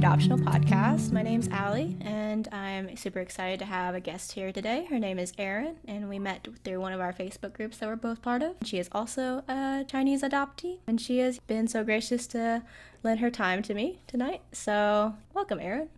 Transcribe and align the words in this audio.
Adoptional 0.00 0.42
Podcast. 0.42 1.12
My 1.12 1.20
name's 1.20 1.46
Allie, 1.48 1.94
and 2.00 2.48
I'm 2.52 2.96
super 2.96 3.18
excited 3.18 3.58
to 3.58 3.66
have 3.66 3.94
a 3.94 4.00
guest 4.00 4.32
here 4.32 4.50
today. 4.50 4.86
Her 4.88 4.98
name 4.98 5.18
is 5.18 5.32
Eryn, 5.32 5.74
and 5.86 6.08
we 6.08 6.18
met 6.18 6.48
through 6.64 6.80
one 6.80 6.94
of 6.94 7.00
our 7.00 7.12
Facebook 7.12 7.52
groups 7.52 7.76
that 7.76 7.86
we're 7.86 7.96
both 7.96 8.22
part 8.22 8.42
of. 8.42 8.54
She 8.64 8.78
is 8.78 8.88
also 8.92 9.44
a 9.46 9.84
Chinese 9.86 10.22
adoptee, 10.22 10.78
and 10.86 10.98
she 10.98 11.18
has 11.18 11.38
been 11.40 11.68
so 11.68 11.84
gracious 11.84 12.26
to 12.28 12.62
lend 13.02 13.20
her 13.20 13.30
time 13.30 13.60
to 13.60 13.74
me 13.74 13.98
tonight. 14.06 14.40
So, 14.52 15.16
welcome, 15.34 15.58
Eryn. 15.58 15.88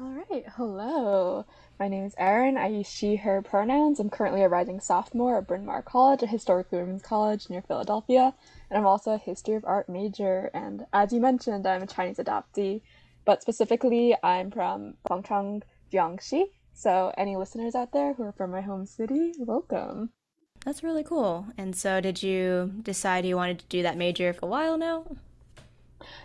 All 0.00 0.24
right. 0.28 0.44
Hello. 0.56 1.46
My 1.78 1.88
name 1.88 2.04
is 2.04 2.14
Eryn. 2.16 2.58
I 2.58 2.66
use 2.66 2.86
she, 2.86 3.16
her 3.16 3.40
pronouns. 3.40 3.98
I'm 3.98 4.10
currently 4.10 4.42
a 4.42 4.48
rising 4.48 4.78
sophomore 4.78 5.38
at 5.38 5.46
Bryn 5.46 5.64
Mawr 5.64 5.80
College, 5.80 6.22
a 6.22 6.26
historically 6.26 6.78
women's 6.78 7.02
college 7.02 7.48
near 7.48 7.62
Philadelphia, 7.62 8.34
and 8.68 8.78
I'm 8.78 8.86
also 8.86 9.12
a 9.12 9.18
history 9.18 9.54
of 9.54 9.64
art 9.64 9.88
major. 9.88 10.50
And 10.52 10.84
as 10.92 11.14
you 11.14 11.20
mentioned, 11.20 11.66
I'm 11.66 11.82
a 11.82 11.86
Chinese 11.86 12.18
adoptee, 12.18 12.82
but 13.26 13.42
specifically, 13.42 14.16
I'm 14.22 14.50
from 14.50 14.94
Fengcheng, 15.06 15.62
Jiangxi. 15.92 16.44
So, 16.72 17.12
any 17.18 17.36
listeners 17.36 17.74
out 17.74 17.92
there 17.92 18.14
who 18.14 18.22
are 18.22 18.32
from 18.32 18.52
my 18.52 18.62
home 18.62 18.86
city, 18.86 19.34
welcome. 19.38 20.10
That's 20.64 20.82
really 20.82 21.04
cool. 21.04 21.46
And 21.58 21.76
so, 21.76 22.00
did 22.00 22.22
you 22.22 22.72
decide 22.82 23.26
you 23.26 23.36
wanted 23.36 23.58
to 23.58 23.66
do 23.66 23.82
that 23.82 23.96
major 23.96 24.32
for 24.32 24.46
a 24.46 24.48
while 24.48 24.78
now? 24.78 25.04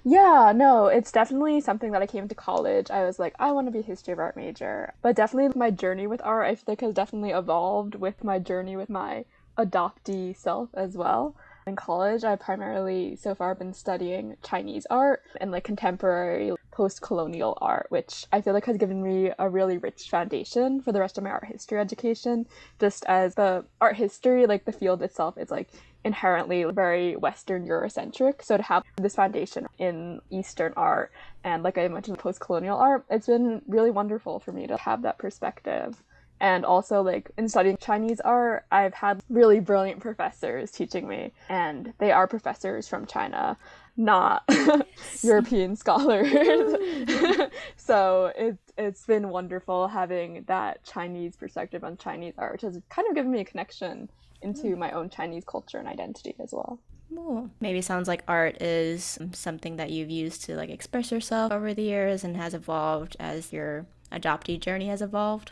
Yeah, 0.03 0.51
no, 0.55 0.87
it's 0.87 1.11
definitely 1.11 1.61
something 1.61 1.91
that 1.91 2.01
I 2.01 2.07
came 2.07 2.27
to 2.27 2.35
college. 2.35 2.91
I 2.91 3.03
was 3.03 3.19
like, 3.19 3.35
I 3.39 3.51
want 3.51 3.67
to 3.67 3.71
be 3.71 3.79
a 3.79 3.83
history 3.83 4.13
of 4.13 4.19
art 4.19 4.35
major. 4.35 4.93
But 5.01 5.15
definitely 5.15 5.57
my 5.57 5.71
journey 5.71 6.07
with 6.07 6.21
art, 6.23 6.47
I 6.47 6.55
feel 6.55 6.65
like 6.67 6.81
has 6.81 6.93
definitely 6.93 7.31
evolved 7.31 7.95
with 7.95 8.23
my 8.23 8.39
journey 8.39 8.75
with 8.75 8.89
my 8.89 9.25
adoptee 9.57 10.35
self 10.35 10.69
as 10.73 10.95
well. 10.97 11.35
In 11.67 11.75
college, 11.75 12.23
I've 12.23 12.39
primarily 12.39 13.15
so 13.15 13.35
far 13.35 13.53
been 13.53 13.73
studying 13.73 14.35
Chinese 14.43 14.87
art 14.89 15.21
and 15.39 15.51
like 15.51 15.63
contemporary 15.63 16.53
post 16.71 17.01
colonial 17.01 17.55
art, 17.61 17.85
which 17.89 18.25
I 18.31 18.41
feel 18.41 18.53
like 18.53 18.65
has 18.65 18.77
given 18.77 19.03
me 19.03 19.31
a 19.37 19.47
really 19.47 19.77
rich 19.77 20.09
foundation 20.09 20.81
for 20.81 20.91
the 20.91 20.99
rest 20.99 21.17
of 21.17 21.23
my 21.23 21.29
art 21.29 21.45
history 21.45 21.77
education. 21.79 22.47
Just 22.79 23.05
as 23.05 23.35
the 23.35 23.65
art 23.79 23.95
history, 23.95 24.47
like 24.47 24.65
the 24.65 24.71
field 24.71 25.03
itself, 25.03 25.37
is 25.37 25.51
like 25.51 25.69
inherently 26.03 26.63
very 26.63 27.15
Western 27.15 27.67
Eurocentric. 27.67 28.41
So 28.41 28.57
to 28.57 28.63
have 28.63 28.83
this 28.95 29.15
foundation 29.15 29.67
in 29.77 30.19
Eastern 30.31 30.73
art 30.75 31.11
and, 31.43 31.61
like 31.61 31.77
I 31.77 31.87
mentioned, 31.89 32.17
post 32.17 32.39
colonial 32.39 32.77
art, 32.77 33.05
it's 33.09 33.27
been 33.27 33.61
really 33.67 33.91
wonderful 33.91 34.39
for 34.39 34.51
me 34.51 34.65
to 34.65 34.77
have 34.77 35.03
that 35.03 35.19
perspective. 35.19 36.01
And 36.41 36.65
also, 36.65 37.03
like 37.03 37.29
in 37.37 37.47
studying 37.47 37.77
Chinese 37.77 38.19
art, 38.19 38.65
I've 38.71 38.95
had 38.95 39.21
really 39.29 39.59
brilliant 39.59 39.99
professors 39.99 40.71
teaching 40.71 41.07
me, 41.07 41.33
and 41.49 41.93
they 41.99 42.11
are 42.11 42.27
professors 42.27 42.87
from 42.87 43.05
China, 43.05 43.55
not 43.95 44.43
European 45.21 45.75
scholars. 45.75 46.31
so 47.77 48.31
it, 48.35 48.57
it's 48.75 49.05
been 49.05 49.29
wonderful 49.29 49.87
having 49.87 50.43
that 50.47 50.83
Chinese 50.83 51.35
perspective 51.35 51.83
on 51.83 51.95
Chinese 51.97 52.33
art, 52.39 52.53
which 52.53 52.63
has 52.63 52.81
kind 52.89 53.07
of 53.07 53.13
given 53.13 53.31
me 53.31 53.41
a 53.41 53.45
connection 53.45 54.09
into 54.41 54.69
hmm. 54.69 54.79
my 54.79 54.89
own 54.93 55.11
Chinese 55.11 55.43
culture 55.45 55.77
and 55.77 55.87
identity 55.87 56.33
as 56.39 56.53
well. 56.53 56.79
Cool. 57.13 57.51
Maybe 57.59 57.81
sounds 57.81 58.07
like 58.07 58.23
art 58.27 58.59
is 58.63 59.19
something 59.33 59.75
that 59.75 59.91
you've 59.91 60.09
used 60.09 60.43
to 60.45 60.55
like 60.55 60.71
express 60.71 61.11
yourself 61.11 61.51
over 61.51 61.75
the 61.75 61.83
years 61.83 62.23
and 62.23 62.35
has 62.35 62.55
evolved 62.55 63.15
as 63.19 63.53
your 63.53 63.85
adoptee 64.11 64.59
journey 64.59 64.87
has 64.87 65.03
evolved. 65.03 65.51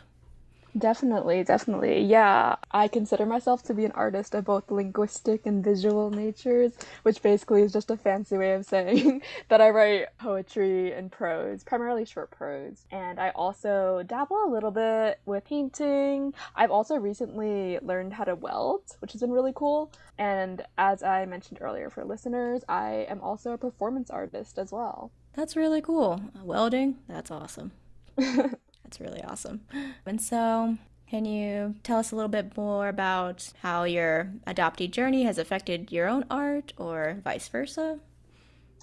Definitely, 0.78 1.42
definitely. 1.42 2.02
Yeah, 2.02 2.56
I 2.70 2.86
consider 2.88 3.26
myself 3.26 3.62
to 3.64 3.74
be 3.74 3.84
an 3.84 3.92
artist 3.92 4.34
of 4.34 4.44
both 4.44 4.70
linguistic 4.70 5.46
and 5.46 5.64
visual 5.64 6.10
natures, 6.10 6.72
which 7.02 7.22
basically 7.22 7.62
is 7.62 7.72
just 7.72 7.90
a 7.90 7.96
fancy 7.96 8.36
way 8.36 8.52
of 8.52 8.64
saying 8.64 9.22
that 9.48 9.60
I 9.60 9.70
write 9.70 10.16
poetry 10.18 10.92
and 10.92 11.10
prose, 11.10 11.64
primarily 11.64 12.04
short 12.04 12.30
prose. 12.30 12.84
And 12.90 13.18
I 13.18 13.30
also 13.30 14.04
dabble 14.06 14.44
a 14.44 14.50
little 14.50 14.70
bit 14.70 15.20
with 15.26 15.44
painting. 15.44 16.34
I've 16.54 16.70
also 16.70 16.96
recently 16.96 17.78
learned 17.80 18.12
how 18.12 18.24
to 18.24 18.36
weld, 18.36 18.96
which 19.00 19.12
has 19.12 19.20
been 19.20 19.32
really 19.32 19.52
cool. 19.54 19.90
And 20.18 20.64
as 20.78 21.02
I 21.02 21.24
mentioned 21.24 21.58
earlier 21.60 21.90
for 21.90 22.04
listeners, 22.04 22.62
I 22.68 23.06
am 23.08 23.20
also 23.20 23.52
a 23.52 23.58
performance 23.58 24.10
artist 24.10 24.58
as 24.58 24.70
well. 24.70 25.10
That's 25.34 25.56
really 25.56 25.80
cool. 25.80 26.20
Welding, 26.42 26.98
that's 27.08 27.30
awesome. 27.30 27.72
That's 28.90 29.00
really 29.00 29.22
awesome. 29.22 29.60
And 30.04 30.20
so, 30.20 30.76
can 31.08 31.24
you 31.24 31.76
tell 31.84 31.98
us 31.98 32.10
a 32.10 32.16
little 32.16 32.28
bit 32.28 32.56
more 32.56 32.88
about 32.88 33.52
how 33.62 33.84
your 33.84 34.32
adoptee 34.48 34.90
journey 34.90 35.22
has 35.22 35.38
affected 35.38 35.92
your 35.92 36.08
own 36.08 36.24
art 36.28 36.72
or 36.76 37.18
vice 37.22 37.46
versa? 37.46 38.00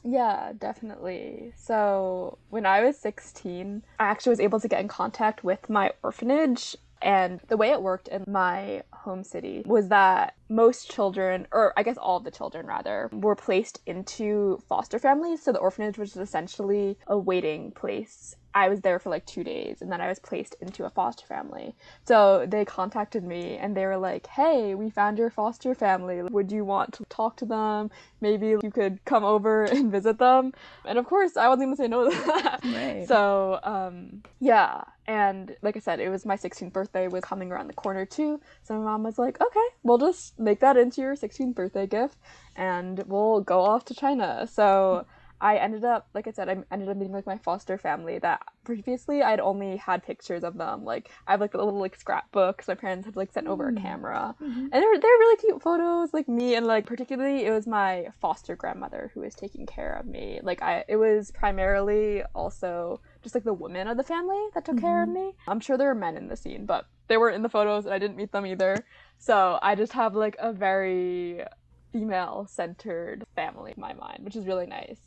Yeah, 0.06 0.54
definitely. 0.58 1.52
So, 1.58 2.38
when 2.50 2.66
I 2.66 2.86
was 2.86 2.98
16, 2.98 3.84
I 4.00 4.04
actually 4.06 4.30
was 4.30 4.40
able 4.40 4.62
to 4.62 4.70
get 4.70 4.80
in 4.80 4.88
contact 4.88 5.44
with 5.44 5.70
my 5.70 5.92
orphanage. 6.02 6.78
And 7.02 7.42
the 7.50 7.58
way 7.58 7.72
it 7.72 7.82
worked 7.82 8.08
in 8.08 8.24
my 8.28 8.84
home 8.94 9.26
city 9.26 9.64
was 9.66 9.90
that 9.90 10.36
most 10.50 10.90
children, 10.90 11.48
or 11.52 11.74
I 11.76 11.84
guess 11.84 11.98
all 11.98 12.18
of 12.18 12.24
the 12.24 12.32
children 12.32 12.66
rather, 12.66 13.10
were 13.12 13.36
placed 13.36 13.82
into 13.86 14.64
foster 14.70 15.00
families. 15.00 15.44
So 15.44 15.52
the 15.52 15.60
orphanage 15.60 15.98
was 15.98 16.16
essentially 16.16 16.98
a 17.08 17.18
waiting 17.18 17.72
place 17.72 18.36
I 18.58 18.70
was 18.70 18.82
there 18.82 18.98
for 18.98 19.12
like 19.12 19.24
two 19.28 19.44
days 19.44 19.84
and 19.84 19.92
then 19.92 20.02
I 20.02 20.08
was 20.08 20.18
placed 20.18 20.56
into 20.62 20.84
a 20.84 20.90
foster 20.90 21.28
family. 21.28 21.76
So 22.06 22.48
they 22.48 22.66
contacted 22.66 23.24
me 23.24 23.56
and 23.56 23.78
they 23.78 23.86
were 23.86 23.98
like, 23.98 24.26
hey, 24.26 24.74
we 24.74 24.90
found 24.90 25.20
your 25.20 25.30
foster 25.30 25.76
family. 25.76 26.24
Would 26.24 26.52
you 26.52 26.66
want 26.66 26.94
to 26.96 27.06
talk 27.06 27.38
to 27.38 27.46
them? 27.46 27.92
Maybe 28.20 28.48
you 28.48 28.72
could 28.74 29.06
come 29.06 29.24
over 29.24 29.66
and 29.76 29.92
visit 29.92 30.18
them. 30.18 30.54
And 30.86 30.98
of 30.98 31.06
course, 31.06 31.38
I 31.38 31.48
wasn't 31.50 31.68
going 31.68 31.76
to 31.78 31.84
say 31.84 31.88
no 31.88 32.10
to 32.10 32.16
that. 32.16 32.60
Right. 32.64 33.08
So, 33.08 33.60
um, 33.62 34.24
yeah. 34.40 34.82
And 35.06 35.56
like 35.62 35.78
I 35.78 35.80
said, 35.80 36.00
it 36.00 36.10
was 36.10 36.26
my 36.26 36.36
16th 36.36 36.74
birthday 36.74 37.08
was 37.08 37.24
coming 37.24 37.52
around 37.52 37.68
the 37.68 37.74
corner 37.74 38.08
too. 38.08 38.42
So 38.64 38.74
my 38.74 38.86
mom 38.86 39.04
was 39.04 39.20
like, 39.20 39.40
okay, 39.40 39.68
we'll 39.84 40.00
just 40.00 40.40
make 40.40 40.62
that 40.62 40.78
into 40.78 41.02
your 41.02 41.16
16th 41.16 41.54
birthday 41.54 41.86
gift 41.86 42.18
and 42.56 43.04
we'll 43.06 43.42
go 43.42 43.62
off 43.62 43.86
to 43.86 43.94
China. 43.94 44.48
So 44.52 45.06
I 45.40 45.58
ended 45.58 45.86
up, 45.86 46.08
like 46.14 46.28
I 46.28 46.32
said, 46.32 46.50
I 46.50 46.58
ended 46.72 46.90
up 46.90 46.98
meeting 46.98 47.14
like 47.14 47.28
my 47.28 47.38
foster 47.38 47.78
family 47.78 48.18
that 48.20 48.42
previously 48.64 49.22
I'd 49.22 49.40
only 49.40 49.78
had 49.78 50.04
pictures 50.04 50.44
of 50.44 50.58
them. 50.58 50.84
Like 50.84 51.12
I 51.28 51.32
have 51.32 51.42
like 51.42 51.54
a 51.54 51.58
little 51.58 51.80
like 51.80 51.96
scrapbooks 51.96 52.68
my 52.68 52.76
parents 52.76 53.06
had 53.06 53.16
like 53.16 53.32
sent 53.32 53.48
over 53.48 53.68
a 53.68 53.72
mm. 53.72 53.82
camera, 53.82 54.36
mm-hmm. 54.42 54.60
and 54.60 54.72
they're 54.72 55.00
they're 55.00 55.02
really 55.02 55.38
cute 55.38 55.62
photos. 55.62 56.14
Like 56.14 56.28
me 56.28 56.56
and 56.56 56.66
like 56.66 56.86
particularly 56.86 57.46
it 57.46 57.52
was 57.52 57.68
my 57.68 58.08
foster 58.20 58.56
grandmother 58.56 59.12
who 59.14 59.22
was 59.22 59.36
taking 59.36 59.66
care 59.66 59.94
of 59.94 60.06
me. 60.06 60.40
Like 60.42 60.62
I, 60.62 60.84
it 60.88 60.96
was 60.96 61.32
primarily 61.32 62.24
also 62.34 63.02
just 63.22 63.36
like 63.36 63.44
the 63.44 63.54
women 63.54 63.88
of 63.88 63.98
the 63.98 64.04
family 64.04 64.44
that 64.54 64.66
took 64.66 64.78
mm-hmm. 64.78 64.86
care 64.86 65.04
of 65.04 65.10
mm-hmm. 65.10 65.28
me. 65.28 65.36
I'm 65.48 65.60
sure 65.60 65.78
there 65.78 65.88
were 65.88 65.96
men 65.96 66.18
in 66.18 66.28
the 66.28 66.38
scene, 66.38 66.66
but 66.66 66.86
they 67.08 67.18
weren't 67.18 67.36
in 67.36 67.44
the 67.44 67.50
photos, 67.50 67.86
and 67.86 67.94
I 67.94 68.00
didn't 68.00 68.18
meet 68.18 68.32
them 68.32 68.46
either. 68.46 68.86
So 69.20 69.60
I 69.62 69.76
just 69.76 69.94
have 69.94 70.16
like 70.16 70.36
a 70.40 70.52
very 70.52 71.44
female 71.92 72.48
centered 72.50 73.26
family 73.36 73.74
in 73.76 73.82
my 73.82 73.94
mind, 73.94 74.24
which 74.24 74.36
is 74.36 74.46
really 74.46 74.66
nice. 74.66 75.00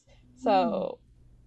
So 0.43 0.51
mm. 0.51 0.99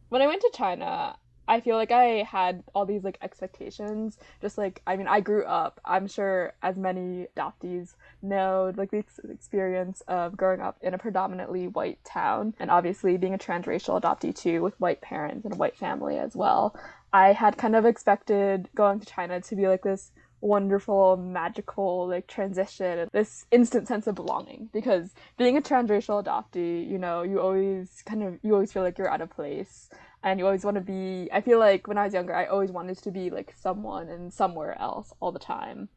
when 0.10 0.22
I 0.22 0.28
went 0.28 0.42
to 0.42 0.52
China, 0.54 1.16
I 1.48 1.60
feel 1.60 1.76
like 1.76 1.92
I 1.92 2.24
had 2.24 2.64
all 2.74 2.86
these 2.86 3.04
like 3.04 3.18
expectations. 3.22 4.18
Just 4.42 4.58
like 4.58 4.82
I 4.88 4.96
mean, 4.96 5.08
I 5.08 5.20
grew 5.20 5.44
up. 5.46 5.80
I'm 5.84 6.08
sure 6.08 6.54
as 6.62 6.78
many 6.78 7.28
adoptees 7.36 7.96
know 8.22 8.72
like 8.76 8.92
the 8.92 9.00
ex- 9.00 9.20
experience 9.30 10.02
of 10.08 10.38
growing 10.38 10.62
up 10.62 10.78
in 10.82 10.94
a 10.94 10.98
predominantly 10.98 11.68
white 11.68 12.04
town, 12.06 12.54
and 12.60 12.72
obviously 12.72 13.18
being 13.18 13.34
a 13.34 13.38
transracial 13.38 14.02
adoptee 14.02 14.36
too, 14.36 14.62
with 14.62 14.80
white 14.80 15.02
parents 15.02 15.46
and 15.46 15.54
a 15.54 15.58
white 15.58 15.76
family 15.76 16.18
as 16.18 16.36
well. 16.36 16.76
I 17.12 17.34
had 17.34 17.58
kind 17.58 17.76
of 17.76 17.86
expected 17.86 18.70
going 18.74 19.00
to 19.00 19.06
China 19.06 19.40
to 19.42 19.56
be 19.56 19.68
like 19.68 19.84
this 19.84 20.12
wonderful, 20.44 21.18
magical 21.18 22.08
like 22.08 22.28
transition 22.28 23.00
and 23.00 23.10
this 23.12 23.46
instant 23.52 23.88
sense 23.88 24.06
of 24.08 24.16
belonging. 24.16 24.70
Because 24.74 25.14
being 25.38 25.58
a 25.58 25.62
transracial 25.62 26.24
adoptee, 26.24 26.88
you 26.88 26.98
know, 26.98 27.24
you 27.24 27.40
always 27.40 28.04
kind 28.06 28.24
of 28.24 28.38
you 28.44 28.54
always 28.54 28.72
feel 28.72 28.84
like 28.84 28.98
you're 28.98 29.10
out 29.10 29.22
of 29.22 29.30
place 29.30 29.90
and 30.24 30.40
you 30.40 30.46
always 30.46 30.64
want 30.64 30.76
to 30.76 30.82
be 30.82 31.30
I 31.32 31.42
feel 31.42 31.60
like 31.60 31.88
when 31.88 31.98
I 31.98 32.04
was 32.04 32.14
younger 32.14 32.36
I 32.36 32.46
always 32.46 32.72
wanted 32.72 32.98
to 32.98 33.12
be 33.12 33.30
like 33.30 33.54
someone 33.60 34.10
and 34.10 34.34
somewhere 34.34 34.80
else 34.80 35.14
all 35.20 35.32
the 35.32 35.40
time. 35.40 35.90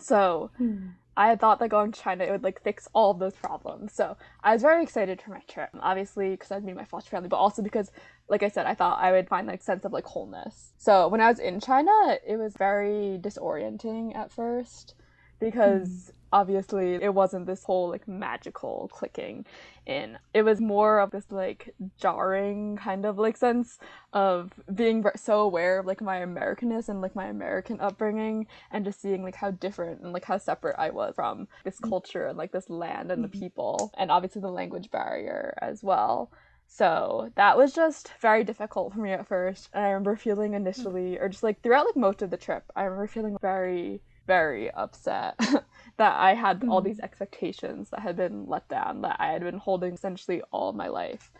So 0.00 0.50
hmm. 0.58 0.88
I 1.16 1.28
had 1.28 1.40
thought 1.40 1.60
that 1.60 1.68
going 1.68 1.92
to 1.92 2.00
China 2.00 2.24
it 2.24 2.30
would 2.30 2.42
like 2.42 2.62
fix 2.62 2.88
all 2.92 3.10
of 3.10 3.18
those 3.18 3.34
problems. 3.34 3.94
So 3.94 4.16
I 4.42 4.52
was 4.52 4.62
very 4.62 4.82
excited 4.82 5.22
for 5.22 5.30
my 5.30 5.40
trip, 5.48 5.70
obviously 5.80 6.30
because 6.30 6.52
I'd 6.52 6.64
meet 6.64 6.76
my 6.76 6.84
foster 6.84 7.10
family, 7.10 7.28
but 7.28 7.38
also 7.38 7.62
because, 7.62 7.90
like 8.28 8.42
I 8.42 8.48
said, 8.48 8.66
I 8.66 8.74
thought 8.74 8.98
I 9.00 9.12
would 9.12 9.28
find 9.28 9.46
like 9.46 9.62
sense 9.62 9.84
of 9.84 9.92
like 9.92 10.04
wholeness. 10.04 10.72
So 10.78 11.08
when 11.08 11.20
I 11.20 11.28
was 11.28 11.38
in 11.38 11.60
China, 11.60 12.18
it 12.26 12.36
was 12.36 12.54
very 12.56 13.18
disorienting 13.20 14.16
at 14.16 14.32
first 14.32 14.94
because 15.38 15.88
mm 15.88 16.12
obviously 16.32 16.94
it 16.94 17.14
wasn't 17.14 17.46
this 17.46 17.64
whole 17.64 17.88
like 17.88 18.06
magical 18.08 18.90
clicking 18.92 19.46
in 19.86 20.18
it 20.34 20.42
was 20.42 20.60
more 20.60 20.98
of 20.98 21.10
this 21.10 21.30
like 21.30 21.74
jarring 21.98 22.76
kind 22.76 23.06
of 23.06 23.16
like 23.16 23.36
sense 23.36 23.78
of 24.12 24.52
being 24.74 25.04
so 25.14 25.40
aware 25.40 25.78
of 25.78 25.86
like 25.86 26.00
my 26.00 26.18
americanness 26.18 26.88
and 26.88 27.00
like 27.00 27.14
my 27.14 27.26
american 27.26 27.80
upbringing 27.80 28.46
and 28.72 28.84
just 28.84 29.00
seeing 29.00 29.22
like 29.22 29.36
how 29.36 29.50
different 29.52 30.00
and 30.00 30.12
like 30.12 30.24
how 30.24 30.36
separate 30.36 30.74
i 30.78 30.90
was 30.90 31.14
from 31.14 31.46
this 31.64 31.80
mm. 31.80 31.88
culture 31.88 32.26
and 32.26 32.36
like 32.36 32.52
this 32.52 32.68
land 32.68 33.10
and 33.10 33.22
the 33.22 33.28
mm-hmm. 33.28 33.40
people 33.40 33.92
and 33.96 34.10
obviously 34.10 34.42
the 34.42 34.50
language 34.50 34.90
barrier 34.90 35.56
as 35.62 35.82
well 35.82 36.30
So 36.66 37.30
that 37.36 37.56
was 37.56 37.72
just 37.72 38.12
very 38.20 38.44
difficult 38.44 38.92
for 38.92 39.00
me 39.00 39.12
at 39.12 39.26
first. 39.26 39.70
And 39.72 39.84
I 39.84 39.88
remember 39.88 40.16
feeling 40.16 40.50
hmm. 40.50 40.56
initially, 40.56 41.18
or 41.18 41.28
just 41.28 41.42
like 41.42 41.62
throughout 41.62 41.86
like 41.86 41.96
most 41.96 42.22
of 42.22 42.30
the 42.30 42.36
trip, 42.36 42.64
I 42.74 42.84
remember 42.84 43.06
feeling 43.06 43.36
very, 43.40 44.02
very 44.26 44.70
upset 44.72 45.38
that 45.96 46.16
I 46.16 46.34
had 46.34 46.64
all 46.68 46.80
hmm. 46.80 46.86
these 46.86 47.00
expectations 47.00 47.90
that 47.90 48.00
had 48.00 48.16
been 48.16 48.46
let 48.46 48.68
down, 48.68 49.02
that 49.02 49.16
I 49.18 49.32
had 49.32 49.42
been 49.42 49.58
holding 49.58 49.94
essentially 49.94 50.42
all 50.50 50.72
my 50.72 50.88
life. 50.88 51.30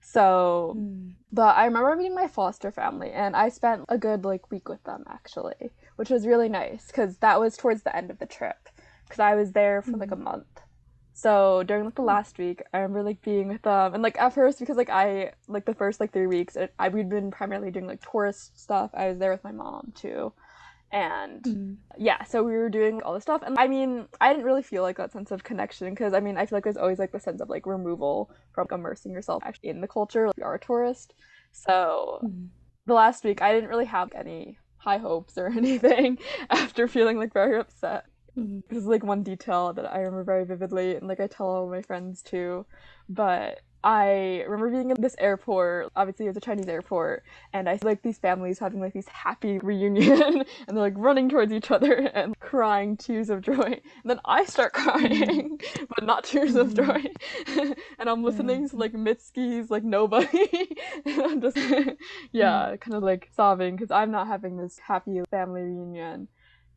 So, 0.00 0.74
mm. 0.78 1.12
but 1.32 1.56
I 1.56 1.64
remember 1.64 1.96
meeting 1.96 2.14
my 2.14 2.28
foster 2.28 2.70
family, 2.70 3.10
and 3.10 3.34
I 3.34 3.48
spent 3.48 3.86
a 3.88 3.98
good 3.98 4.24
like 4.24 4.50
week 4.52 4.68
with 4.68 4.84
them 4.84 5.04
actually, 5.08 5.72
which 5.96 6.10
was 6.10 6.26
really 6.26 6.48
nice 6.48 6.86
because 6.86 7.16
that 7.18 7.40
was 7.40 7.56
towards 7.56 7.82
the 7.82 7.96
end 7.96 8.10
of 8.10 8.18
the 8.18 8.26
trip 8.26 8.68
because 9.04 9.18
I 9.18 9.34
was 9.34 9.52
there 9.52 9.82
for 9.82 9.96
like 9.96 10.12
a 10.12 10.16
hmm. 10.16 10.24
month. 10.24 10.60
So 11.16 11.62
during 11.62 11.86
like 11.86 11.94
the 11.94 12.02
last 12.02 12.36
week, 12.36 12.62
I 12.74 12.78
remember 12.80 13.02
like 13.02 13.22
being 13.22 13.48
with 13.48 13.62
them, 13.62 13.94
and 13.94 14.02
like 14.02 14.18
at 14.18 14.34
first 14.34 14.58
because 14.58 14.76
like 14.76 14.90
I 14.90 15.32
like 15.48 15.64
the 15.64 15.72
first 15.72 15.98
like 15.98 16.12
three 16.12 16.26
weeks, 16.26 16.56
it, 16.56 16.74
I 16.78 16.90
we'd 16.90 17.08
been 17.08 17.30
primarily 17.30 17.70
doing 17.70 17.86
like 17.86 18.02
tourist 18.02 18.60
stuff. 18.60 18.90
I 18.92 19.08
was 19.08 19.18
there 19.18 19.30
with 19.30 19.42
my 19.42 19.52
mom 19.52 19.94
too, 19.94 20.34
and 20.92 21.42
mm-hmm. 21.42 21.72
yeah 21.96 22.22
so 22.24 22.42
we 22.42 22.52
were 22.52 22.68
doing 22.68 23.02
all 23.02 23.14
this 23.14 23.22
stuff 23.22 23.42
and 23.44 23.58
i 23.58 23.66
mean 23.66 24.06
i 24.20 24.28
didn't 24.28 24.44
really 24.44 24.62
feel 24.62 24.82
like 24.82 24.96
that 24.96 25.10
sense 25.10 25.30
of 25.30 25.42
connection 25.42 25.90
because 25.90 26.12
i 26.12 26.20
mean 26.20 26.36
i 26.36 26.46
feel 26.46 26.56
like 26.56 26.64
there's 26.64 26.76
always 26.76 26.98
like 26.98 27.10
the 27.12 27.18
sense 27.18 27.40
of 27.40 27.48
like 27.48 27.66
removal 27.66 28.30
from 28.52 28.68
immersing 28.70 29.12
yourself 29.12 29.42
actually 29.44 29.68
in 29.68 29.80
the 29.80 29.88
culture 29.88 30.28
like 30.28 30.36
you 30.36 30.44
are 30.44 30.54
a 30.54 30.60
tourist 30.60 31.14
so 31.50 32.20
mm-hmm. 32.22 32.44
the 32.86 32.94
last 32.94 33.24
week 33.24 33.42
i 33.42 33.52
didn't 33.52 33.68
really 33.68 33.84
have 33.84 34.12
any 34.14 34.58
high 34.76 34.98
hopes 34.98 35.36
or 35.36 35.46
anything 35.56 36.18
after 36.50 36.86
feeling 36.86 37.18
like 37.18 37.32
very 37.32 37.58
upset 37.58 38.04
mm-hmm. 38.36 38.60
this 38.68 38.78
is 38.78 38.86
like 38.86 39.04
one 39.04 39.22
detail 39.22 39.72
that 39.72 39.86
i 39.92 39.98
remember 39.98 40.24
very 40.24 40.44
vividly 40.44 40.96
and 40.96 41.08
like 41.08 41.20
i 41.20 41.26
tell 41.26 41.46
all 41.46 41.68
my 41.68 41.82
friends 41.82 42.22
too 42.22 42.64
but 43.08 43.60
I 43.86 44.42
remember 44.48 44.70
being 44.70 44.90
in 44.90 45.00
this 45.00 45.14
airport. 45.16 45.92
Obviously, 45.94 46.26
it 46.26 46.30
was 46.30 46.36
a 46.36 46.40
Chinese 46.40 46.66
airport, 46.66 47.22
and 47.52 47.68
I 47.68 47.76
see 47.76 47.86
like 47.86 48.02
these 48.02 48.18
families 48.18 48.58
having 48.58 48.80
like 48.80 48.92
these 48.92 49.06
happy 49.06 49.58
reunion, 49.62 50.42
and 50.66 50.76
they're 50.76 50.82
like 50.82 50.94
running 50.96 51.28
towards 51.28 51.52
each 51.52 51.70
other 51.70 51.92
and 51.92 52.36
crying 52.40 52.96
tears 52.96 53.30
of 53.30 53.42
joy. 53.42 53.62
And 53.62 53.82
then 54.04 54.18
I 54.24 54.44
start 54.44 54.72
crying, 54.72 55.58
mm-hmm. 55.58 55.84
but 55.94 56.04
not 56.04 56.24
tears 56.24 56.56
of 56.56 56.74
mm-hmm. 56.74 56.84
joy. 57.54 57.74
and 58.00 58.10
I'm 58.10 58.24
listening 58.24 58.68
to 58.70 58.74
mm-hmm. 58.74 58.80
like 58.80 58.92
Mitski's 58.92 59.70
like 59.70 59.84
Nobody, 59.84 60.76
and 61.04 61.22
I'm 61.22 61.40
just 61.40 61.56
yeah, 62.32 62.74
kind 62.80 62.94
of 62.94 63.04
like 63.04 63.30
sobbing 63.36 63.76
because 63.76 63.92
I'm 63.92 64.10
not 64.10 64.26
having 64.26 64.56
this 64.56 64.80
happy 64.80 65.20
family 65.30 65.62
reunion. 65.62 66.26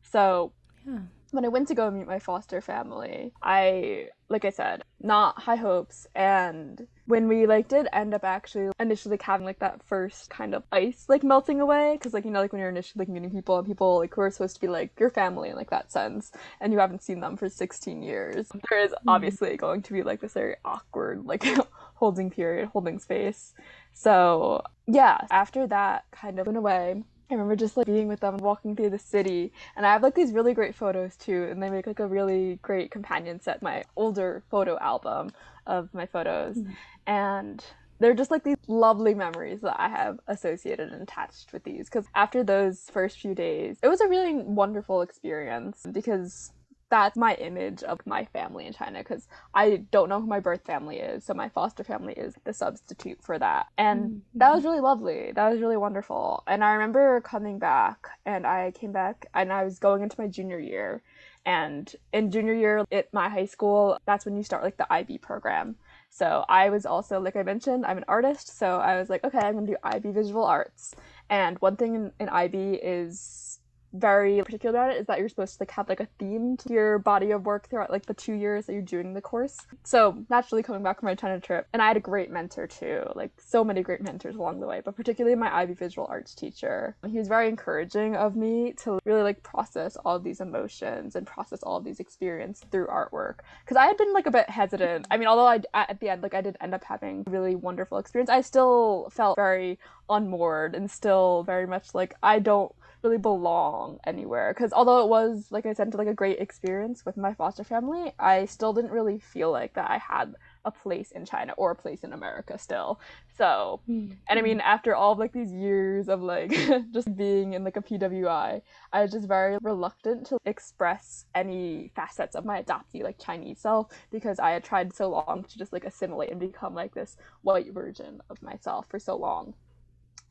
So. 0.02 0.52
Yeah 0.86 1.00
when 1.32 1.44
I 1.44 1.48
went 1.48 1.68
to 1.68 1.74
go 1.74 1.90
meet 1.90 2.06
my 2.06 2.18
foster 2.18 2.60
family, 2.60 3.32
I, 3.42 4.08
like 4.28 4.44
I 4.44 4.50
said, 4.50 4.84
not 5.00 5.40
high 5.40 5.56
hopes. 5.56 6.06
And 6.14 6.86
when 7.06 7.28
we 7.28 7.46
like 7.46 7.68
did 7.68 7.88
end 7.92 8.14
up 8.14 8.24
actually 8.24 8.70
initially 8.78 9.18
having 9.20 9.46
like 9.46 9.58
that 9.60 9.82
first 9.82 10.30
kind 10.30 10.54
of 10.54 10.62
ice 10.70 11.06
like 11.08 11.22
melting 11.22 11.60
away, 11.60 11.96
because 11.96 12.14
like 12.14 12.24
you 12.24 12.30
know 12.30 12.40
like 12.40 12.52
when 12.52 12.60
you're 12.60 12.70
initially 12.70 13.00
like 13.02 13.08
meeting 13.08 13.30
people 13.30 13.58
and 13.58 13.66
people 13.66 13.98
like 13.98 14.14
who 14.14 14.20
are 14.22 14.30
supposed 14.30 14.54
to 14.54 14.60
be 14.60 14.68
like 14.68 14.98
your 14.98 15.10
family 15.10 15.50
in 15.50 15.56
like 15.56 15.70
that 15.70 15.90
sense, 15.90 16.32
and 16.60 16.72
you 16.72 16.78
haven't 16.78 17.02
seen 17.02 17.20
them 17.20 17.36
for 17.36 17.48
16 17.48 18.02
years, 18.02 18.48
there 18.70 18.80
is 18.80 18.92
mm-hmm. 18.92 19.08
obviously 19.08 19.56
going 19.56 19.82
to 19.82 19.92
be 19.92 20.02
like 20.02 20.20
this 20.20 20.34
very 20.34 20.56
awkward 20.64 21.24
like 21.24 21.44
holding 21.94 22.30
period, 22.30 22.68
holding 22.72 22.98
space. 22.98 23.54
So 23.92 24.62
yeah, 24.86 25.26
after 25.30 25.66
that 25.66 26.04
kind 26.12 26.38
of 26.38 26.46
went 26.46 26.58
away 26.58 27.02
I 27.30 27.34
remember 27.34 27.56
just 27.56 27.76
like 27.76 27.86
being 27.86 28.08
with 28.08 28.20
them, 28.20 28.38
walking 28.38 28.74
through 28.74 28.90
the 28.90 28.98
city, 28.98 29.52
and 29.76 29.86
I 29.86 29.92
have 29.92 30.02
like 30.02 30.14
these 30.14 30.32
really 30.32 30.54
great 30.54 30.74
photos 30.74 31.16
too, 31.16 31.48
and 31.50 31.62
they 31.62 31.70
make 31.70 31.86
like 31.86 32.00
a 32.00 32.06
really 32.06 32.58
great 32.62 32.90
companion 32.90 33.40
set. 33.40 33.62
My 33.62 33.84
older 33.96 34.42
photo 34.50 34.78
album 34.78 35.32
of 35.66 35.92
my 35.94 36.06
photos, 36.06 36.56
mm-hmm. 36.56 36.72
and 37.06 37.64
they're 38.00 38.14
just 38.14 38.30
like 38.30 38.42
these 38.42 38.56
lovely 38.66 39.14
memories 39.14 39.60
that 39.60 39.78
I 39.78 39.88
have 39.88 40.18
associated 40.26 40.90
and 40.90 41.02
attached 41.02 41.52
with 41.52 41.64
these. 41.64 41.88
Because 41.88 42.06
after 42.14 42.42
those 42.42 42.88
first 42.90 43.20
few 43.20 43.34
days, 43.34 43.78
it 43.82 43.88
was 43.88 44.00
a 44.00 44.08
really 44.08 44.34
wonderful 44.34 45.02
experience 45.02 45.86
because 45.92 46.52
that's 46.90 47.16
my 47.16 47.34
image 47.36 47.82
of 47.84 48.00
my 48.04 48.24
family 48.26 48.66
in 48.66 48.72
China 48.72 48.98
because 48.98 49.28
I 49.54 49.84
don't 49.90 50.08
know 50.08 50.20
who 50.20 50.26
my 50.26 50.40
birth 50.40 50.64
family 50.64 50.98
is. 50.98 51.24
So 51.24 51.34
my 51.34 51.48
foster 51.48 51.84
family 51.84 52.14
is 52.14 52.34
the 52.44 52.52
substitute 52.52 53.22
for 53.22 53.38
that. 53.38 53.66
And 53.78 54.02
mm-hmm. 54.02 54.18
that 54.34 54.52
was 54.52 54.64
really 54.64 54.80
lovely. 54.80 55.32
That 55.32 55.50
was 55.50 55.60
really 55.60 55.76
wonderful. 55.76 56.42
And 56.46 56.64
I 56.64 56.72
remember 56.72 57.20
coming 57.20 57.58
back 57.58 58.08
and 58.26 58.46
I 58.46 58.72
came 58.72 58.92
back 58.92 59.26
and 59.32 59.52
I 59.52 59.64
was 59.64 59.78
going 59.78 60.02
into 60.02 60.20
my 60.20 60.26
junior 60.26 60.58
year. 60.58 61.02
And 61.46 61.90
in 62.12 62.30
junior 62.30 62.54
year 62.54 62.84
at 62.92 63.12
my 63.14 63.28
high 63.28 63.46
school, 63.46 63.98
that's 64.04 64.26
when 64.26 64.36
you 64.36 64.42
start 64.42 64.62
like 64.62 64.76
the 64.76 64.92
IB 64.92 65.18
program. 65.18 65.76
So 66.10 66.44
I 66.48 66.70
was 66.70 66.84
also, 66.84 67.20
like 67.20 67.36
I 67.36 67.44
mentioned, 67.44 67.86
I'm 67.86 67.96
an 67.96 68.04
artist. 68.08 68.58
So 68.58 68.78
I 68.78 68.98
was 68.98 69.08
like, 69.08 69.24
okay, 69.24 69.38
I'm 69.38 69.54
going 69.54 69.66
to 69.66 69.72
do 69.72 69.78
IB 69.82 70.10
visual 70.10 70.44
arts. 70.44 70.94
And 71.30 71.56
one 71.60 71.76
thing 71.76 71.94
in, 71.94 72.12
in 72.18 72.28
IB 72.28 72.58
is 72.82 73.49
very 73.92 74.42
particular 74.42 74.76
about 74.76 74.94
it 74.94 75.00
is 75.00 75.06
that 75.06 75.18
you're 75.18 75.28
supposed 75.28 75.54
to 75.54 75.62
like 75.62 75.70
have 75.72 75.88
like 75.88 76.00
a 76.00 76.08
theme 76.18 76.56
to 76.56 76.72
your 76.72 76.98
body 76.98 77.30
of 77.30 77.44
work 77.44 77.68
throughout 77.68 77.90
like 77.90 78.06
the 78.06 78.14
two 78.14 78.34
years 78.34 78.66
that 78.66 78.72
you're 78.72 78.82
doing 78.82 79.14
the 79.14 79.20
course. 79.20 79.58
So 79.84 80.24
naturally 80.28 80.62
coming 80.62 80.82
back 80.82 81.00
from 81.00 81.06
my 81.06 81.14
China 81.14 81.40
trip, 81.40 81.66
and 81.72 81.82
I 81.82 81.88
had 81.88 81.96
a 81.96 82.00
great 82.00 82.30
mentor 82.30 82.66
too, 82.66 83.04
like 83.14 83.32
so 83.38 83.64
many 83.64 83.82
great 83.82 84.02
mentors 84.02 84.36
along 84.36 84.60
the 84.60 84.66
way, 84.66 84.80
but 84.84 84.96
particularly 84.96 85.36
my 85.36 85.54
IB 85.62 85.74
visual 85.74 86.06
arts 86.10 86.34
teacher. 86.34 86.96
He 87.08 87.18
was 87.18 87.28
very 87.28 87.48
encouraging 87.48 88.16
of 88.16 88.36
me 88.36 88.74
to 88.84 89.00
really 89.04 89.22
like 89.22 89.42
process 89.42 89.96
all 89.96 90.18
these 90.18 90.40
emotions 90.40 91.16
and 91.16 91.26
process 91.26 91.62
all 91.62 91.80
these 91.80 92.00
experiences 92.00 92.64
through 92.70 92.86
artwork. 92.86 93.36
Because 93.64 93.76
I 93.76 93.86
had 93.86 93.96
been 93.96 94.12
like 94.12 94.26
a 94.26 94.30
bit 94.30 94.48
hesitant. 94.48 95.06
I 95.10 95.16
mean, 95.16 95.28
although 95.28 95.46
I 95.46 95.60
at 95.74 96.00
the 96.00 96.08
end 96.08 96.22
like 96.22 96.34
I 96.34 96.40
did 96.40 96.56
end 96.60 96.74
up 96.74 96.84
having 96.84 97.24
a 97.26 97.30
really 97.30 97.54
wonderful 97.54 97.98
experience, 97.98 98.30
I 98.30 98.40
still 98.40 99.08
felt 99.10 99.36
very 99.36 99.78
unmoored 100.08 100.74
and 100.74 100.90
still 100.90 101.42
very 101.44 101.66
much 101.66 101.94
like 101.94 102.14
I 102.22 102.38
don't 102.40 102.72
really 103.02 103.18
belong 103.18 103.98
anywhere. 104.06 104.52
Because 104.54 104.72
although 104.72 105.02
it 105.02 105.08
was 105.08 105.46
like 105.50 105.66
i 105.66 105.72
said 105.72 105.94
like 105.94 106.06
a 106.08 106.14
great 106.14 106.38
experience 106.38 107.04
with 107.04 107.16
my 107.16 107.34
foster 107.34 107.64
family 107.64 108.12
i 108.18 108.44
still 108.44 108.72
didn't 108.72 108.90
really 108.90 109.18
feel 109.18 109.50
like 109.50 109.74
that 109.74 109.90
i 109.90 109.98
had 109.98 110.34
a 110.64 110.70
place 110.70 111.10
in 111.12 111.24
china 111.24 111.52
or 111.56 111.70
a 111.70 111.74
place 111.74 112.04
in 112.04 112.12
america 112.12 112.58
still. 112.58 113.00
So 113.36 113.80
mm-hmm. 113.88 114.12
and 114.28 114.38
i 114.38 114.42
mean 114.42 114.60
after 114.60 114.94
all 114.94 115.12
of, 115.12 115.18
like 115.18 115.32
these 115.32 115.52
years 115.52 116.08
of 116.08 116.20
like 116.22 116.50
just 116.92 117.16
being 117.16 117.54
in 117.54 117.64
like 117.64 117.76
a 117.76 117.82
pwi 117.82 118.60
i 118.92 119.02
was 119.02 119.12
just 119.12 119.26
very 119.26 119.56
reluctant 119.62 120.26
to 120.26 120.38
express 120.44 121.24
any 121.34 121.90
facets 121.96 122.36
of 122.36 122.44
my 122.44 122.62
adoptee 122.62 123.02
like 123.02 123.18
chinese 123.18 123.58
self 123.58 123.86
because 124.10 124.38
i 124.38 124.50
had 124.50 124.62
tried 124.62 124.94
so 124.94 125.08
long 125.08 125.44
to 125.48 125.58
just 125.58 125.72
like 125.72 125.84
assimilate 125.84 126.30
and 126.30 126.40
become 126.40 126.74
like 126.74 126.94
this 126.94 127.16
white 127.42 127.72
version 127.72 128.20
of 128.28 128.42
myself 128.42 128.86
for 128.90 128.98
so 128.98 129.16
long 129.16 129.54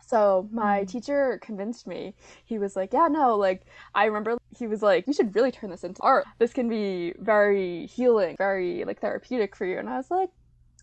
so 0.10 0.50
my 0.52 0.82
mm. 0.82 0.88
teacher 0.88 1.40
convinced 1.44 1.86
me. 1.86 2.16
He 2.46 2.58
was 2.58 2.76
like, 2.76 2.94
"Yeah, 2.94 3.08
no, 3.12 3.36
like 3.36 3.62
I 3.94 4.06
remember 4.06 4.40
he 4.58 4.66
was 4.66 4.82
like, 4.82 5.06
you 5.06 5.14
should 5.14 5.36
really 5.36 5.52
turn 5.52 5.70
this 5.70 5.84
into 5.84 6.02
art. 6.02 6.26
This 6.40 6.52
can 6.52 6.68
be 6.68 7.14
very 7.20 7.86
healing, 7.86 8.36
very 8.38 8.84
like 8.86 9.00
therapeutic 9.02 9.56
for 9.56 9.66
you." 9.66 9.78
And 9.78 9.88
I 9.88 9.98
was 9.98 10.10
like, 10.10 10.30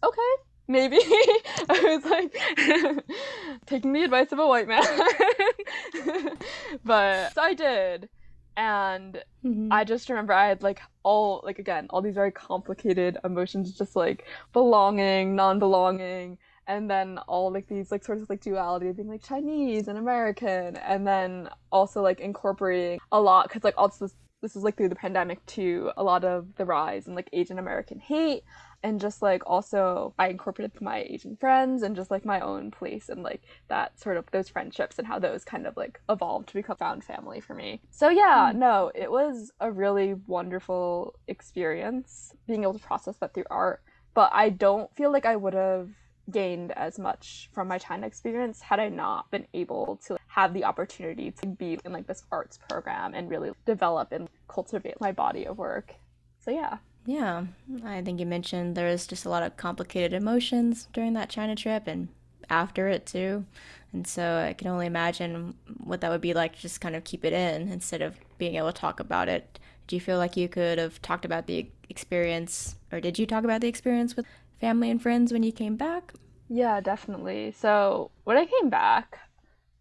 "Okay, 0.04 0.32
maybe." 0.68 0.98
I 1.68 1.80
was 1.82 2.04
like 2.04 3.04
taking 3.66 3.92
the 3.92 4.04
advice 4.04 4.30
of 4.30 4.38
a 4.38 4.46
white 4.46 4.68
man. 4.68 4.84
but 6.84 7.34
so 7.34 7.42
I 7.42 7.54
did. 7.54 8.08
And 8.56 9.22
mm-hmm. 9.44 9.72
I 9.72 9.82
just 9.82 10.08
remember 10.08 10.34
I 10.34 10.46
had 10.46 10.62
like 10.62 10.80
all 11.02 11.40
like 11.42 11.58
again, 11.58 11.88
all 11.90 12.00
these 12.00 12.14
very 12.14 12.30
complicated 12.30 13.18
emotions 13.24 13.76
just 13.76 13.96
like 13.96 14.24
belonging, 14.52 15.34
non-belonging, 15.34 16.38
and 16.66 16.90
then 16.90 17.18
all 17.28 17.52
like 17.52 17.68
these 17.68 17.90
like 17.90 18.04
sorts 18.04 18.22
of 18.22 18.30
like 18.30 18.40
duality 18.40 18.88
of 18.88 18.96
being 18.96 19.08
like 19.08 19.22
Chinese 19.22 19.88
and 19.88 19.98
American, 19.98 20.76
and 20.76 21.06
then 21.06 21.48
also 21.70 22.02
like 22.02 22.20
incorporating 22.20 22.98
a 23.12 23.20
lot 23.20 23.48
because 23.48 23.64
like 23.64 23.74
also 23.76 24.06
this, 24.06 24.14
this 24.42 24.56
is 24.56 24.62
like 24.62 24.76
through 24.76 24.88
the 24.88 24.94
pandemic 24.94 25.44
too, 25.46 25.90
a 25.96 26.02
lot 26.02 26.24
of 26.24 26.54
the 26.56 26.64
rise 26.64 27.06
and 27.06 27.16
like 27.16 27.28
Asian 27.32 27.58
American 27.58 27.98
hate, 27.98 28.42
and 28.82 29.00
just 29.00 29.22
like 29.22 29.42
also 29.46 30.14
I 30.18 30.28
incorporated 30.28 30.80
my 30.80 31.06
Asian 31.08 31.36
friends 31.36 31.82
and 31.82 31.96
just 31.96 32.10
like 32.10 32.24
my 32.24 32.40
own 32.40 32.70
place 32.70 33.08
and 33.08 33.22
like 33.22 33.42
that 33.68 33.98
sort 33.98 34.16
of 34.16 34.26
those 34.32 34.48
friendships 34.48 34.98
and 34.98 35.06
how 35.06 35.18
those 35.18 35.44
kind 35.44 35.66
of 35.66 35.76
like 35.76 36.00
evolved 36.08 36.48
to 36.48 36.54
become 36.54 36.76
found 36.76 37.04
family 37.04 37.40
for 37.40 37.54
me. 37.54 37.80
So 37.90 38.10
yeah, 38.10 38.50
mm. 38.52 38.56
no, 38.56 38.90
it 38.94 39.10
was 39.10 39.52
a 39.60 39.70
really 39.72 40.14
wonderful 40.14 41.14
experience 41.28 42.32
being 42.46 42.62
able 42.62 42.74
to 42.74 42.84
process 42.84 43.16
that 43.18 43.34
through 43.34 43.44
art. 43.50 43.82
But 44.14 44.30
I 44.32 44.50
don't 44.50 44.94
feel 44.96 45.12
like 45.12 45.26
I 45.26 45.36
would 45.36 45.54
have 45.54 45.90
gained 46.30 46.72
as 46.72 46.98
much 46.98 47.48
from 47.52 47.68
my 47.68 47.78
China 47.78 48.06
experience 48.06 48.60
had 48.60 48.80
I 48.80 48.88
not 48.88 49.30
been 49.30 49.46
able 49.54 50.00
to 50.06 50.16
have 50.26 50.52
the 50.52 50.64
opportunity 50.64 51.30
to 51.30 51.46
be 51.46 51.78
in 51.84 51.92
like 51.92 52.06
this 52.06 52.24
arts 52.30 52.58
program 52.68 53.14
and 53.14 53.30
really 53.30 53.52
develop 53.64 54.12
and 54.12 54.28
cultivate 54.48 55.00
my 55.00 55.12
body 55.12 55.46
of 55.46 55.58
work. 55.58 55.94
So 56.40 56.50
yeah. 56.50 56.78
Yeah, 57.06 57.46
I 57.84 58.02
think 58.02 58.18
you 58.18 58.26
mentioned 58.26 58.76
there 58.76 58.90
was 58.90 59.06
just 59.06 59.24
a 59.24 59.30
lot 59.30 59.44
of 59.44 59.56
complicated 59.56 60.12
emotions 60.12 60.88
during 60.92 61.12
that 61.12 61.30
China 61.30 61.54
trip 61.54 61.86
and 61.86 62.08
after 62.50 62.88
it 62.88 63.06
too. 63.06 63.44
And 63.92 64.06
so 64.06 64.44
I 64.48 64.52
can 64.52 64.68
only 64.68 64.86
imagine 64.86 65.54
what 65.82 66.00
that 66.00 66.10
would 66.10 66.20
be 66.20 66.34
like 66.34 66.56
to 66.56 66.60
just 66.60 66.80
kind 66.80 66.96
of 66.96 67.04
keep 67.04 67.24
it 67.24 67.32
in 67.32 67.68
instead 67.68 68.02
of 68.02 68.18
being 68.38 68.56
able 68.56 68.72
to 68.72 68.80
talk 68.80 68.98
about 69.00 69.28
it. 69.28 69.58
Do 69.86 69.94
you 69.94 70.00
feel 70.00 70.18
like 70.18 70.36
you 70.36 70.48
could 70.48 70.78
have 70.78 71.00
talked 71.00 71.24
about 71.24 71.46
the 71.46 71.70
experience, 71.88 72.74
or 72.90 73.00
did 73.00 73.18
you 73.18 73.26
talk 73.26 73.44
about 73.44 73.60
the 73.60 73.68
experience 73.68 74.16
with 74.16 74.26
family 74.60 74.90
and 74.90 75.00
friends 75.02 75.32
when 75.32 75.42
you 75.42 75.52
came 75.52 75.76
back? 75.76 76.14
Yeah, 76.48 76.80
definitely. 76.80 77.52
So 77.52 78.10
when 78.24 78.36
I 78.36 78.46
came 78.46 78.70
back, 78.70 79.18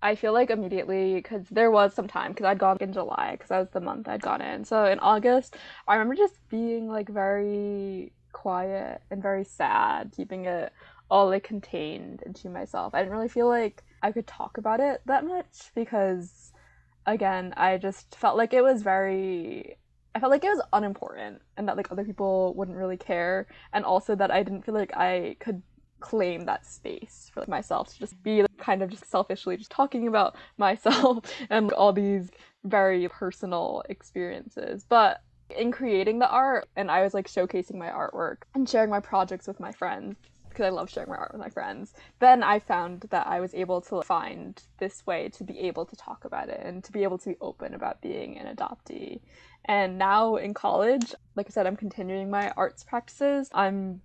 I 0.02 0.16
feel 0.16 0.34
like 0.34 0.50
immediately 0.50 1.16
because 1.16 1.48
there 1.50 1.72
was 1.72 1.94
some 1.94 2.08
time 2.08 2.32
because 2.32 2.46
I'd 2.46 2.60
gone 2.60 2.78
in 2.82 2.94
July 2.94 3.32
because 3.34 3.50
that 3.50 3.60
was 3.60 3.70
the 3.72 3.82
month 3.82 4.08
I'd 4.08 4.22
gone 4.22 4.42
in. 4.42 4.66
So 4.66 4.86
in 4.86 5.00
August, 5.00 5.56
I 5.88 5.96
remember 5.96 6.16
just 6.16 6.36
being 6.50 6.88
like 6.88 7.10
very 7.10 8.14
quiet 8.34 9.02
and 9.10 9.22
very 9.22 9.44
sad, 9.44 10.12
keeping 10.16 10.46
it 10.46 10.74
all 11.10 11.30
like 11.30 11.44
contained 11.44 12.22
into 12.26 12.50
myself. 12.50 12.94
I 12.94 13.00
didn't 13.00 13.14
really 13.14 13.30
feel 13.30 13.48
like 13.48 13.84
I 14.02 14.12
could 14.12 14.28
talk 14.28 14.58
about 14.58 14.80
it 14.80 15.02
that 15.06 15.26
much 15.26 15.72
because 15.76 16.52
again, 17.06 17.54
I 17.58 17.78
just 17.78 18.16
felt 18.16 18.38
like 18.38 18.54
it 18.54 18.64
was 18.64 18.82
very 18.82 19.78
I 20.16 20.20
felt 20.20 20.32
like 20.32 20.46
it 20.46 20.50
was 20.50 20.62
unimportant 20.72 21.42
and 21.58 21.68
that 21.68 21.76
like 21.76 21.92
other 21.92 22.06
people 22.06 22.54
wouldn't 22.56 22.78
really 22.78 22.96
care 22.96 23.48
and 23.74 23.84
also 23.84 24.16
that 24.16 24.32
I 24.32 24.44
didn't 24.44 24.64
feel 24.64 24.74
like 24.74 24.96
I 24.96 25.36
could 25.42 25.62
claim 26.00 26.46
that 26.46 26.66
space 26.66 27.30
for 27.34 27.42
like, 27.42 27.50
myself 27.50 27.92
to 27.92 28.00
just 28.00 28.22
be 28.24 28.42
like, 28.42 28.58
kind 28.58 28.82
of 28.82 28.90
just 28.90 29.10
selfishly 29.10 29.58
just 29.58 29.72
talking 29.72 30.08
about 30.08 30.38
myself 30.58 31.20
and 31.50 31.68
like, 31.68 31.78
all 31.78 31.92
these 31.92 32.32
very 32.64 33.10
personal 33.10 33.84
experiences. 33.90 34.86
But 34.88 35.22
in 35.50 35.72
creating 35.72 36.20
the 36.20 36.30
art 36.30 36.70
and 36.78 36.90
I 36.90 37.04
was 37.04 37.14
like 37.14 37.28
showcasing 37.28 37.76
my 37.76 37.90
artwork 37.90 38.38
and 38.56 38.68
sharing 38.68 38.90
my 38.90 39.02
projects 39.02 39.48
with 39.48 39.60
my 39.60 39.74
friends 39.74 40.16
because 40.56 40.66
I 40.66 40.70
love 40.70 40.90
sharing 40.90 41.10
my 41.10 41.18
art 41.18 41.34
with 41.34 41.42
my 41.42 41.50
friends. 41.50 41.94
Then 42.20 42.42
I 42.42 42.60
found 42.60 43.02
that 43.10 43.28
I 43.28 43.42
was 43.42 43.54
able 43.54 43.82
to 43.82 44.02
find 44.02 44.62
this 44.80 45.06
way 45.06 45.28
to 45.30 45.44
be 45.44 45.60
able 45.60 45.86
to 45.86 45.96
talk 45.98 46.24
about 46.24 46.48
it 46.48 46.62
and 46.64 46.82
to 46.86 46.94
be 46.94 47.04
able 47.04 47.18
to 47.20 47.30
be 47.30 47.36
open 47.42 47.74
about 47.74 48.02
being 48.02 48.38
an 48.38 48.56
adoptee. 48.56 49.20
And 49.66 49.98
now 49.98 50.36
in 50.36 50.54
college, 50.54 51.14
like 51.36 51.48
I 51.48 51.50
said, 51.50 51.68
I'm 51.68 51.76
continuing 51.76 52.30
my 52.30 52.52
arts 52.56 52.84
practices. 52.84 53.50
I'm 53.54 54.02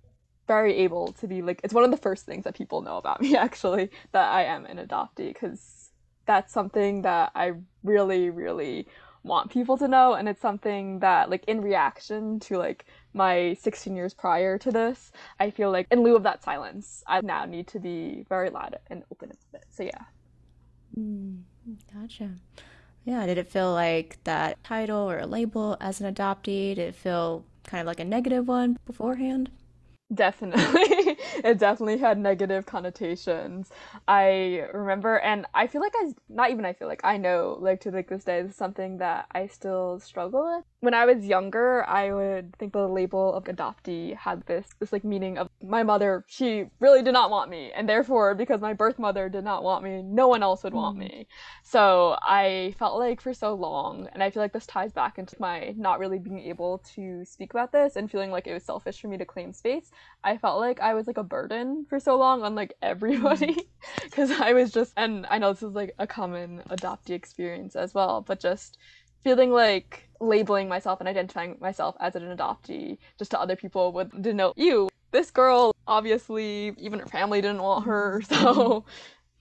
very 0.47 0.75
able 0.77 1.13
to 1.13 1.27
be 1.27 1.41
like, 1.41 1.61
it's 1.63 1.73
one 1.73 1.83
of 1.83 1.91
the 1.91 1.97
first 1.97 2.25
things 2.25 2.43
that 2.43 2.55
people 2.55 2.81
know 2.81 2.97
about 2.97 3.21
me 3.25 3.35
actually, 3.35 3.89
that 4.11 4.31
I 4.31 4.43
am 4.43 4.65
an 4.65 4.77
adoptee 4.77 5.33
because 5.33 5.91
that's 6.25 6.53
something 6.53 7.03
that 7.03 7.31
I 7.35 7.53
really, 7.83 8.29
really 8.29 8.87
want 9.23 9.51
people 9.51 9.77
to 9.77 9.87
know. 9.87 10.13
And 10.13 10.27
it's 10.27 10.41
something 10.41 10.99
that 10.99 11.29
like 11.29 11.45
in 11.45 11.61
reaction 11.61 12.39
to 12.41 12.57
like 12.57 12.85
my 13.13 13.55
16 13.61 13.95
years 13.95 14.13
prior 14.13 14.57
to 14.57 14.71
this 14.71 15.11
i 15.37 15.49
feel 15.49 15.69
like 15.69 15.85
in 15.91 16.01
lieu 16.01 16.15
of 16.15 16.23
that 16.23 16.41
silence 16.41 17.03
i 17.07 17.19
now 17.19 17.43
need 17.43 17.67
to 17.67 17.77
be 17.77 18.25
very 18.29 18.49
loud 18.49 18.77
and 18.87 19.03
open 19.11 19.29
about 19.29 19.61
it. 19.61 19.67
So 19.69 19.83
yeah. 19.83 20.05
Mm, 20.97 21.41
gotcha 21.93 22.31
yeah 23.05 23.25
did 23.25 23.37
it 23.37 23.47
feel 23.47 23.73
like 23.73 24.17
that 24.23 24.63
title 24.63 25.09
or 25.09 25.19
a 25.19 25.25
label 25.25 25.77
as 25.79 26.01
an 26.01 26.13
adoptee 26.13 26.75
did 26.75 26.79
it 26.89 26.95
feel 26.95 27.43
kind 27.63 27.81
of 27.81 27.87
like 27.87 27.99
a 27.99 28.05
negative 28.05 28.47
one 28.47 28.77
beforehand 28.85 29.49
Definitely. 30.13 30.65
it 31.43 31.57
definitely 31.57 31.97
had 31.97 32.17
negative 32.17 32.65
connotations. 32.65 33.69
I 34.07 34.67
remember 34.73 35.19
and 35.19 35.45
I 35.53 35.67
feel 35.67 35.81
like 35.81 35.93
I 35.95 36.11
not 36.27 36.51
even 36.51 36.65
I 36.65 36.73
feel 36.73 36.87
like 36.87 37.01
I 37.03 37.17
know 37.17 37.57
like 37.59 37.81
to 37.81 37.91
like 37.91 38.09
this 38.09 38.25
day 38.25 38.41
this 38.41 38.51
is 38.51 38.57
something 38.57 38.97
that 38.97 39.27
I 39.31 39.47
still 39.47 39.99
struggle 39.99 40.43
with. 40.57 40.65
When 40.81 40.93
I 40.93 41.05
was 41.05 41.25
younger, 41.25 41.87
I 41.87 42.11
would 42.11 42.55
think 42.57 42.73
the 42.73 42.87
label 42.87 43.33
of 43.33 43.45
adoptee 43.45 44.15
had 44.15 44.45
this 44.47 44.67
this 44.79 44.91
like 44.91 45.03
meaning 45.03 45.37
of 45.37 45.49
my 45.63 45.83
mother, 45.83 46.25
she 46.27 46.65
really 46.79 47.03
did 47.03 47.13
not 47.13 47.29
want 47.29 47.49
me 47.49 47.71
and 47.71 47.87
therefore 47.87 48.35
because 48.35 48.61
my 48.61 48.73
birth 48.73 48.99
mother 48.99 49.29
did 49.29 49.43
not 49.43 49.63
want 49.63 49.83
me, 49.83 50.01
no 50.01 50.27
one 50.27 50.43
else 50.43 50.63
would 50.63 50.73
want 50.73 50.97
mm. 50.97 51.01
me. 51.01 51.27
So, 51.63 52.17
I 52.21 52.75
felt 52.79 52.97
like 52.99 53.21
for 53.21 53.33
so 53.33 53.53
long 53.53 54.09
and 54.13 54.23
I 54.23 54.29
feel 54.31 54.41
like 54.43 54.53
this 54.53 54.65
ties 54.65 54.91
back 54.91 55.17
into 55.17 55.35
my 55.39 55.73
not 55.77 55.99
really 55.99 56.19
being 56.19 56.39
able 56.39 56.79
to 56.95 57.23
speak 57.25 57.53
about 57.53 57.71
this 57.71 57.95
and 57.95 58.09
feeling 58.09 58.31
like 58.31 58.47
it 58.47 58.53
was 58.53 58.63
selfish 58.63 58.99
for 58.99 59.07
me 59.07 59.17
to 59.17 59.25
claim 59.25 59.53
space 59.53 59.91
I 60.23 60.37
felt 60.37 60.59
like 60.59 60.79
I 60.79 60.93
was 60.93 61.07
like 61.07 61.17
a 61.17 61.23
burden 61.23 61.85
for 61.89 61.99
so 61.99 62.17
long 62.17 62.43
on 62.43 62.55
like 62.55 62.75
everybody 62.81 63.69
because 64.03 64.29
mm. 64.29 64.41
I 64.41 64.53
was 64.53 64.71
just 64.71 64.93
and 64.97 65.25
I 65.29 65.37
know 65.37 65.53
this 65.53 65.63
is 65.63 65.73
like 65.73 65.95
a 65.97 66.07
common 66.07 66.61
adoptee 66.69 67.11
experience 67.11 67.75
as 67.75 67.93
well, 67.93 68.21
but 68.21 68.39
just 68.39 68.77
feeling 69.23 69.51
like 69.51 70.09
labeling 70.19 70.69
myself 70.69 70.99
and 70.99 71.09
identifying 71.09 71.57
myself 71.59 71.95
as 71.99 72.15
an 72.15 72.23
adoptee 72.23 72.97
just 73.17 73.31
to 73.31 73.39
other 73.39 73.55
people 73.55 73.91
would 73.91 74.21
denote 74.21 74.57
you. 74.57 74.89
This 75.11 75.31
girl 75.31 75.75
obviously 75.87 76.73
even 76.77 76.99
her 76.99 77.07
family 77.07 77.41
didn't 77.41 77.61
want 77.61 77.85
her, 77.85 78.21
so 78.29 78.85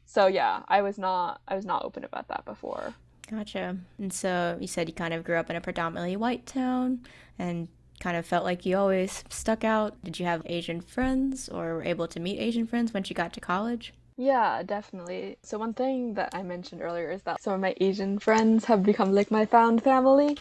so 0.07 0.27
yeah, 0.27 0.63
I 0.69 0.83
was 0.83 0.99
not 0.99 1.41
I 1.47 1.55
was 1.55 1.65
not 1.65 1.85
open 1.85 2.05
about 2.05 2.29
that 2.29 2.45
before. 2.45 2.95
Gotcha. 3.31 3.77
And 3.99 4.13
so 4.13 4.59
you 4.61 4.67
said 4.67 4.89
you 4.89 4.95
kind 4.95 5.15
of 5.15 5.23
grew 5.23 5.37
up 5.37 5.51
in 5.51 5.57
a 5.57 5.61
predominantly 5.61 6.17
white 6.17 6.47
town 6.47 7.01
and 7.39 7.69
kind 8.01 8.17
of 8.17 8.27
felt 8.27 8.45
like 8.45 8.67
you 8.67 8.77
always 8.77 9.23
stuck 9.29 9.63
out? 9.63 10.03
Did 10.03 10.19
you 10.19 10.27
have 10.27 10.43
Asian 10.47 10.81
friends 10.81 11.49
or 11.49 11.75
were 11.75 11.85
able 11.85 12.09
to 12.09 12.19
meet 12.19 12.41
Asian 12.41 12.67
friends 12.67 12.93
once 12.93 13.09
you 13.09 13.15
got 13.15 13.33
to 13.35 13.41
college? 13.41 13.93
Yeah, 14.21 14.63
definitely. 14.63 15.39
So, 15.43 15.57
one 15.59 15.73
thing 15.73 16.13
that 16.15 16.35
I 16.35 16.43
mentioned 16.43 16.83
earlier 16.83 17.11
is 17.11 17.23
that 17.23 17.41
some 17.41 17.55
of 17.55 17.61
my 17.61 17.75
Asian 17.81 18.19
friends 18.19 18.67
have 18.67 18.83
become 18.83 19.15
like 19.15 19.31
my 19.31 19.47
found 19.47 19.83
family. 19.83 20.39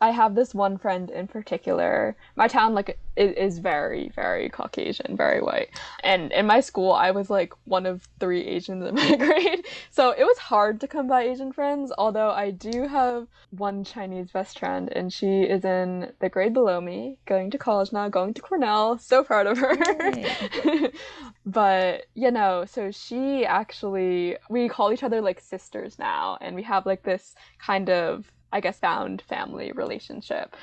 I 0.00 0.10
have 0.10 0.34
this 0.34 0.54
one 0.54 0.78
friend 0.78 1.10
in 1.10 1.26
particular. 1.26 2.16
My 2.34 2.48
town 2.48 2.74
like 2.74 2.98
is, 3.16 3.32
is 3.36 3.58
very 3.58 4.10
very 4.14 4.48
Caucasian, 4.48 5.16
very 5.16 5.42
white. 5.42 5.68
And 6.02 6.32
in 6.32 6.46
my 6.46 6.60
school, 6.60 6.92
I 6.92 7.10
was 7.10 7.28
like 7.28 7.52
one 7.64 7.86
of 7.86 8.08
3 8.18 8.46
Asians 8.46 8.84
in 8.84 8.94
my 9.02 9.16
grade. 9.16 9.66
So 9.90 10.10
it 10.10 10.24
was 10.24 10.38
hard 10.38 10.80
to 10.80 10.88
come 10.88 11.06
by 11.06 11.22
Asian 11.22 11.52
friends, 11.52 11.92
although 11.98 12.30
I 12.30 12.50
do 12.50 12.88
have 12.88 13.26
one 13.50 13.84
Chinese 13.84 14.30
best 14.30 14.58
friend 14.58 14.90
and 14.92 15.12
she 15.12 15.42
is 15.42 15.64
in 15.64 16.12
the 16.20 16.28
grade 16.28 16.54
below 16.54 16.80
me, 16.80 17.18
going 17.26 17.50
to 17.50 17.58
college 17.58 17.92
now, 17.92 18.08
going 18.08 18.34
to 18.34 18.42
Cornell. 18.42 18.98
So 18.98 19.22
proud 19.22 19.46
of 19.46 19.58
her. 19.58 19.76
but, 21.46 22.06
you 22.14 22.30
know, 22.30 22.64
so 22.64 22.90
she 22.90 23.44
actually 23.44 24.36
we 24.48 24.68
call 24.68 24.92
each 24.92 25.02
other 25.02 25.20
like 25.20 25.40
sisters 25.40 25.98
now 25.98 26.38
and 26.40 26.56
we 26.56 26.62
have 26.62 26.86
like 26.86 27.02
this 27.02 27.34
kind 27.58 27.90
of 27.90 28.30
I 28.52 28.60
guess, 28.60 28.78
found 28.78 29.22
family 29.22 29.72
relationship. 29.72 30.56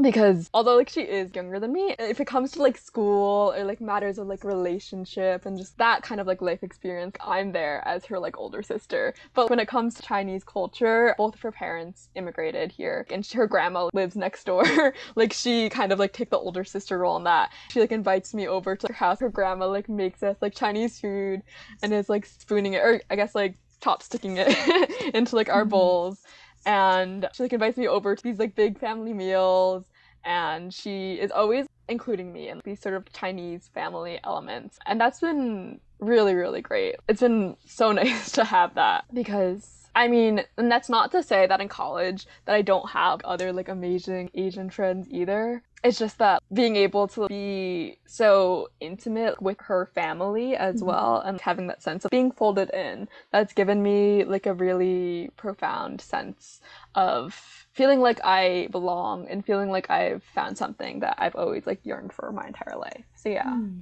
Because 0.00 0.48
although 0.54 0.76
like 0.76 0.88
she 0.88 1.02
is 1.02 1.34
younger 1.34 1.60
than 1.60 1.72
me, 1.72 1.94
if 1.98 2.20
it 2.20 2.26
comes 2.26 2.52
to 2.52 2.62
like 2.62 2.78
school 2.78 3.52
or 3.54 3.64
like 3.64 3.80
matters 3.80 4.18
of 4.18 4.26
like 4.26 4.44
relationship 4.44 5.44
and 5.44 5.58
just 5.58 5.76
that 5.78 6.02
kind 6.02 6.20
of 6.20 6.26
like 6.26 6.40
life 6.40 6.62
experience, 6.62 7.16
I'm 7.20 7.52
there 7.52 7.86
as 7.86 8.06
her 8.06 8.18
like 8.18 8.38
older 8.38 8.62
sister. 8.62 9.14
But 9.34 9.50
when 9.50 9.58
it 9.58 9.68
comes 9.68 9.94
to 9.94 10.02
Chinese 10.02 10.42
culture, 10.42 11.14
both 11.18 11.34
of 11.34 11.42
her 11.42 11.52
parents 11.52 12.08
immigrated 12.14 12.72
here 12.72 13.06
and 13.10 13.26
her 13.26 13.46
grandma 13.46 13.90
lives 13.92 14.16
next 14.16 14.44
door. 14.44 14.64
like 15.16 15.32
she 15.32 15.68
kind 15.68 15.92
of 15.92 15.98
like 15.98 16.12
take 16.12 16.30
the 16.30 16.38
older 16.38 16.64
sister 16.64 16.98
role 16.98 17.16
in 17.16 17.24
that. 17.24 17.50
She 17.68 17.80
like 17.80 17.92
invites 17.92 18.32
me 18.32 18.48
over 18.48 18.76
to 18.76 18.86
her 18.86 18.94
house. 18.94 19.20
Her 19.20 19.28
grandma 19.28 19.66
like 19.66 19.88
makes 19.88 20.22
us 20.22 20.36
like 20.40 20.54
Chinese 20.54 20.98
food 20.98 21.42
and 21.82 21.92
is 21.92 22.08
like 22.08 22.24
spooning 22.24 22.74
it 22.74 22.78
or 22.78 23.02
I 23.10 23.16
guess 23.16 23.34
like 23.34 23.56
chopsticking 23.82 24.36
it 24.38 25.14
into 25.14 25.36
like 25.36 25.48
our 25.48 25.62
mm-hmm. 25.62 25.70
bowls 25.70 26.22
and 26.66 27.28
she 27.32 27.42
like 27.42 27.52
invites 27.52 27.76
me 27.76 27.88
over 27.88 28.14
to 28.14 28.22
these 28.22 28.38
like 28.38 28.54
big 28.54 28.78
family 28.78 29.12
meals 29.12 29.84
and 30.24 30.72
she 30.72 31.14
is 31.14 31.30
always 31.30 31.66
including 31.88 32.32
me 32.32 32.48
in 32.48 32.60
these 32.64 32.80
sort 32.80 32.94
of 32.94 33.10
Chinese 33.12 33.68
family 33.74 34.20
elements. 34.24 34.78
And 34.86 35.00
that's 35.00 35.20
been 35.20 35.80
really, 35.98 36.34
really 36.34 36.60
great. 36.60 36.96
It's 37.08 37.20
been 37.20 37.56
so 37.66 37.92
nice 37.92 38.32
to 38.32 38.44
have 38.44 38.74
that 38.74 39.04
because 39.12 39.80
I 39.94 40.06
mean, 40.06 40.44
and 40.56 40.70
that's 40.70 40.88
not 40.88 41.10
to 41.12 41.22
say 41.22 41.46
that 41.46 41.60
in 41.60 41.68
college 41.68 42.26
that 42.44 42.54
I 42.54 42.62
don't 42.62 42.88
have 42.90 43.20
other 43.24 43.52
like 43.52 43.68
amazing 43.68 44.30
Asian 44.34 44.70
friends 44.70 45.08
either. 45.10 45.62
It's 45.82 45.98
just 45.98 46.18
that 46.18 46.42
being 46.52 46.76
able 46.76 47.08
to 47.08 47.26
be 47.26 47.98
so 48.04 48.68
intimate 48.80 49.40
with 49.40 49.58
her 49.60 49.86
family 49.86 50.54
as 50.54 50.76
mm-hmm. 50.76 50.86
well 50.86 51.22
and 51.24 51.40
having 51.40 51.68
that 51.68 51.82
sense 51.82 52.04
of 52.04 52.10
being 52.10 52.32
folded 52.32 52.70
in, 52.70 53.08
that's 53.32 53.54
given 53.54 53.82
me 53.82 54.24
like 54.24 54.46
a 54.46 54.52
really 54.52 55.30
profound 55.36 56.00
sense 56.00 56.60
of 56.94 57.66
feeling 57.72 58.00
like 58.00 58.20
I 58.24 58.68
belong 58.70 59.26
and 59.28 59.44
feeling 59.44 59.70
like 59.70 59.90
I've 59.90 60.22
found 60.22 60.58
something 60.58 61.00
that 61.00 61.14
I've 61.18 61.36
always 61.36 61.66
like 61.66 61.80
yearned 61.84 62.12
for 62.12 62.30
my 62.30 62.46
entire 62.46 62.76
life. 62.76 63.04
So 63.14 63.30
yeah. 63.30 63.46
Mm. 63.46 63.80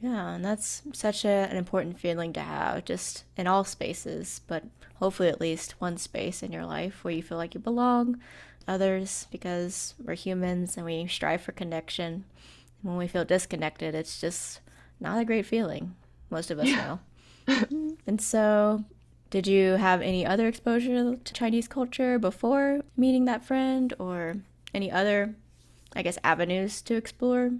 Yeah, 0.00 0.34
and 0.34 0.44
that's 0.44 0.82
such 0.92 1.24
a, 1.24 1.28
an 1.28 1.56
important 1.56 2.00
feeling 2.00 2.32
to 2.32 2.40
have 2.40 2.84
just 2.84 3.22
in 3.36 3.46
all 3.46 3.62
spaces, 3.62 4.40
but 4.48 4.64
hopefully 4.96 5.28
at 5.28 5.40
least 5.40 5.80
one 5.80 5.96
space 5.96 6.42
in 6.42 6.50
your 6.50 6.66
life 6.66 7.04
where 7.04 7.14
you 7.14 7.22
feel 7.22 7.38
like 7.38 7.54
you 7.54 7.60
belong, 7.60 8.20
others, 8.66 9.26
because 9.30 9.94
we're 10.02 10.14
humans 10.14 10.76
and 10.76 10.86
we 10.86 11.06
strive 11.06 11.42
for 11.42 11.52
connection. 11.52 12.24
When 12.82 12.96
we 12.96 13.06
feel 13.06 13.24
disconnected, 13.24 13.94
it's 13.94 14.20
just 14.20 14.60
not 15.00 15.20
a 15.20 15.24
great 15.24 15.46
feeling. 15.46 15.94
Most 16.30 16.50
of 16.50 16.58
us 16.58 16.68
yeah. 16.68 16.96
know. 17.46 17.96
and 18.06 18.20
so, 18.20 18.84
did 19.30 19.46
you 19.46 19.72
have 19.72 20.00
any 20.00 20.26
other 20.26 20.48
exposure 20.48 21.16
to 21.16 21.32
Chinese 21.32 21.68
culture 21.68 22.18
before 22.18 22.82
meeting 22.96 23.24
that 23.26 23.44
friend 23.44 23.94
or 23.98 24.36
any 24.74 24.90
other, 24.90 25.34
I 25.94 26.02
guess, 26.02 26.18
avenues 26.24 26.82
to 26.82 26.94
explore? 26.94 27.50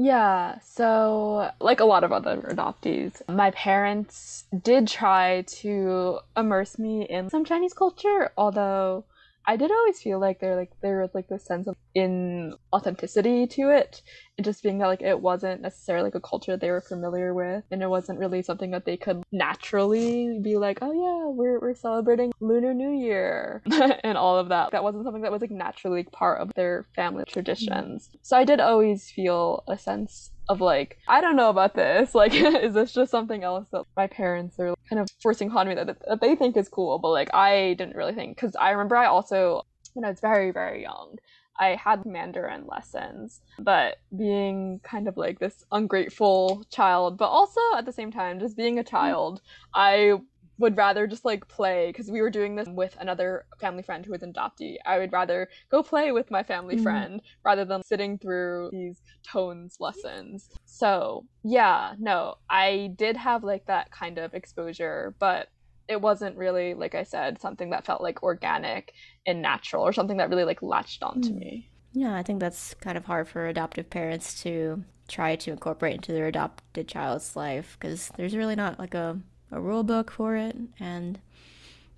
Yeah, 0.00 0.60
so 0.60 1.50
like 1.60 1.80
a 1.80 1.84
lot 1.84 2.04
of 2.04 2.12
other 2.12 2.36
adoptees, 2.52 3.20
my 3.28 3.50
parents 3.50 4.44
did 4.62 4.86
try 4.86 5.42
to 5.60 6.20
immerse 6.36 6.78
me 6.78 7.02
in 7.02 7.28
some 7.30 7.44
Chinese 7.44 7.74
culture, 7.74 8.30
although 8.36 9.04
I 9.48 9.56
did 9.56 9.70
always 9.70 9.98
feel 10.02 10.20
like 10.20 10.40
there 10.40 10.56
like 10.56 10.72
there 10.82 11.00
was 11.00 11.14
like 11.14 11.28
this 11.28 11.46
sense 11.46 11.66
of 11.66 11.74
in 11.94 12.52
authenticity 12.70 13.46
to 13.46 13.70
it, 13.70 14.02
and 14.36 14.44
just 14.44 14.62
being 14.62 14.76
that 14.78 14.88
like 14.88 15.00
it 15.00 15.22
wasn't 15.22 15.62
necessarily 15.62 16.04
like 16.04 16.14
a 16.14 16.20
culture 16.20 16.54
they 16.58 16.70
were 16.70 16.82
familiar 16.82 17.32
with, 17.32 17.64
and 17.70 17.82
it 17.82 17.88
wasn't 17.88 18.18
really 18.18 18.42
something 18.42 18.72
that 18.72 18.84
they 18.84 18.98
could 18.98 19.22
naturally 19.32 20.38
be 20.42 20.58
like, 20.58 20.80
oh 20.82 20.92
yeah, 20.92 21.30
we're 21.34 21.58
we're 21.60 21.74
celebrating 21.74 22.30
Lunar 22.40 22.74
New 22.74 22.90
Year 22.90 23.62
and 24.04 24.18
all 24.18 24.36
of 24.36 24.50
that. 24.50 24.72
That 24.72 24.84
wasn't 24.84 25.04
something 25.04 25.22
that 25.22 25.32
was 25.32 25.40
like 25.40 25.50
naturally 25.50 26.04
part 26.04 26.42
of 26.42 26.52
their 26.52 26.86
family 26.94 27.24
traditions. 27.26 28.10
So 28.20 28.36
I 28.36 28.44
did 28.44 28.60
always 28.60 29.10
feel 29.10 29.64
a 29.66 29.78
sense 29.78 30.30
of 30.48 30.60
like, 30.60 30.98
I 31.06 31.20
don't 31.20 31.36
know 31.36 31.50
about 31.50 31.74
this. 31.74 32.14
Like, 32.18 32.34
is 32.34 32.74
this 32.74 32.92
just 32.92 33.10
something 33.10 33.44
else 33.44 33.68
that 33.70 33.84
my 33.96 34.06
parents 34.08 34.58
are 34.58 34.74
kind 34.88 35.00
of 35.00 35.08
forcing 35.22 35.50
upon 35.50 35.68
me 35.68 35.74
that, 35.74 35.86
that 35.86 36.20
they 36.20 36.34
think 36.34 36.56
is 36.56 36.68
cool? 36.68 36.98
But 36.98 37.10
like, 37.10 37.32
I 37.32 37.74
didn't 37.78 37.96
really 37.96 38.14
think 38.14 38.36
because 38.36 38.56
I 38.56 38.70
remember 38.70 38.96
I 38.96 39.06
also, 39.06 39.62
when 39.94 40.04
I 40.04 40.10
was 40.10 40.20
very 40.20 40.50
very 40.50 40.82
young, 40.82 41.18
I 41.58 41.74
had 41.74 42.06
Mandarin 42.06 42.66
lessons, 42.66 43.40
but 43.58 43.96
being 44.16 44.80
kind 44.84 45.08
of 45.08 45.16
like 45.16 45.38
this 45.38 45.64
ungrateful 45.72 46.64
child, 46.70 47.18
but 47.18 47.28
also 47.28 47.60
at 47.76 47.84
the 47.84 47.92
same 47.92 48.12
time, 48.12 48.38
just 48.38 48.56
being 48.56 48.78
a 48.78 48.84
mm. 48.84 48.88
child, 48.88 49.40
I 49.74 50.14
would 50.58 50.76
rather 50.76 51.06
just 51.06 51.24
like 51.24 51.46
play 51.48 51.88
because 51.88 52.10
we 52.10 52.20
were 52.20 52.30
doing 52.30 52.56
this 52.56 52.68
with 52.68 52.96
another 53.00 53.46
family 53.60 53.82
friend 53.82 54.04
who 54.04 54.12
was 54.12 54.22
an 54.22 54.32
adoptee. 54.32 54.76
I 54.84 54.98
would 54.98 55.12
rather 55.12 55.48
go 55.70 55.82
play 55.82 56.12
with 56.12 56.30
my 56.30 56.42
family 56.42 56.76
mm 56.76 56.82
friend 56.82 57.20
rather 57.44 57.64
than 57.64 57.82
sitting 57.82 58.18
through 58.18 58.70
these 58.72 59.02
tones 59.22 59.76
lessons. 59.80 60.48
So, 60.64 61.26
yeah, 61.42 61.94
no, 61.98 62.36
I 62.48 62.92
did 62.96 63.16
have 63.16 63.42
like 63.42 63.66
that 63.66 63.90
kind 63.90 64.18
of 64.18 64.32
exposure, 64.32 65.14
but 65.18 65.48
it 65.88 66.00
wasn't 66.00 66.36
really, 66.36 66.74
like 66.74 66.94
I 66.94 67.02
said, 67.02 67.40
something 67.40 67.70
that 67.70 67.84
felt 67.84 68.00
like 68.00 68.22
organic 68.22 68.92
and 69.26 69.42
natural 69.42 69.82
or 69.82 69.92
something 69.92 70.18
that 70.18 70.28
really 70.30 70.44
like 70.44 70.62
latched 70.62 71.02
onto 71.02 71.30
mm. 71.30 71.38
me. 71.38 71.70
Yeah, 71.92 72.14
I 72.14 72.22
think 72.22 72.40
that's 72.40 72.74
kind 72.74 72.96
of 72.96 73.06
hard 73.06 73.28
for 73.28 73.46
adoptive 73.46 73.90
parents 73.90 74.40
to 74.42 74.84
try 75.08 75.36
to 75.36 75.50
incorporate 75.50 75.96
into 75.96 76.12
their 76.12 76.26
adopted 76.26 76.86
child's 76.86 77.34
life 77.34 77.76
because 77.80 78.10
there's 78.16 78.36
really 78.36 78.54
not 78.54 78.78
like 78.78 78.94
a 78.94 79.18
a 79.50 79.60
rule 79.60 79.82
book 79.82 80.10
for 80.10 80.36
it, 80.36 80.56
and 80.78 81.18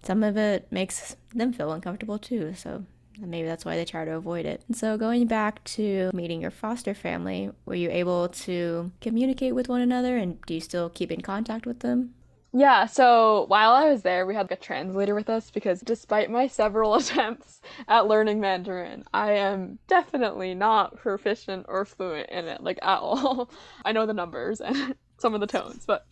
some 0.03 0.23
of 0.23 0.37
it 0.37 0.67
makes 0.71 1.17
them 1.35 1.53
feel 1.53 1.73
uncomfortable 1.73 2.19
too. 2.19 2.55
So 2.55 2.85
maybe 3.19 3.47
that's 3.47 3.65
why 3.65 3.77
they 3.77 3.85
try 3.85 4.05
to 4.05 4.15
avoid 4.15 4.47
it. 4.47 4.63
And 4.69 4.77
so 4.77 4.97
going 4.97 5.27
back 5.27 5.63
to 5.65 6.11
meeting 6.15 6.41
your 6.41 6.51
foster 6.51 6.95
family, 6.95 7.51
were 7.67 7.75
you 7.75 7.91
able 7.91 8.29
to 8.29 8.91
communicate 9.01 9.55
with 9.55 9.69
one 9.69 9.81
another, 9.81 10.17
and 10.17 10.41
do 10.43 10.55
you 10.55 10.61
still 10.61 10.89
keep 10.89 11.13
in 11.13 11.21
contact 11.21 11.67
with 11.67 11.81
them? 11.81 12.15
Yeah, 12.53 12.87
so 12.87 13.45
while 13.47 13.71
I 13.71 13.89
was 13.89 14.03
there, 14.03 14.27
we 14.27 14.35
had 14.35 14.51
a 14.51 14.57
translator 14.57 15.15
with 15.15 15.31
us 15.31 15.53
because 15.53 15.81
despite 15.83 16.31
my 16.31 16.49
several 16.49 16.95
attempts 16.97 17.61
at 17.87 18.09
learning 18.09 18.41
Mandarin, 18.41 19.05
I 19.15 19.33
am 19.35 19.79
definitely 19.87 20.55
not 20.55 20.97
proficient 20.97 21.67
or 21.69 21.85
fluent 21.85 22.29
in 22.29 22.47
it, 22.49 22.61
like 22.63 22.79
at 22.83 22.99
all. 22.99 23.51
I 23.85 23.93
know 23.93 24.05
the 24.05 24.15
numbers 24.15 24.61
and 24.61 24.97
some 25.21 25.35
of 25.35 25.41
the 25.41 25.47
tones, 25.47 25.85
but 25.87 26.07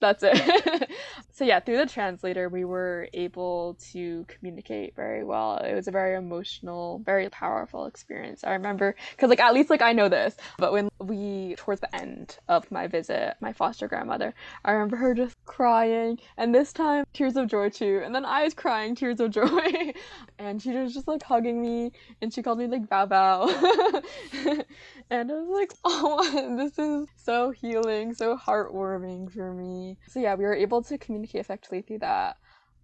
that's 0.00 0.22
it. 0.22 0.90
so 1.32 1.44
yeah, 1.44 1.60
through 1.60 1.78
the 1.78 1.86
translator, 1.86 2.48
we 2.48 2.64
were 2.64 3.08
able 3.14 3.76
to 3.92 4.24
communicate 4.28 4.94
very 4.94 5.24
well. 5.24 5.58
It 5.58 5.74
was 5.74 5.88
a 5.88 5.90
very 5.90 6.16
emotional, 6.16 7.00
very 7.04 7.28
powerful 7.30 7.86
experience. 7.86 8.44
I 8.44 8.52
remember 8.52 8.94
because 9.10 9.30
like 9.30 9.40
at 9.40 9.54
least 9.54 9.70
like 9.70 9.82
I 9.82 9.92
know 9.92 10.08
this, 10.08 10.36
but 10.58 10.72
when 10.72 10.88
we 11.00 11.54
towards 11.56 11.80
the 11.80 11.94
end 11.94 12.38
of 12.48 12.70
my 12.70 12.86
visit, 12.86 13.36
my 13.40 13.52
foster 13.52 13.88
grandmother, 13.88 14.34
I 14.64 14.72
remember 14.72 14.96
her 14.96 15.14
just 15.14 15.33
crying, 15.44 16.18
and 16.36 16.54
this 16.54 16.72
time 16.72 17.04
tears 17.12 17.36
of 17.36 17.48
joy 17.48 17.68
too, 17.68 18.02
and 18.04 18.14
then 18.14 18.24
I 18.24 18.44
was 18.44 18.54
crying 18.54 18.94
tears 18.94 19.20
of 19.20 19.30
joy, 19.30 19.92
and 20.38 20.60
she 20.60 20.70
was 20.70 20.94
just 20.94 21.08
like 21.08 21.22
hugging 21.22 21.60
me, 21.60 21.92
and 22.20 22.32
she 22.32 22.42
called 22.42 22.58
me 22.58 22.66
like 22.66 22.88
Bow 22.88 23.06
Bow, 23.06 23.48
and 25.10 25.30
I 25.30 25.34
was 25.34 25.48
like, 25.50 25.72
oh, 25.84 26.56
this 26.56 26.78
is 26.78 27.08
so 27.16 27.50
healing, 27.50 28.14
so 28.14 28.36
heartwarming 28.36 29.32
for 29.32 29.52
me. 29.52 29.96
So 30.08 30.20
yeah, 30.20 30.34
we 30.34 30.44
were 30.44 30.54
able 30.54 30.82
to 30.82 30.98
communicate 30.98 31.40
effectively 31.40 31.82
through 31.82 32.00
that. 32.00 32.36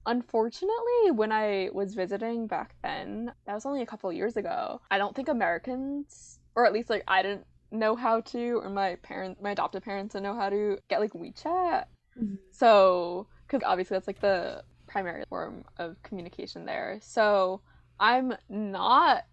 Unfortunately, 0.06 1.10
when 1.12 1.30
I 1.30 1.68
was 1.72 1.94
visiting 1.94 2.46
back 2.46 2.74
then, 2.82 3.32
that 3.46 3.54
was 3.54 3.66
only 3.66 3.82
a 3.82 3.86
couple 3.86 4.10
years 4.12 4.36
ago. 4.36 4.80
I 4.90 4.98
don't 4.98 5.14
think 5.14 5.28
Americans, 5.28 6.38
or 6.54 6.64
at 6.66 6.72
least 6.72 6.88
like 6.88 7.04
I 7.06 7.22
didn't 7.22 7.44
know 7.70 7.96
how 7.96 8.20
to, 8.20 8.60
or 8.62 8.70
my 8.70 8.96
parents, 8.96 9.40
my 9.42 9.52
adopted 9.52 9.82
parents 9.82 10.12
didn't 10.12 10.24
know 10.24 10.34
how 10.34 10.48
to 10.50 10.78
get 10.88 11.00
like 11.00 11.12
WeChat. 11.12 11.84
Mm-hmm. 12.20 12.34
So, 12.50 13.26
because 13.46 13.62
obviously 13.64 13.94
that's 13.94 14.06
like 14.06 14.20
the 14.20 14.62
primary 14.86 15.24
form 15.28 15.64
of 15.78 16.02
communication 16.02 16.64
there. 16.66 16.98
So 17.02 17.60
I'm 17.98 18.34
not 18.48 19.24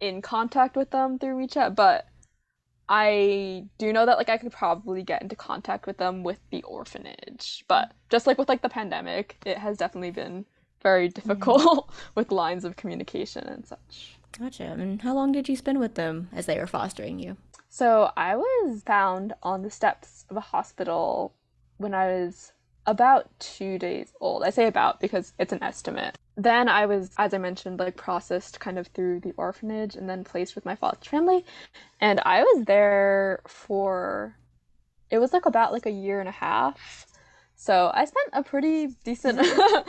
in 0.00 0.22
contact 0.22 0.76
with 0.76 0.90
them 0.90 1.18
through 1.18 1.44
WeChat, 1.44 1.74
but 1.74 2.06
I 2.88 3.64
do 3.78 3.92
know 3.92 4.06
that 4.06 4.16
like 4.16 4.28
I 4.28 4.38
could 4.38 4.52
probably 4.52 5.02
get 5.02 5.22
into 5.22 5.36
contact 5.36 5.86
with 5.86 5.98
them 5.98 6.22
with 6.22 6.38
the 6.50 6.62
orphanage, 6.62 7.64
but 7.68 7.92
just 8.08 8.26
like 8.26 8.38
with 8.38 8.48
like 8.48 8.62
the 8.62 8.68
pandemic, 8.68 9.36
it 9.44 9.58
has 9.58 9.76
definitely 9.76 10.10
been 10.10 10.46
very 10.82 11.08
difficult 11.08 11.88
mm-hmm. 11.88 12.10
with 12.14 12.32
lines 12.32 12.64
of 12.64 12.76
communication 12.76 13.46
and 13.46 13.66
such. 13.66 14.18
Gotcha. 14.38 14.64
And 14.64 15.02
how 15.02 15.14
long 15.14 15.32
did 15.32 15.48
you 15.48 15.56
spend 15.56 15.80
with 15.80 15.94
them 15.94 16.28
as 16.32 16.46
they 16.46 16.58
were 16.58 16.66
fostering 16.66 17.18
you? 17.18 17.36
So 17.68 18.10
I 18.16 18.36
was 18.36 18.82
found 18.84 19.34
on 19.42 19.62
the 19.62 19.70
steps 19.70 20.24
of 20.30 20.36
a 20.36 20.40
hospital 20.40 21.34
when 21.78 21.94
I 21.94 22.06
was 22.06 22.52
about 22.88 23.28
two 23.38 23.78
days 23.78 24.12
old. 24.20 24.42
I 24.42 24.50
say 24.50 24.66
about 24.66 24.98
because 24.98 25.34
it's 25.38 25.52
an 25.52 25.62
estimate. 25.62 26.16
Then 26.36 26.68
I 26.68 26.86
was, 26.86 27.10
as 27.18 27.34
I 27.34 27.38
mentioned, 27.38 27.78
like 27.78 27.96
processed 27.96 28.60
kind 28.60 28.78
of 28.78 28.86
through 28.88 29.20
the 29.20 29.34
orphanage 29.36 29.94
and 29.94 30.08
then 30.08 30.24
placed 30.24 30.54
with 30.54 30.64
my 30.64 30.74
foster 30.74 31.10
family. 31.10 31.44
And 32.00 32.20
I 32.24 32.42
was 32.42 32.64
there 32.64 33.40
for, 33.46 34.36
it 35.10 35.18
was 35.18 35.34
like 35.34 35.44
about 35.44 35.72
like 35.72 35.84
a 35.84 35.90
year 35.90 36.20
and 36.20 36.28
a 36.28 36.32
half. 36.32 37.06
So 37.56 37.90
I 37.92 38.06
spent 38.06 38.30
a 38.32 38.42
pretty 38.42 38.86
decent 39.04 39.40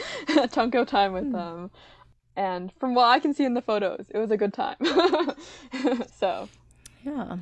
chunk 0.52 0.76
of 0.76 0.88
time 0.88 1.14
with 1.14 1.26
hmm. 1.26 1.32
them. 1.32 1.72
And 2.36 2.72
from 2.80 2.96
what 2.96 3.06
I 3.06 3.20
can 3.20 3.34
see 3.34 3.46
in 3.46 3.54
the 3.54 3.62
photos, 3.62 4.08
it 4.10 4.18
was 4.18 4.32
a 4.32 4.38
good 4.38 4.54
time. 4.54 4.78
so. 6.18 6.50
Yeah, 7.04 7.38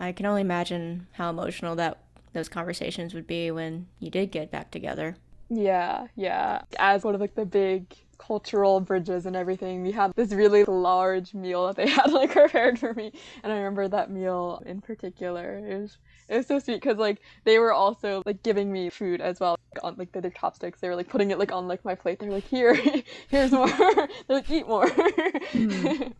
I 0.00 0.12
can 0.12 0.26
only 0.26 0.40
imagine 0.40 1.06
how 1.12 1.30
emotional 1.30 1.76
that 1.76 2.05
those 2.36 2.48
conversations 2.48 3.14
would 3.14 3.26
be 3.26 3.50
when 3.50 3.86
you 3.98 4.10
did 4.10 4.30
get 4.30 4.50
back 4.50 4.70
together. 4.70 5.16
Yeah, 5.48 6.08
yeah. 6.16 6.62
As 6.78 7.02
one 7.02 7.14
of 7.14 7.20
like 7.20 7.34
the 7.34 7.46
big 7.46 7.94
cultural 8.18 8.80
bridges 8.80 9.26
and 9.26 9.36
everything, 9.36 9.82
we 9.82 9.92
had 9.92 10.12
this 10.14 10.32
really 10.32 10.64
large 10.64 11.34
meal 11.34 11.66
that 11.66 11.76
they 11.76 11.88
had 11.98 12.12
like 12.12 12.32
prepared 12.32 12.78
for 12.78 12.94
me, 12.94 13.12
and 13.42 13.52
I 13.52 13.56
remember 13.56 13.88
that 13.88 14.10
meal 14.10 14.62
in 14.66 14.80
particular. 14.80 15.58
It 15.58 15.80
was 15.80 15.98
it 16.28 16.36
was 16.36 16.46
so 16.46 16.58
sweet 16.58 16.82
because 16.82 16.98
like 16.98 17.20
they 17.44 17.58
were 17.58 17.72
also 17.72 18.22
like 18.26 18.42
giving 18.42 18.72
me 18.72 18.90
food 18.90 19.20
as 19.20 19.40
well 19.40 19.56
like, 19.74 19.84
on 19.84 19.96
like 19.96 20.12
their 20.12 20.30
chopsticks. 20.30 20.80
They 20.80 20.88
were 20.88 20.96
like 20.96 21.08
putting 21.08 21.30
it 21.30 21.38
like 21.38 21.52
on 21.52 21.68
like 21.68 21.84
my 21.84 21.94
plate. 21.94 22.18
They're 22.18 22.30
like, 22.30 22.46
here, 22.48 22.74
here's 23.28 23.52
more. 23.52 23.68
They're 23.78 24.08
like, 24.28 24.50
eat 24.50 24.66
more. 24.66 24.86
mm. 24.86 26.12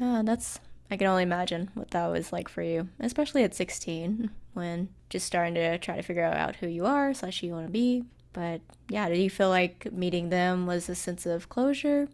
Ah, 0.00 0.22
that's 0.24 0.58
I 0.94 0.96
can 0.96 1.08
only 1.08 1.24
imagine 1.24 1.72
what 1.74 1.90
that 1.90 2.06
was 2.06 2.32
like 2.32 2.48
for 2.48 2.62
you, 2.62 2.88
especially 3.00 3.42
at 3.42 3.52
16, 3.52 4.30
when 4.52 4.90
just 5.10 5.26
starting 5.26 5.54
to 5.54 5.76
try 5.78 5.96
to 5.96 6.02
figure 6.02 6.22
out 6.22 6.54
who 6.54 6.68
you 6.68 6.86
are 6.86 7.12
slash 7.12 7.40
who 7.40 7.48
you 7.48 7.52
want 7.52 7.66
to 7.66 7.72
be. 7.72 8.04
But 8.32 8.60
yeah, 8.88 9.08
did 9.08 9.18
you 9.18 9.28
feel 9.28 9.48
like 9.48 9.92
meeting 9.92 10.28
them 10.28 10.66
was 10.66 10.88
a 10.88 10.94
sense 10.94 11.26
of 11.26 11.48
closure 11.48 12.06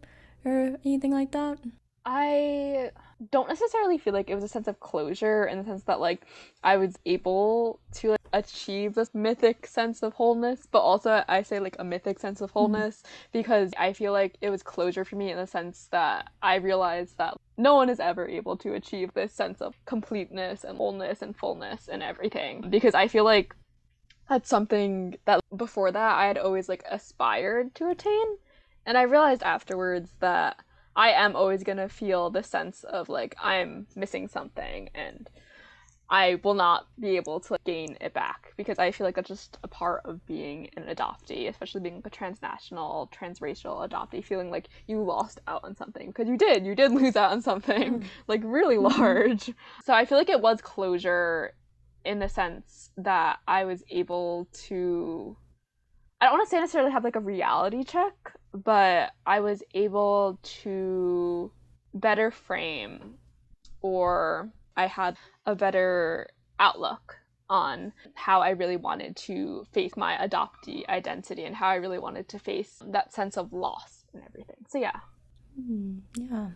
or 0.46 0.78
anything 0.82 1.12
like 1.12 1.32
that? 1.32 1.58
I 2.06 2.90
don't 3.30 3.50
necessarily 3.50 3.98
feel 3.98 4.14
like 4.14 4.30
it 4.30 4.34
was 4.34 4.44
a 4.44 4.48
sense 4.48 4.66
of 4.66 4.80
closure 4.80 5.44
in 5.44 5.58
the 5.58 5.64
sense 5.64 5.82
that 5.82 6.00
like 6.00 6.24
I 6.64 6.78
was 6.78 6.96
able 7.04 7.80
to 7.96 8.16
achieve 8.32 8.94
this 8.94 9.14
mythic 9.14 9.66
sense 9.66 10.02
of 10.02 10.14
wholeness, 10.14 10.66
but 10.70 10.80
also 10.80 11.24
I 11.28 11.42
say 11.42 11.58
like 11.60 11.76
a 11.78 11.84
mythic 11.84 12.18
sense 12.18 12.40
of 12.40 12.50
mm-hmm. 12.50 12.58
wholeness 12.58 12.98
mm-hmm. 12.98 13.28
because 13.32 13.72
I 13.78 13.92
feel 13.92 14.12
like 14.12 14.36
it 14.40 14.50
was 14.50 14.62
closure 14.62 15.04
for 15.04 15.16
me 15.16 15.30
in 15.30 15.36
the 15.36 15.46
sense 15.46 15.88
that 15.90 16.30
I 16.42 16.56
realized 16.56 17.18
that 17.18 17.36
no 17.56 17.74
one 17.74 17.90
is 17.90 18.00
ever 18.00 18.26
able 18.28 18.56
to 18.58 18.74
achieve 18.74 19.12
this 19.12 19.32
sense 19.32 19.60
of 19.60 19.74
completeness 19.84 20.64
and 20.64 20.78
wholeness 20.78 21.22
and 21.22 21.36
fullness 21.36 21.88
and 21.88 22.02
everything 22.02 22.64
because 22.70 22.94
I 22.94 23.08
feel 23.08 23.24
like 23.24 23.54
that's 24.28 24.48
something 24.48 25.16
that 25.26 25.40
before 25.54 25.92
that 25.92 26.18
I 26.18 26.26
had 26.26 26.38
always 26.38 26.68
like 26.68 26.84
aspired 26.90 27.74
to 27.74 27.90
attain 27.90 28.38
and 28.86 28.96
I 28.96 29.02
realized 29.02 29.42
afterwards 29.42 30.10
that 30.20 30.56
I 30.96 31.10
am 31.10 31.36
always 31.36 31.62
gonna 31.62 31.88
feel 31.88 32.30
the 32.30 32.42
sense 32.42 32.84
of 32.84 33.08
like 33.08 33.34
I'm 33.42 33.86
missing 33.94 34.28
something 34.28 34.88
and 34.94 35.28
I 36.10 36.40
will 36.42 36.54
not 36.54 36.88
be 36.98 37.16
able 37.16 37.38
to 37.38 37.52
like, 37.52 37.64
gain 37.64 37.96
it 38.00 38.12
back 38.12 38.52
because 38.56 38.80
I 38.80 38.90
feel 38.90 39.06
like 39.06 39.14
that's 39.14 39.28
just 39.28 39.58
a 39.62 39.68
part 39.68 40.02
of 40.04 40.26
being 40.26 40.68
an 40.76 40.84
adoptee, 40.84 41.48
especially 41.48 41.82
being 41.82 42.02
a 42.04 42.10
transnational, 42.10 43.08
transracial 43.14 43.88
adoptee, 43.88 44.24
feeling 44.24 44.50
like 44.50 44.68
you 44.88 45.04
lost 45.04 45.40
out 45.46 45.62
on 45.62 45.76
something 45.76 46.08
because 46.08 46.28
you 46.28 46.36
did, 46.36 46.66
you 46.66 46.74
did 46.74 46.90
lose 46.90 47.14
out 47.14 47.30
on 47.30 47.40
something 47.40 48.00
mm. 48.00 48.04
like 48.26 48.40
really 48.44 48.76
mm-hmm. 48.76 49.00
large. 49.00 49.52
so 49.84 49.94
I 49.94 50.04
feel 50.04 50.18
like 50.18 50.28
it 50.28 50.40
was 50.40 50.60
closure 50.60 51.54
in 52.04 52.18
the 52.18 52.28
sense 52.28 52.90
that 52.96 53.38
I 53.46 53.64
was 53.64 53.84
able 53.90 54.48
to 54.68 55.36
I 56.20 56.26
don't 56.26 56.34
want 56.34 56.46
to 56.46 56.50
say 56.50 56.60
necessarily 56.60 56.90
have 56.92 57.04
like 57.04 57.16
a 57.16 57.20
reality 57.20 57.84
check 57.84 58.14
but 58.52 59.10
I 59.26 59.40
was 59.40 59.62
able 59.74 60.38
to 60.42 61.52
better 61.94 62.30
frame 62.30 63.14
or 63.82 64.50
I 64.76 64.86
had 64.86 65.16
a 65.50 65.54
better 65.56 66.28
outlook 66.58 67.16
on 67.48 67.92
how 68.14 68.40
I 68.40 68.50
really 68.50 68.76
wanted 68.76 69.16
to 69.16 69.66
face 69.72 69.96
my 69.96 70.16
adoptee 70.16 70.88
identity 70.88 71.44
and 71.44 71.54
how 71.54 71.68
I 71.68 71.74
really 71.74 71.98
wanted 71.98 72.28
to 72.28 72.38
face 72.38 72.80
that 72.86 73.12
sense 73.12 73.36
of 73.36 73.52
loss 73.52 74.04
and 74.14 74.22
everything. 74.24 74.64
So 74.68 74.78
yeah. 74.78 75.00
Mm, 75.60 76.00
yeah. 76.16 76.50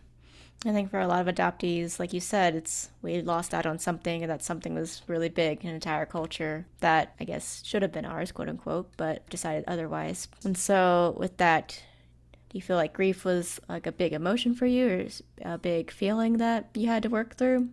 I 0.66 0.72
think 0.72 0.90
for 0.90 1.00
a 1.00 1.06
lot 1.06 1.26
of 1.26 1.34
adoptees, 1.34 1.98
like 1.98 2.12
you 2.12 2.20
said, 2.20 2.54
it's 2.54 2.88
we 3.02 3.20
lost 3.20 3.52
out 3.52 3.66
on 3.66 3.78
something 3.78 4.22
and 4.22 4.30
that 4.30 4.42
something 4.42 4.74
was 4.74 5.02
really 5.08 5.28
big 5.28 5.62
in 5.62 5.68
an 5.68 5.74
entire 5.74 6.06
culture 6.06 6.66
that 6.80 7.14
I 7.20 7.24
guess 7.24 7.62
should 7.64 7.82
have 7.82 7.92
been 7.92 8.06
ours, 8.06 8.32
quote 8.32 8.48
unquote, 8.48 8.90
but 8.96 9.28
decided 9.28 9.64
otherwise. 9.66 10.28
And 10.44 10.56
so 10.56 11.16
with 11.18 11.36
that, 11.36 11.82
do 12.48 12.56
you 12.56 12.62
feel 12.62 12.76
like 12.76 12.94
grief 12.94 13.24
was 13.24 13.60
like 13.68 13.86
a 13.86 13.92
big 13.92 14.12
emotion 14.12 14.54
for 14.54 14.64
you 14.64 15.08
or 15.44 15.54
a 15.54 15.58
big 15.58 15.90
feeling 15.90 16.38
that 16.38 16.70
you 16.74 16.86
had 16.86 17.02
to 17.02 17.10
work 17.10 17.36
through? 17.36 17.68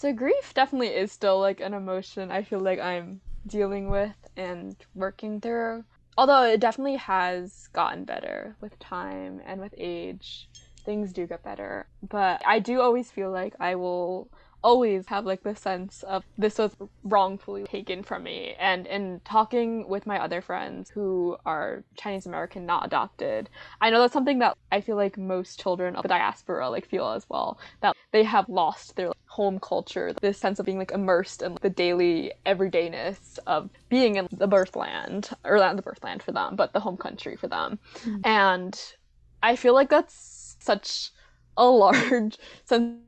So 0.00 0.14
grief 0.14 0.54
definitely 0.54 0.88
is 0.88 1.12
still 1.12 1.38
like 1.40 1.60
an 1.60 1.74
emotion 1.74 2.30
I 2.30 2.42
feel 2.42 2.60
like 2.60 2.80
I'm 2.80 3.20
dealing 3.46 3.90
with 3.90 4.16
and 4.34 4.74
working 4.94 5.42
through. 5.42 5.84
Although 6.16 6.44
it 6.44 6.58
definitely 6.58 6.96
has 6.96 7.68
gotten 7.74 8.04
better 8.04 8.56
with 8.62 8.78
time 8.78 9.42
and 9.44 9.60
with 9.60 9.74
age. 9.76 10.48
Things 10.86 11.12
do 11.12 11.26
get 11.26 11.44
better. 11.44 11.86
But 12.02 12.40
I 12.46 12.60
do 12.60 12.80
always 12.80 13.10
feel 13.10 13.30
like 13.30 13.52
I 13.60 13.74
will 13.74 14.30
always 14.62 15.06
have 15.08 15.26
like 15.26 15.42
the 15.42 15.54
sense 15.54 16.02
of 16.04 16.24
this 16.38 16.56
was 16.56 16.74
wrongfully 17.04 17.64
taken 17.64 18.02
from 18.02 18.22
me 18.22 18.54
and 18.58 18.86
in 18.86 19.20
talking 19.24 19.86
with 19.86 20.06
my 20.06 20.18
other 20.18 20.42
friends 20.42 20.90
who 20.90 21.34
are 21.46 21.82
chinese 21.96 22.26
american 22.26 22.66
not 22.66 22.84
adopted 22.84 23.48
i 23.80 23.88
know 23.88 23.98
that's 23.98 24.12
something 24.12 24.38
that 24.38 24.54
i 24.70 24.78
feel 24.78 24.96
like 24.96 25.16
most 25.16 25.58
children 25.58 25.96
of 25.96 26.02
the 26.02 26.08
diaspora 26.08 26.68
like 26.68 26.86
feel 26.86 27.08
as 27.08 27.24
well 27.30 27.58
that 27.80 27.96
they 28.12 28.22
have 28.22 28.46
lost 28.50 28.96
their 28.96 29.10
home 29.30 29.60
culture 29.60 30.12
this 30.20 30.36
sense 30.36 30.58
of 30.58 30.66
being 30.66 30.76
like 30.76 30.90
immersed 30.90 31.40
in 31.40 31.56
the 31.62 31.70
daily 31.70 32.32
everydayness 32.46 33.38
of 33.46 33.70
being 33.88 34.16
in 34.16 34.26
the 34.32 34.48
birthland 34.48 35.32
or 35.44 35.56
not 35.56 35.76
the 35.76 35.82
birthland 35.82 36.20
for 36.20 36.32
them 36.32 36.56
but 36.56 36.72
the 36.72 36.80
home 36.80 36.96
country 36.96 37.36
for 37.36 37.46
them 37.46 37.78
mm-hmm. 38.00 38.20
and 38.24 38.94
i 39.44 39.54
feel 39.54 39.72
like 39.72 39.88
that's 39.88 40.56
such 40.58 41.10
a 41.56 41.64
large 41.64 42.38
sense 42.64 42.98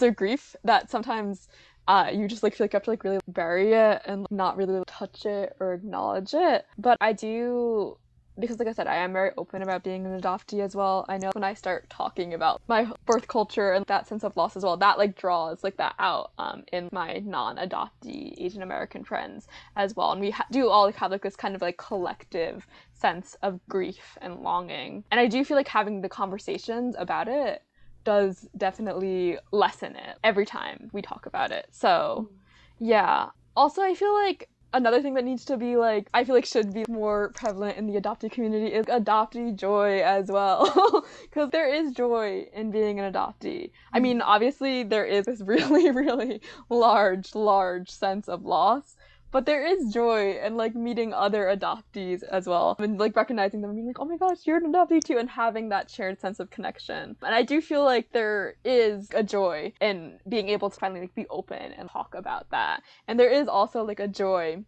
of 0.00 0.16
grief 0.16 0.54
that 0.64 0.90
sometimes 0.90 1.48
uh, 1.88 2.10
you 2.12 2.28
just 2.28 2.42
like 2.42 2.54
feel 2.54 2.64
like 2.66 2.72
you 2.72 2.76
have 2.76 2.84
to 2.84 2.90
like 2.90 3.02
really 3.02 3.18
bury 3.26 3.72
it 3.72 4.02
and 4.04 4.26
not 4.30 4.56
really 4.56 4.80
touch 4.86 5.26
it 5.26 5.56
or 5.58 5.72
acknowledge 5.72 6.34
it. 6.34 6.64
But 6.78 6.96
I 7.00 7.12
do 7.12 7.96
because 8.38 8.58
like 8.58 8.68
I 8.68 8.72
said, 8.72 8.86
I 8.86 8.96
am 8.96 9.12
very 9.12 9.30
open 9.36 9.62
about 9.62 9.82
being 9.82 10.06
an 10.06 10.20
adoptee 10.20 10.60
as 10.60 10.74
well. 10.74 11.04
I 11.08 11.18
know 11.18 11.30
when 11.34 11.44
I 11.44 11.54
start 11.54 11.88
talking 11.90 12.34
about 12.34 12.60
my 12.68 12.90
birth 13.06 13.28
culture 13.28 13.72
and 13.72 13.84
that 13.86 14.06
sense 14.06 14.24
of 14.24 14.36
loss 14.36 14.56
as 14.56 14.62
well, 14.62 14.76
that 14.76 14.98
like 14.98 15.16
draws 15.16 15.64
like 15.64 15.76
that 15.78 15.94
out 15.98 16.32
um, 16.38 16.64
in 16.72 16.88
my 16.92 17.22
non-adoptee 17.24 18.34
Asian 18.38 18.62
American 18.62 19.04
friends 19.04 19.46
as 19.76 19.96
well, 19.96 20.12
and 20.12 20.20
we 20.20 20.30
ha- 20.30 20.46
do 20.50 20.68
all 20.68 20.86
like, 20.86 20.96
have 20.96 21.10
like 21.10 21.22
this 21.22 21.36
kind 21.36 21.54
of 21.54 21.62
like 21.62 21.76
collective 21.78 22.66
sense 22.92 23.36
of 23.42 23.60
grief 23.68 24.18
and 24.20 24.40
longing. 24.40 25.04
And 25.10 25.18
I 25.18 25.26
do 25.26 25.44
feel 25.44 25.56
like 25.56 25.68
having 25.68 26.02
the 26.02 26.08
conversations 26.08 26.94
about 26.98 27.28
it 27.28 27.62
does 28.04 28.48
definitely 28.56 29.38
lessen 29.52 29.96
it 29.96 30.16
every 30.24 30.46
time 30.46 30.90
we 30.92 31.02
talk 31.02 31.26
about 31.26 31.50
it. 31.50 31.66
So, 31.70 32.30
yeah. 32.78 33.28
Also, 33.56 33.82
I 33.82 33.94
feel 33.94 34.14
like 34.14 34.48
another 34.72 35.02
thing 35.02 35.14
that 35.14 35.24
needs 35.24 35.44
to 35.46 35.56
be 35.56 35.76
like 35.76 36.08
I 36.14 36.24
feel 36.24 36.34
like 36.34 36.44
should 36.44 36.72
be 36.72 36.84
more 36.88 37.30
prevalent 37.34 37.76
in 37.76 37.86
the 37.86 38.00
adoptee 38.00 38.30
community 38.30 38.74
is 38.74 38.86
adoptee 38.86 39.54
joy 39.54 40.02
as 40.02 40.28
well. 40.28 41.06
Because 41.22 41.50
there 41.50 41.72
is 41.72 41.92
joy 41.92 42.46
in 42.52 42.70
being 42.70 42.98
an 42.98 43.12
adoptee. 43.12 43.70
I 43.92 43.98
hmm. 43.98 44.02
mean, 44.02 44.22
obviously 44.22 44.82
there 44.82 45.04
is 45.04 45.26
this 45.26 45.40
really 45.44 45.90
really 45.90 46.40
large 46.68 47.34
large 47.34 47.90
sense 47.90 48.28
of 48.28 48.44
loss, 48.44 48.96
but 49.32 49.46
there 49.46 49.64
is 49.64 49.92
joy 49.92 50.38
in 50.44 50.56
like 50.56 50.74
meeting 50.74 51.12
other 51.12 51.44
adoptees 51.44 52.22
as 52.22 52.46
well 52.46 52.76
and 52.78 52.98
like 52.98 53.16
recognizing 53.16 53.60
them 53.60 53.70
and 53.70 53.76
being 53.76 53.86
like, 53.86 54.00
oh 54.00 54.04
my 54.04 54.16
gosh, 54.16 54.46
you're 54.46 54.56
an 54.56 54.72
adoptee 54.72 55.02
too, 55.02 55.18
and 55.18 55.30
having 55.30 55.68
that 55.68 55.90
shared 55.90 56.20
sense 56.20 56.40
of 56.40 56.50
connection. 56.50 57.16
And 57.22 57.34
I 57.34 57.42
do 57.42 57.60
feel 57.60 57.84
like 57.84 58.12
there 58.12 58.56
is 58.64 59.08
a 59.14 59.22
joy 59.22 59.72
in 59.80 60.18
being 60.28 60.48
able 60.48 60.70
to 60.70 60.78
finally 60.78 61.02
like 61.02 61.14
be 61.14 61.26
open 61.28 61.72
and 61.72 61.88
talk 61.88 62.14
about 62.14 62.50
that. 62.50 62.82
And 63.06 63.18
there 63.18 63.30
is 63.30 63.48
also 63.48 63.84
like 63.84 64.00
a 64.00 64.08
joy 64.08 64.64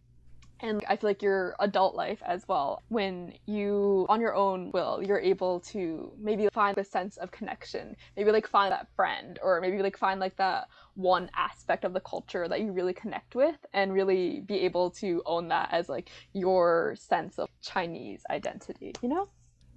and 0.62 0.82
I 0.88 0.96
feel 0.96 1.10
like 1.10 1.22
your 1.22 1.54
adult 1.60 1.94
life 1.94 2.22
as 2.24 2.46
well, 2.48 2.82
when 2.88 3.34
you, 3.46 4.06
on 4.08 4.20
your 4.20 4.34
own 4.34 4.70
will, 4.72 5.02
you're 5.02 5.18
able 5.18 5.60
to 5.60 6.12
maybe 6.18 6.48
find 6.52 6.78
a 6.78 6.84
sense 6.84 7.16
of 7.16 7.30
connection, 7.30 7.96
maybe 8.16 8.30
like 8.30 8.46
find 8.46 8.72
that 8.72 8.86
friend, 8.94 9.38
or 9.42 9.60
maybe 9.60 9.82
like 9.82 9.96
find 9.96 10.20
like 10.20 10.36
that 10.36 10.68
one 10.94 11.30
aspect 11.36 11.84
of 11.84 11.92
the 11.92 12.00
culture 12.00 12.48
that 12.48 12.60
you 12.60 12.72
really 12.72 12.94
connect 12.94 13.34
with, 13.34 13.56
and 13.72 13.92
really 13.92 14.40
be 14.40 14.60
able 14.60 14.90
to 14.90 15.22
own 15.26 15.48
that 15.48 15.68
as 15.72 15.88
like 15.88 16.10
your 16.32 16.94
sense 16.96 17.38
of 17.38 17.48
Chinese 17.60 18.22
identity, 18.30 18.92
you 19.02 19.08
know? 19.08 19.28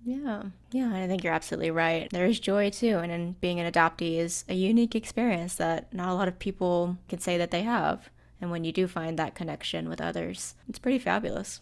Yeah, 0.08 0.44
yeah, 0.72 0.92
I 0.94 1.08
think 1.08 1.24
you're 1.24 1.34
absolutely 1.34 1.72
right. 1.72 2.08
There 2.12 2.28
is 2.28 2.40
joy 2.40 2.70
too, 2.70 3.00
and 3.00 3.12
in 3.12 3.32
being 3.42 3.60
an 3.60 3.72
adoptee 3.72 4.18
is 4.18 4.46
a 4.48 4.54
unique 4.54 4.94
experience 4.94 5.56
that 5.56 5.92
not 5.92 6.10
a 6.10 6.14
lot 6.14 6.28
of 6.28 6.38
people 6.38 6.98
can 7.08 7.18
say 7.20 7.38
that 7.38 7.50
they 7.50 7.64
have. 7.64 8.12
And 8.46 8.52
when 8.52 8.64
you 8.64 8.72
do 8.72 8.88
find 8.88 9.18
that 9.18 9.34
connection 9.34 9.90
with 9.90 10.00
others, 10.00 10.54
it's 10.70 10.78
pretty 10.78 11.00
fabulous. 11.00 11.62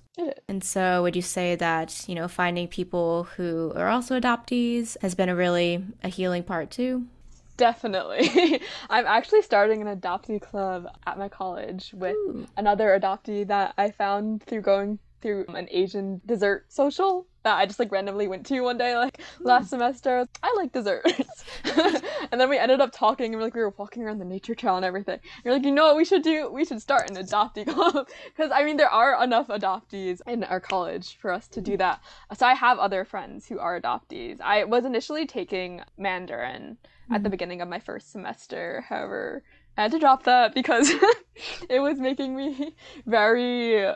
And 0.49 0.61
so, 0.61 1.01
would 1.01 1.15
you 1.15 1.21
say 1.21 1.55
that, 1.55 2.03
you 2.09 2.13
know, 2.13 2.27
finding 2.27 2.67
people 2.67 3.23
who 3.37 3.71
are 3.77 3.87
also 3.87 4.19
adoptees 4.19 4.97
has 5.01 5.15
been 5.15 5.29
a 5.29 5.35
really 5.35 5.81
a 6.03 6.09
healing 6.09 6.43
part 6.43 6.71
too? 6.71 7.07
Definitely. 7.55 8.59
I'm 8.89 9.05
actually 9.05 9.43
starting 9.43 9.81
an 9.81 9.97
adoptee 9.97 10.41
club 10.41 10.89
at 11.07 11.17
my 11.17 11.29
college 11.29 11.93
with 11.95 12.17
Ooh. 12.17 12.47
another 12.57 12.99
adoptee 12.99 13.47
that 13.47 13.73
I 13.77 13.91
found 13.91 14.43
through 14.43 14.63
going 14.63 14.99
through 15.23 15.45
um, 15.47 15.55
an 15.55 15.67
Asian 15.71 16.21
dessert 16.27 16.65
social 16.67 17.25
that 17.43 17.57
I 17.57 17.65
just 17.65 17.79
like 17.79 17.91
randomly 17.91 18.27
went 18.27 18.45
to 18.47 18.61
one 18.61 18.77
day 18.77 18.95
like 18.95 19.21
hmm. 19.39 19.47
last 19.47 19.69
semester. 19.69 20.27
I 20.43 20.53
like 20.55 20.71
desserts. 20.71 21.43
and 22.31 22.39
then 22.39 22.49
we 22.49 22.57
ended 22.57 22.81
up 22.81 22.91
talking 22.91 23.33
and 23.33 23.35
we're 23.35 23.43
like 23.43 23.55
we 23.55 23.61
were 23.61 23.73
walking 23.77 24.03
around 24.03 24.19
the 24.19 24.25
nature 24.25 24.53
trail 24.53 24.75
and 24.75 24.85
everything. 24.85 25.15
And 25.15 25.45
you're 25.45 25.53
like, 25.53 25.65
you 25.65 25.71
know 25.71 25.85
what 25.85 25.97
we 25.97 26.05
should 26.05 26.21
do? 26.21 26.51
We 26.51 26.65
should 26.65 26.81
start 26.81 27.09
an 27.09 27.15
adoptee 27.15 27.65
club. 27.67 28.07
Because 28.35 28.51
I 28.53 28.63
mean 28.63 28.77
there 28.77 28.89
are 28.89 29.23
enough 29.23 29.47
adoptees 29.47 30.21
in 30.27 30.43
our 30.43 30.59
college 30.59 31.17
for 31.17 31.31
us 31.31 31.47
to 31.49 31.61
do 31.61 31.71
hmm. 31.71 31.77
that. 31.77 32.03
So 32.37 32.45
I 32.45 32.53
have 32.53 32.77
other 32.77 33.05
friends 33.05 33.47
who 33.47 33.59
are 33.59 33.79
adoptees. 33.79 34.39
I 34.41 34.65
was 34.65 34.85
initially 34.85 35.25
taking 35.25 35.81
Mandarin 35.97 36.77
at 37.09 37.21
the 37.21 37.27
mm-hmm. 37.27 37.31
beginning 37.31 37.61
of 37.61 37.69
my 37.69 37.79
first 37.79 38.11
semester. 38.11 38.85
However, 38.87 39.43
I 39.77 39.83
had 39.83 39.91
to 39.91 39.99
drop 39.99 40.23
that 40.23 40.53
because 40.53 40.91
it 41.69 41.79
was 41.79 41.99
making 41.99 42.35
me 42.35 42.75
very 43.05 43.91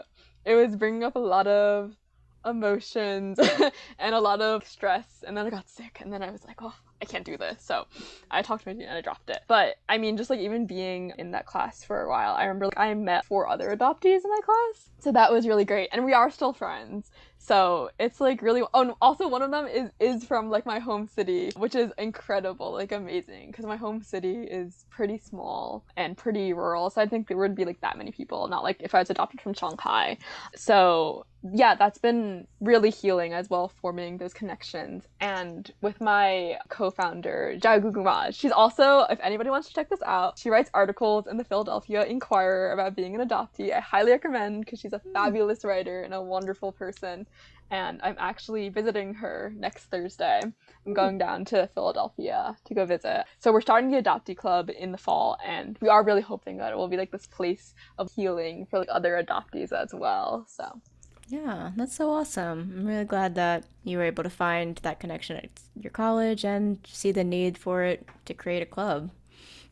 it 0.47 0.55
was 0.55 0.77
bringing 0.77 1.03
up 1.03 1.15
a 1.17 1.19
lot 1.19 1.45
of 1.45 1.93
emotions 2.45 3.37
and 3.99 4.15
a 4.15 4.19
lot 4.19 4.41
of 4.41 4.65
stress 4.65 5.23
and 5.27 5.35
then 5.35 5.45
I 5.45 5.49
got 5.49 5.69
sick 5.69 5.99
and 6.01 6.11
then 6.11 6.23
I 6.23 6.31
was 6.31 6.45
like, 6.45 6.61
oh, 6.61 6.73
I 7.01 7.05
can't 7.05 7.25
do 7.25 7.37
this. 7.37 7.61
So 7.61 7.85
I 8.31 8.41
talked 8.41 8.63
to 8.63 8.69
my 8.69 8.73
team 8.73 8.87
and 8.87 8.97
I 8.97 9.01
dropped 9.01 9.29
it. 9.29 9.39
But 9.47 9.75
I 9.89 9.97
mean, 9.97 10.15
just 10.15 10.29
like 10.29 10.39
even 10.39 10.65
being 10.65 11.11
in 11.17 11.31
that 11.31 11.45
class 11.45 11.83
for 11.83 12.01
a 12.01 12.09
while, 12.09 12.33
I 12.33 12.45
remember 12.45 12.65
like 12.65 12.79
I 12.79 12.93
met 12.93 13.25
four 13.25 13.47
other 13.47 13.75
adoptees 13.75 14.23
in 14.23 14.31
my 14.31 14.39
class. 14.43 14.89
So 14.99 15.11
that 15.11 15.31
was 15.31 15.47
really 15.47 15.65
great. 15.65 15.89
And 15.91 16.05
we 16.05 16.13
are 16.13 16.31
still 16.31 16.53
friends. 16.53 17.11
So 17.47 17.91
it's 17.97 18.19
like 18.19 18.41
really 18.41 18.61
oh 18.73 18.81
and 18.81 18.91
also 19.01 19.29
one 19.29 19.41
of 19.41 19.51
them 19.51 19.67
is 19.67 19.89
is 20.01 20.25
from 20.25 20.49
like 20.49 20.65
my 20.65 20.79
home 20.79 21.07
city, 21.07 21.51
which 21.55 21.75
is 21.75 21.91
incredible, 21.97 22.73
like 22.73 22.91
amazing 22.91 23.51
because 23.51 23.65
my 23.65 23.77
home 23.77 24.01
city 24.01 24.43
is 24.43 24.85
pretty 24.89 25.17
small 25.17 25.85
and 25.95 26.17
pretty 26.17 26.51
rural. 26.51 26.89
So 26.89 26.99
I 27.01 27.05
think 27.05 27.29
there 27.29 27.37
would 27.37 27.55
be 27.55 27.63
like 27.63 27.79
that 27.79 27.97
many 27.97 28.11
people, 28.11 28.49
not 28.49 28.63
like 28.63 28.81
if 28.81 28.93
I 28.93 28.99
was 28.99 29.09
adopted 29.09 29.39
from 29.39 29.53
Shanghai. 29.53 30.17
So 30.55 31.25
yeah, 31.53 31.75
that's 31.75 31.99
been 31.99 32.47
really 32.59 32.89
healing 32.89 33.33
as 33.33 33.49
well, 33.49 33.67
forming 33.67 34.17
those 34.17 34.33
connections. 34.33 35.07
And 35.19 35.71
with 35.81 36.01
my 36.01 36.57
co-founder, 36.69 37.57
Jia 37.59 37.81
Guguma, 37.81 38.33
she's 38.33 38.51
also, 38.51 39.05
if 39.09 39.19
anybody 39.21 39.49
wants 39.49 39.67
to 39.67 39.73
check 39.73 39.89
this 39.89 40.01
out, 40.05 40.39
she 40.39 40.49
writes 40.49 40.69
articles 40.73 41.27
in 41.27 41.37
the 41.37 41.43
Philadelphia 41.43 42.05
Inquirer 42.05 42.71
about 42.71 42.95
being 42.95 43.19
an 43.19 43.27
adoptee. 43.27 43.73
I 43.73 43.79
highly 43.79 44.11
recommend 44.11 44.65
because 44.65 44.79
she's 44.79 44.93
a 44.93 44.97
hmm. 44.97 45.13
fabulous 45.13 45.63
writer 45.63 46.01
and 46.01 46.13
a 46.13 46.21
wonderful 46.21 46.71
person. 46.71 47.27
And 47.69 47.99
I'm 48.01 48.15
actually 48.17 48.69
visiting 48.69 49.13
her 49.15 49.53
next 49.55 49.85
Thursday. 49.85 50.39
I'm 50.41 50.53
hmm. 50.85 50.93
going 50.93 51.17
down 51.17 51.45
to 51.45 51.69
Philadelphia 51.73 52.55
to 52.65 52.73
go 52.73 52.85
visit. 52.85 53.25
So 53.39 53.51
we're 53.51 53.61
starting 53.61 53.91
the 53.91 54.01
adoptee 54.01 54.37
club 54.37 54.69
in 54.69 54.91
the 54.91 54.97
fall, 54.97 55.37
and 55.45 55.77
we 55.81 55.89
are 55.89 56.03
really 56.03 56.21
hoping 56.21 56.57
that 56.57 56.71
it 56.71 56.77
will 56.77 56.87
be 56.87 56.97
like 56.97 57.11
this 57.11 57.27
place 57.27 57.73
of 57.97 58.11
healing 58.11 58.67
for 58.69 58.79
like 58.79 58.89
other 58.91 59.21
adoptees 59.21 59.71
as 59.71 59.93
well. 59.93 60.45
So 60.47 60.81
yeah, 61.29 61.71
that's 61.75 61.95
so 61.95 62.09
awesome. 62.09 62.73
I'm 62.77 62.85
really 62.85 63.03
glad 63.03 63.35
that 63.35 63.65
you 63.83 63.97
were 63.97 64.05
able 64.05 64.23
to 64.23 64.29
find 64.29 64.77
that 64.77 64.99
connection 64.99 65.35
at 65.37 65.49
your 65.75 65.91
college 65.91 66.45
and 66.45 66.79
see 66.87 67.11
the 67.11 67.23
need 67.23 67.57
for 67.57 67.83
it 67.83 68.07
to 68.25 68.33
create 68.33 68.63
a 68.63 68.65
club. 68.65 69.11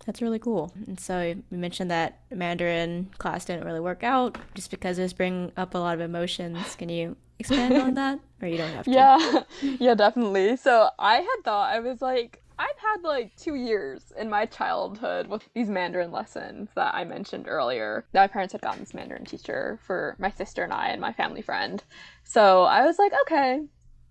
That's 0.05 0.21
really 0.21 0.39
cool. 0.39 0.71
And 0.87 0.99
so 0.99 1.21
you 1.21 1.43
mentioned 1.49 1.89
that 1.91 2.19
Mandarin 2.31 3.09
class 3.17 3.45
didn't 3.45 3.65
really 3.65 3.79
work 3.79 4.03
out 4.03 4.37
just 4.53 4.69
because 4.69 4.99
it 4.99 5.03
was 5.03 5.13
bringing 5.13 5.51
up 5.57 5.73
a 5.73 5.77
lot 5.77 5.95
of 5.95 6.01
emotions. 6.01 6.75
Can 6.75 6.89
you 6.89 7.15
expand 7.39 7.75
on 7.75 7.93
that? 7.95 8.19
Or 8.41 8.47
you 8.47 8.57
don't 8.57 8.71
have 8.73 8.85
to? 8.85 8.91
Yeah, 8.91 9.43
yeah, 9.79 9.95
definitely. 9.95 10.57
So 10.57 10.89
I 10.99 11.15
had 11.15 11.35
thought, 11.43 11.73
I 11.73 11.79
was 11.79 12.01
like, 12.01 12.41
I've 12.57 12.77
had 12.77 13.03
like 13.03 13.35
two 13.35 13.55
years 13.55 14.13
in 14.17 14.29
my 14.29 14.45
childhood 14.45 15.27
with 15.27 15.43
these 15.53 15.69
Mandarin 15.69 16.11
lessons 16.11 16.69
that 16.75 16.93
I 16.95 17.03
mentioned 17.03 17.47
earlier. 17.47 18.05
My 18.13 18.27
parents 18.27 18.53
had 18.53 18.61
gotten 18.61 18.79
this 18.79 18.93
Mandarin 18.93 19.25
teacher 19.25 19.79
for 19.83 20.15
my 20.19 20.29
sister 20.29 20.63
and 20.63 20.71
I 20.71 20.89
and 20.89 21.01
my 21.01 21.11
family 21.11 21.41
friend. 21.41 21.83
So 22.23 22.63
I 22.63 22.85
was 22.85 22.97
like, 22.97 23.11
okay, 23.23 23.63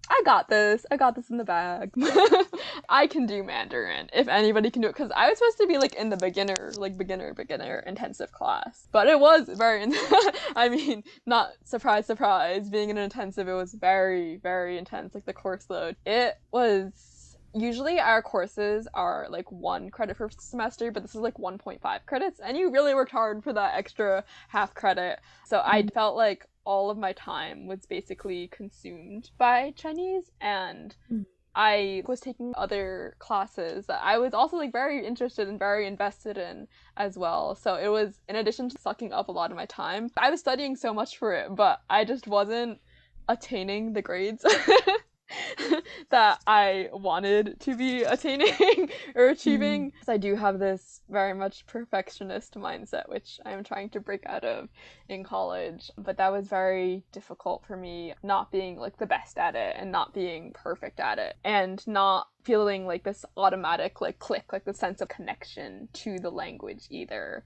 I 0.09 0.23
got 0.25 0.49
this. 0.49 0.85
I 0.91 0.97
got 0.97 1.15
this 1.15 1.31
in 1.31 1.39
the 1.39 1.45
bag. 1.45 1.93
I 2.89 3.07
can 3.07 3.27
do 3.27 3.43
Mandarin 3.43 4.11
if 4.13 4.29
anybody 4.29 4.71
can 4.71 4.83
do 4.83 4.89
it. 4.89 4.95
Because 4.95 5.11
I 5.15 5.29
was 5.29 5.39
supposed 5.39 5.59
to 5.59 5.67
be 5.67 5.79
like 5.79 5.95
in 5.95 6.11
the 6.11 6.17
beginner, 6.17 6.73
like 6.77 6.99
beginner, 6.99 7.33
beginner 7.33 7.83
intensive 7.87 8.33
class. 8.33 8.87
But 8.93 9.09
it 9.09 9.19
was 9.19 9.49
very, 9.49 9.85
I 10.57 10.69
mean, 10.69 11.05
not 11.27 11.51
surprise, 11.65 12.07
surprise, 12.07 12.69
being 12.69 12.91
in 12.91 12.99
an 12.99 13.05
intensive, 13.05 13.49
it 13.49 13.55
was 13.55 13.75
very, 13.75 14.37
very 14.37 14.79
intense. 14.79 15.15
Like 15.15 15.25
the 15.25 15.33
course 15.33 15.67
load. 15.71 15.97
It 16.05 16.35
was 16.53 17.37
usually 17.55 18.01
our 18.01 18.21
courses 18.21 18.89
are 18.95 19.27
like 19.31 19.51
one 19.51 19.91
credit 19.91 20.17
per 20.17 20.29
semester, 20.39 20.91
but 20.91 21.03
this 21.03 21.15
is 21.15 21.21
like 21.21 21.39
1.5 21.39 21.81
credits, 22.07 22.41
and 22.41 22.57
you 22.57 22.71
really 22.71 22.95
worked 22.95 23.13
hard 23.13 23.43
for 23.43 23.53
that 23.53 23.75
extra 23.77 24.25
half 24.49 24.75
credit. 24.75 25.21
So 25.47 25.63
I 25.65 25.83
mm. 25.83 25.95
felt 25.95 26.17
like 26.17 26.47
all 26.65 26.91
of 26.91 26.99
my 26.99 27.13
time 27.13 27.67
was 27.67 27.87
basically 27.87 28.49
consumed 28.49 29.31
by 29.39 29.73
Chinese 29.77 30.31
and 30.41 30.97
mm. 31.11 31.25
I 31.55 32.03
was 32.07 32.21
taking 32.21 32.53
other 32.57 33.15
classes 33.21 33.87
that 33.87 34.01
I 34.03 34.19
was 34.19 34.35
also 34.35 34.57
like 34.57 34.73
very 34.73 35.07
interested 35.07 35.49
and 35.49 35.59
very 35.59 35.87
invested 35.87 36.37
in 36.37 36.67
as 36.97 37.17
well. 37.17 37.55
So 37.55 37.77
it 37.77 37.89
was 37.89 38.21
in 38.29 38.37
addition 38.37 38.69
to 38.71 38.79
sucking 38.79 39.13
up 39.13 39.29
a 39.29 39.33
lot 39.33 39.51
of 39.51 39.57
my 39.57 39.67
time, 39.67 40.11
I 40.17 40.31
was 40.31 40.41
studying 40.41 40.75
so 40.75 40.93
much 40.93 41.17
for 41.17 41.33
it, 41.33 41.55
but 41.55 41.81
I 41.89 42.05
just 42.05 42.27
wasn't 42.27 42.81
attaining 43.29 43.93
the 43.93 44.03
grades. 44.03 44.45
that 46.11 46.41
I 46.47 46.89
wanted 46.93 47.61
to 47.61 47.77
be 47.77 48.03
attaining 48.03 48.91
or 49.15 49.29
achieving. 49.29 49.91
Mm. 49.91 50.09
I 50.09 50.17
do 50.17 50.37
have 50.37 50.59
this 50.59 51.03
very 51.09 51.35
much 51.35 51.67
perfectionist 51.67 52.55
mindset, 52.55 53.09
which 53.09 53.41
I 53.45 53.53
am 53.53 53.65
trying 53.65 53.91
to 53.91 54.01
break 54.01 54.25
out 54.27 54.45
of 54.45 54.69
in 55.09 55.25
college. 55.25 55.91
But 55.97 56.17
that 56.19 56.33
was 56.33 56.47
very 56.47 57.05
difficult 57.13 57.65
for 57.67 57.77
me, 57.77 58.15
not 58.23 58.51
being 58.51 58.77
like 58.77 58.99
the 58.99 59.07
best 59.07 59.39
at 59.39 59.55
it 59.55 59.77
and 59.79 59.91
not 59.91 60.15
being 60.15 60.53
perfect 60.53 61.01
at 61.01 61.19
it 61.19 61.37
and 61.45 61.87
not 61.87 62.29
feeling 62.45 62.87
like 62.87 63.03
this 63.05 63.25
automatic 63.37 64.01
like 64.01 64.19
click 64.19 64.53
like 64.53 64.65
the 64.65 64.75
sense 64.75 65.01
of 65.01 65.09
connection 65.09 65.89
to 65.93 66.19
the 66.19 66.31
language 66.31 66.87
either. 66.91 67.45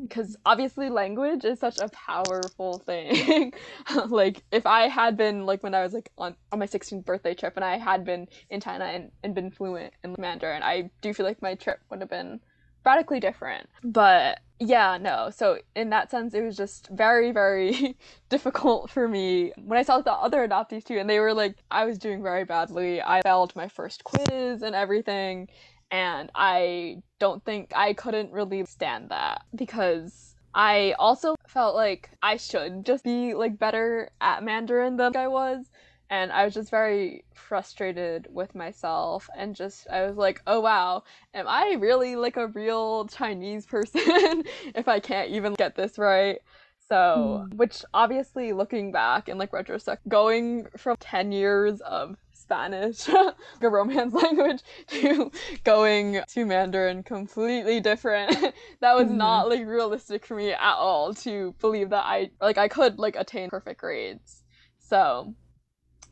Because 0.00 0.36
mm. 0.36 0.40
obviously 0.46 0.88
language 0.88 1.44
is 1.44 1.60
such 1.60 1.78
a 1.78 1.88
powerful 1.88 2.78
thing. 2.78 3.52
Like 4.08 4.42
if 4.50 4.66
i 4.66 4.88
had 4.88 5.16
been 5.16 5.46
like 5.46 5.62
when 5.62 5.74
i 5.74 5.82
was 5.82 5.92
like 5.92 6.10
on, 6.18 6.34
on 6.50 6.58
my 6.58 6.66
16th 6.66 7.04
birthday 7.04 7.34
trip 7.34 7.54
and 7.56 7.64
i 7.64 7.78
had 7.78 8.04
been 8.04 8.26
in 8.50 8.60
china 8.60 8.84
and, 8.84 9.10
and 9.22 9.34
been 9.34 9.50
fluent 9.50 9.92
in 10.02 10.14
mandarin 10.18 10.62
i 10.62 10.90
do 11.00 11.14
feel 11.14 11.26
like 11.26 11.40
my 11.40 11.54
trip 11.54 11.80
would 11.90 12.00
have 12.00 12.10
been 12.10 12.40
radically 12.84 13.20
different. 13.20 13.68
But 13.84 14.40
yeah, 14.64 14.96
no. 15.00 15.30
So 15.30 15.58
in 15.74 15.90
that 15.90 16.10
sense, 16.10 16.34
it 16.34 16.42
was 16.42 16.56
just 16.56 16.88
very, 16.88 17.32
very 17.32 17.96
difficult 18.28 18.90
for 18.90 19.08
me 19.08 19.52
when 19.56 19.78
I 19.78 19.82
saw 19.82 20.00
the 20.00 20.12
other 20.12 20.46
adoptees 20.46 20.84
too, 20.84 20.98
and 20.98 21.10
they 21.10 21.18
were 21.20 21.34
like, 21.34 21.56
I 21.70 21.84
was 21.84 21.98
doing 21.98 22.22
very 22.22 22.44
badly. 22.44 23.02
I 23.02 23.22
failed 23.22 23.54
my 23.56 23.68
first 23.68 24.04
quiz 24.04 24.62
and 24.62 24.74
everything, 24.74 25.48
and 25.90 26.30
I 26.34 27.02
don't 27.18 27.44
think 27.44 27.72
I 27.74 27.92
couldn't 27.92 28.32
really 28.32 28.64
stand 28.64 29.10
that 29.10 29.42
because 29.54 30.36
I 30.54 30.94
also 30.98 31.34
felt 31.46 31.74
like 31.74 32.10
I 32.22 32.36
should 32.36 32.86
just 32.86 33.04
be 33.04 33.34
like 33.34 33.58
better 33.58 34.10
at 34.20 34.44
Mandarin 34.44 34.96
than 34.96 35.16
I 35.16 35.28
was 35.28 35.70
and 36.12 36.30
I 36.30 36.44
was 36.44 36.52
just 36.52 36.70
very 36.70 37.24
frustrated 37.32 38.28
with 38.30 38.54
myself 38.54 39.30
and 39.34 39.56
just 39.56 39.88
I 39.88 40.04
was 40.06 40.18
like, 40.18 40.42
"Oh 40.46 40.60
wow, 40.60 41.04
am 41.32 41.46
I 41.48 41.76
really 41.80 42.16
like 42.16 42.36
a 42.36 42.48
real 42.48 43.06
Chinese 43.06 43.64
person 43.64 44.44
if 44.74 44.88
I 44.88 45.00
can't 45.00 45.30
even 45.30 45.54
get 45.54 45.74
this 45.74 45.96
right?" 45.96 46.38
So, 46.86 47.46
mm. 47.48 47.54
which 47.54 47.82
obviously 47.94 48.52
looking 48.52 48.92
back 48.92 49.28
and 49.28 49.38
like 49.38 49.54
retrospect, 49.54 50.06
going 50.06 50.66
from 50.76 50.98
10 51.00 51.32
years 51.32 51.80
of 51.80 52.18
Spanish, 52.34 53.08
a 53.08 53.34
romance 53.62 54.12
language, 54.22 54.60
to 54.88 55.32
going 55.64 56.20
to 56.28 56.44
Mandarin 56.44 57.04
completely 57.04 57.80
different. 57.80 58.36
that 58.80 58.94
was 58.94 59.08
mm. 59.08 59.12
not 59.16 59.48
like 59.48 59.66
realistic 59.66 60.26
for 60.26 60.36
me 60.36 60.52
at 60.52 60.74
all 60.74 61.14
to 61.14 61.54
believe 61.58 61.88
that 61.88 62.04
I 62.04 62.32
like 62.38 62.58
I 62.58 62.68
could 62.68 62.98
like 62.98 63.16
attain 63.16 63.48
perfect 63.48 63.80
grades. 63.80 64.42
So, 64.78 65.34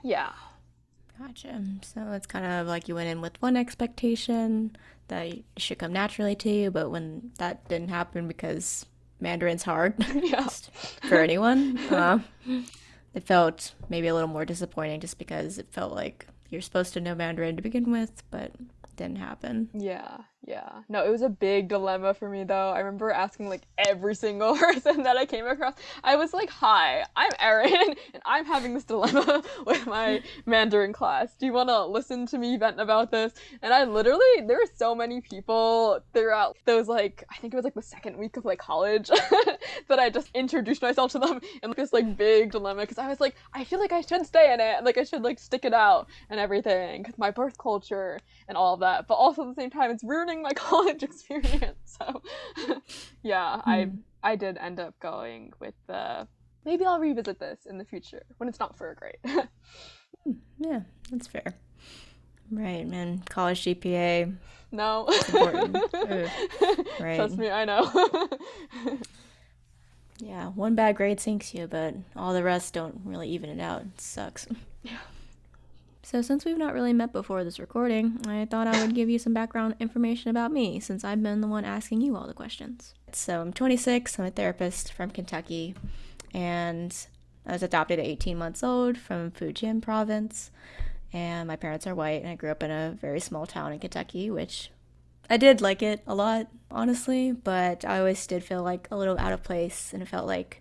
yeah. 0.03 0.33
Gotcha. 1.19 1.63
So 1.83 2.13
it's 2.13 2.27
kind 2.27 2.47
of 2.47 2.67
like 2.67 2.89
you 2.89 2.95
went 2.95 3.09
in 3.09 3.21
with 3.21 3.41
one 3.43 3.57
expectation 3.57 4.77
that 5.09 5.27
it 5.27 5.45
should 5.59 5.79
come 5.79 5.93
naturally 5.93 6.35
to 6.37 6.49
you, 6.51 6.71
but 6.71 6.91
when 6.91 7.33
that 7.39 7.69
didn't 7.69 7.91
happen 7.91 8.27
because 8.27 8.87
Mandarin's 9.21 9.63
hard 9.63 9.95
yeah. 10.15 10.49
for 11.09 11.21
anyone, 11.21 11.77
uh, 11.91 12.21
it 13.15 13.25
felt 13.25 13.75
maybe 13.91 14.09
a 14.09 14.15
little 14.15 14.29
more 14.29 14.47
disappointing 14.47 15.01
just 15.01 15.19
because 15.19 15.59
it 15.59 15.67
felt 15.71 15.93
like 15.93 16.27
you're 16.49 16.63
supposed 16.63 16.95
to 16.95 17.01
know 17.01 17.15
Mandarin 17.15 17.57
to 17.57 17.63
begin 17.63 17.91
with, 17.91 18.23
but 18.31 18.53
didn't 18.97 19.19
happen. 19.19 19.69
Yeah. 19.75 20.19
Yeah. 20.43 20.83
No, 20.89 21.05
it 21.05 21.11
was 21.11 21.21
a 21.21 21.29
big 21.29 21.69
dilemma 21.69 22.15
for 22.15 22.29
me 22.29 22.45
though. 22.45 22.71
I 22.71 22.79
remember 22.79 23.11
asking 23.11 23.51
like 23.51 23.63
every 23.77 24.15
single 24.15 24.57
person 24.57 25.03
that 25.03 25.17
I 25.19 25.27
came 25.27 25.47
across. 25.47 25.75
I 26.03 26.17
was 26.17 26.33
like, 26.33 26.49
"Hi, 26.49 27.05
I'm 27.15 27.31
Eryn, 27.33 27.97
and 28.15 28.23
I'm 28.25 28.47
having 28.47 28.73
this 28.73 28.85
dilemma 28.85 29.43
with 29.67 29.87
my 29.87 30.23
Mandarin 30.47 30.95
class. 30.95 31.35
Do 31.39 31.45
you 31.45 31.53
want 31.53 31.69
to 31.69 31.85
listen 31.85 32.27
to 32.29 32.39
me 32.39 32.57
vent 32.57 32.81
about 32.81 33.11
this?" 33.11 33.35
And 33.61 33.75
I 33.75 33.85
literally 33.85 34.41
there 34.47 34.57
were 34.57 34.71
so 34.77 34.95
many 34.95 35.21
people 35.21 36.01
throughout 36.15 36.57
those 36.65 36.89
like 36.89 37.23
I 37.31 37.37
think 37.37 37.53
it 37.53 37.57
was 37.57 37.65
like 37.65 37.75
the 37.75 37.83
second 37.83 38.17
week 38.17 38.39
of 38.39 38.47
like 38.47 38.59
college 38.59 39.09
that 39.89 39.99
I 39.99 40.09
just 40.09 40.31
introduced 40.35 40.81
myself 40.81 41.13
to 41.13 41.19
them 41.19 41.41
in 41.63 41.75
this 41.77 41.93
like 41.93 42.17
big 42.17 42.53
dilemma 42.53 42.81
because 42.83 42.99
I 42.99 43.09
was 43.09 43.21
like, 43.21 43.37
I 43.53 43.65
feel 43.65 43.79
like 43.79 43.93
I 43.93 44.01
should 44.01 44.25
stay 44.25 44.55
in 44.55 44.61
it, 44.61 44.77
and, 44.79 44.87
like 44.87 44.97
I 44.97 45.05
should 45.05 45.23
like 45.23 45.39
stick 45.39 45.67
it 45.67 45.75
out 45.75 46.09
and 46.31 46.41
everything 46.41 47.05
cuz 47.05 47.19
my 47.19 47.31
birth 47.31 47.59
culture 47.59 48.19
and 48.49 48.57
all 48.57 48.73
of 48.75 48.81
that. 48.81 49.07
But 49.07 49.15
also 49.15 49.43
at 49.43 49.49
the 49.55 49.61
same 49.61 49.71
time, 49.71 49.91
it's 49.91 50.03
ruining 50.03 50.30
ruining 50.31 50.43
my 50.43 50.53
college 50.55 51.03
experience. 51.03 51.99
So 51.99 52.23
yeah, 53.23 53.61
I 53.65 53.85
hmm. 53.85 53.97
I 54.23 54.37
did 54.37 54.59
end 54.59 54.81
up 54.81 54.99
going 55.01 55.53
with 55.61 55.75
the 55.87 56.27
maybe 56.65 56.85
I'll 56.85 57.01
revisit 57.01 57.39
this 57.39 57.67
in 57.67 57.79
the 57.79 57.85
future 57.85 58.23
when 58.37 58.49
it's 58.49 58.59
not 58.59 58.77
for 58.77 58.91
a 58.91 58.95
grade. 58.95 59.19
Hmm, 60.25 60.33
yeah, 60.59 60.81
that's 61.11 61.27
fair. 61.27 61.55
Right, 62.51 62.87
man. 62.87 63.23
College 63.31 63.63
GPA. 63.63 64.37
No. 64.71 65.07
important. 65.07 65.79
right. 67.01 67.17
Trust 67.17 67.39
me, 67.39 67.49
I 67.49 67.65
know. 67.65 68.29
yeah, 70.19 70.49
one 70.49 70.75
bad 70.75 70.97
grade 70.97 71.21
sinks 71.21 71.55
you, 71.55 71.67
but 71.67 71.95
all 72.15 72.35
the 72.35 72.43
rest 72.43 72.75
don't 72.75 73.01
really 73.03 73.31
even 73.31 73.49
it 73.49 73.63
out. 73.63 73.81
It 73.81 73.99
sucks. 73.99 74.47
Yeah. 74.83 74.99
So, 76.11 76.23
since 76.23 76.45
we've 76.45 76.59
not 76.59 76.75
really 76.75 76.93
met 76.93 77.13
before 77.13 77.45
this 77.45 77.61
recording, 77.61 78.19
I 78.27 78.45
thought 78.45 78.67
I 78.67 78.85
would 78.85 78.97
give 78.97 79.09
you 79.09 79.21
some 79.21 79.33
background 79.33 79.77
information 79.79 80.29
about 80.29 80.51
me 80.51 80.81
since 80.81 81.05
I've 81.05 81.23
been 81.23 81.41
the 81.41 81.47
one 81.47 81.65
asking 81.65 82.01
you 82.01 82.17
all 82.17 82.27
the 82.27 82.35
questions. 82.35 82.95
So, 83.13 83.41
I'm 83.41 83.53
26, 83.53 84.19
I'm 84.19 84.25
a 84.25 84.31
therapist 84.33 84.93
from 84.93 85.13
Kentucky, 85.13 85.77
and 86.35 86.93
I 87.47 87.53
was 87.53 87.63
adopted 87.63 88.01
at 88.01 88.07
18 88.07 88.37
months 88.37 88.65
old 88.65 88.99
from 88.99 89.31
Fujian 89.31 89.81
province. 89.81 90.51
And 91.13 91.47
my 91.47 91.55
parents 91.55 91.87
are 91.87 91.95
white, 91.95 92.23
and 92.23 92.29
I 92.29 92.35
grew 92.35 92.51
up 92.51 92.65
in 92.65 92.73
a 92.73 92.99
very 93.01 93.21
small 93.21 93.47
town 93.47 93.73
in 93.73 93.79
Kentucky, 93.79 94.33
which 94.33 94.73
I 95.31 95.37
did 95.37 95.61
like 95.61 95.81
it 95.81 96.03
a 96.09 96.15
lot, 96.17 96.49
honestly, 96.73 97.31
but 97.31 97.85
I 97.85 98.01
always 98.01 98.27
did 98.27 98.43
feel 98.43 98.65
like 98.65 98.89
a 98.91 98.97
little 98.97 99.17
out 99.17 99.33
of 99.33 99.45
place, 99.45 99.93
and 99.93 100.03
it 100.03 100.09
felt 100.09 100.27
like 100.27 100.61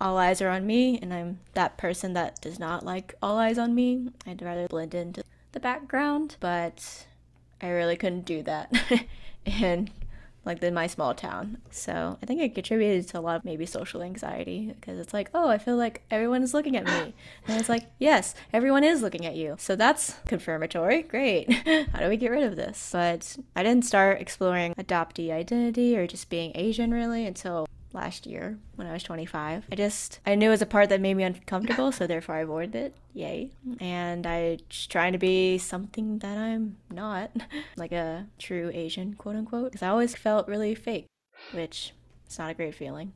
all 0.00 0.16
eyes 0.16 0.40
are 0.40 0.48
on 0.48 0.66
me, 0.66 0.98
and 1.00 1.12
I'm 1.12 1.40
that 1.54 1.76
person 1.76 2.14
that 2.14 2.40
does 2.40 2.58
not 2.58 2.84
like 2.84 3.14
all 3.22 3.38
eyes 3.38 3.58
on 3.58 3.74
me. 3.74 4.08
I'd 4.26 4.42
rather 4.42 4.66
blend 4.68 4.94
into 4.94 5.22
the 5.52 5.60
background, 5.60 6.36
but 6.40 7.06
I 7.60 7.68
really 7.68 7.96
couldn't 7.96 8.24
do 8.24 8.42
that 8.42 8.72
in 9.44 9.90
like 10.44 10.62
in 10.62 10.72
my 10.72 10.86
small 10.86 11.14
town. 11.14 11.58
So 11.70 12.18
I 12.22 12.26
think 12.26 12.40
it 12.40 12.54
contributed 12.54 13.08
to 13.08 13.18
a 13.18 13.20
lot 13.20 13.36
of 13.36 13.44
maybe 13.44 13.66
social 13.66 14.02
anxiety 14.02 14.74
because 14.74 14.98
it's 14.98 15.12
like, 15.12 15.30
oh, 15.34 15.48
I 15.48 15.58
feel 15.58 15.76
like 15.76 16.02
everyone 16.10 16.42
is 16.42 16.54
looking 16.54 16.76
at 16.76 16.86
me. 16.86 17.14
And 17.46 17.60
it's 17.60 17.68
like, 17.68 17.86
yes, 17.98 18.34
everyone 18.52 18.84
is 18.84 19.02
looking 19.02 19.26
at 19.26 19.34
you. 19.34 19.56
So 19.58 19.76
that's 19.76 20.14
confirmatory. 20.26 21.02
Great. 21.02 21.52
How 21.92 21.98
do 22.00 22.08
we 22.08 22.16
get 22.16 22.30
rid 22.30 22.44
of 22.44 22.56
this? 22.56 22.90
But 22.92 23.36
I 23.54 23.62
didn't 23.62 23.84
start 23.84 24.20
exploring 24.20 24.74
adoptee 24.74 25.30
identity 25.30 25.96
or 25.96 26.06
just 26.06 26.30
being 26.30 26.52
Asian 26.54 26.90
really 26.90 27.26
until 27.26 27.66
last 27.92 28.26
year 28.26 28.58
when 28.76 28.86
I 28.86 28.92
was 28.92 29.02
25. 29.02 29.64
I 29.70 29.74
just, 29.74 30.20
I 30.26 30.34
knew 30.34 30.48
it 30.48 30.50
was 30.50 30.62
a 30.62 30.66
part 30.66 30.88
that 30.90 31.00
made 31.00 31.14
me 31.14 31.24
uncomfortable, 31.24 31.92
so 31.92 32.06
therefore 32.06 32.36
I 32.36 32.40
avoided 32.40 32.74
it. 32.74 32.94
Yay. 33.14 33.50
And 33.80 34.26
I 34.26 34.58
just 34.68 34.90
trying 34.90 35.12
to 35.12 35.18
be 35.18 35.58
something 35.58 36.18
that 36.20 36.38
I'm 36.38 36.76
not, 36.90 37.30
like 37.76 37.92
a 37.92 38.26
true 38.38 38.70
Asian, 38.72 39.14
quote 39.14 39.36
unquote, 39.36 39.72
because 39.72 39.82
I 39.82 39.88
always 39.88 40.14
felt 40.14 40.48
really 40.48 40.74
fake, 40.74 41.06
which 41.52 41.92
is 42.28 42.38
not 42.38 42.50
a 42.50 42.54
great 42.54 42.74
feeling. 42.74 43.12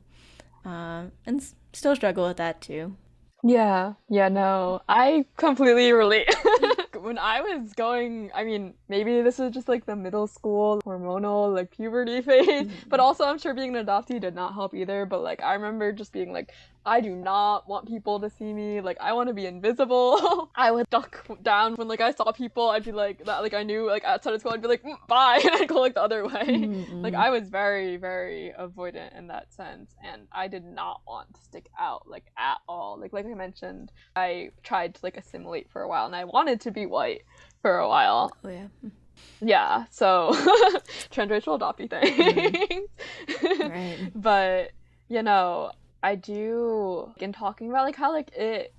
Um, 0.65 1.11
and 1.25 1.39
s- 1.39 1.55
still 1.73 1.95
struggle 1.95 2.27
with 2.27 2.37
that 2.37 2.61
too. 2.61 2.95
Yeah, 3.43 3.93
yeah, 4.09 4.27
no, 4.29 4.81
I 4.89 5.25
completely 5.37 5.91
relate. 5.91 6.33
when 6.99 7.19
I 7.19 7.41
was 7.41 7.73
going, 7.73 8.31
I 8.33 8.43
mean, 8.43 8.73
maybe 8.87 9.21
this 9.21 9.39
is 9.39 9.51
just 9.51 9.67
like 9.67 9.85
the 9.85 9.95
middle 9.95 10.27
school 10.27 10.81
hormonal, 10.85 11.53
like 11.53 11.71
puberty 11.71 12.21
phase, 12.23 12.47
mm-hmm. 12.47 12.89
but 12.89 12.99
also 12.99 13.25
I'm 13.25 13.37
sure 13.37 13.53
being 13.53 13.75
an 13.75 13.85
adoptee 13.85 14.19
did 14.19 14.35
not 14.35 14.53
help 14.53 14.73
either. 14.73 15.05
But 15.05 15.21
like, 15.21 15.41
I 15.41 15.53
remember 15.53 15.91
just 15.91 16.11
being 16.11 16.31
like, 16.31 16.51
I 16.87 17.01
do 17.01 17.15
not 17.15 17.67
want 17.67 17.87
people 17.87 18.19
to 18.19 18.29
see 18.29 18.53
me. 18.53 18.79
Like, 18.79 18.97
I 19.01 19.13
want 19.13 19.29
to 19.29 19.33
be 19.33 19.47
invisible. 19.47 20.51
I 20.55 20.69
would 20.69 20.87
duck 20.91 21.25
down 21.41 21.75
when 21.75 21.87
like 21.87 22.01
I 22.01 22.11
saw 22.11 22.31
people. 22.31 22.69
I'd 22.69 22.85
be 22.85 22.91
like 22.91 23.25
that. 23.25 23.39
Like 23.39 23.53
I 23.53 23.63
knew 23.63 23.87
like 23.87 24.03
outside 24.03 24.33
of 24.33 24.41
school, 24.41 24.53
I'd 24.53 24.61
be 24.61 24.67
like 24.67 24.83
mm, 24.83 24.95
bye, 25.07 25.41
and 25.43 25.55
I'd 25.55 25.67
go 25.67 25.81
like 25.81 25.95
the 25.95 26.03
other 26.03 26.25
way. 26.25 26.33
Mm-hmm. 26.33 27.01
Like 27.01 27.15
I 27.15 27.29
was 27.31 27.49
very 27.49 27.97
very 27.97 28.53
avoidant 28.59 29.17
in 29.17 29.27
that 29.27 29.51
sense, 29.53 29.95
and 30.03 30.27
I 30.31 30.47
did 30.47 30.63
not 30.63 31.01
want 31.07 31.33
to 31.33 31.41
stick 31.41 31.69
out 31.79 32.07
like 32.07 32.25
at 32.37 32.57
all. 32.67 32.99
Like 32.99 33.13
like 33.13 33.25
I 33.25 33.33
mentioned, 33.33 33.91
I 34.15 34.51
tried 34.63 34.95
to 34.95 34.99
like 35.03 35.17
assimilate 35.17 35.71
for 35.71 35.81
a 35.81 35.87
while, 35.87 36.05
and 36.05 36.15
I 36.15 36.25
wanted 36.25 36.61
to 36.61 36.71
be 36.71 36.85
white 36.85 37.23
for 37.65 37.79
a 37.79 37.89
while. 37.89 38.31
Oh 38.43 38.49
yeah. 38.49 38.67
Yeah, 39.41 39.85
so 39.89 40.29
transracial 41.09 41.59
adoptee 41.59 41.89
thing. 41.89 42.85
Mm. 43.27 43.69
right. 43.71 44.11
But 44.13 44.71
you 45.07 45.23
know, 45.23 45.71
I 46.03 46.13
do 46.13 47.11
in 47.17 47.33
talking 47.33 47.71
about 47.71 47.85
like 47.85 47.95
how 47.95 48.11
like 48.11 48.29
it 48.35 48.71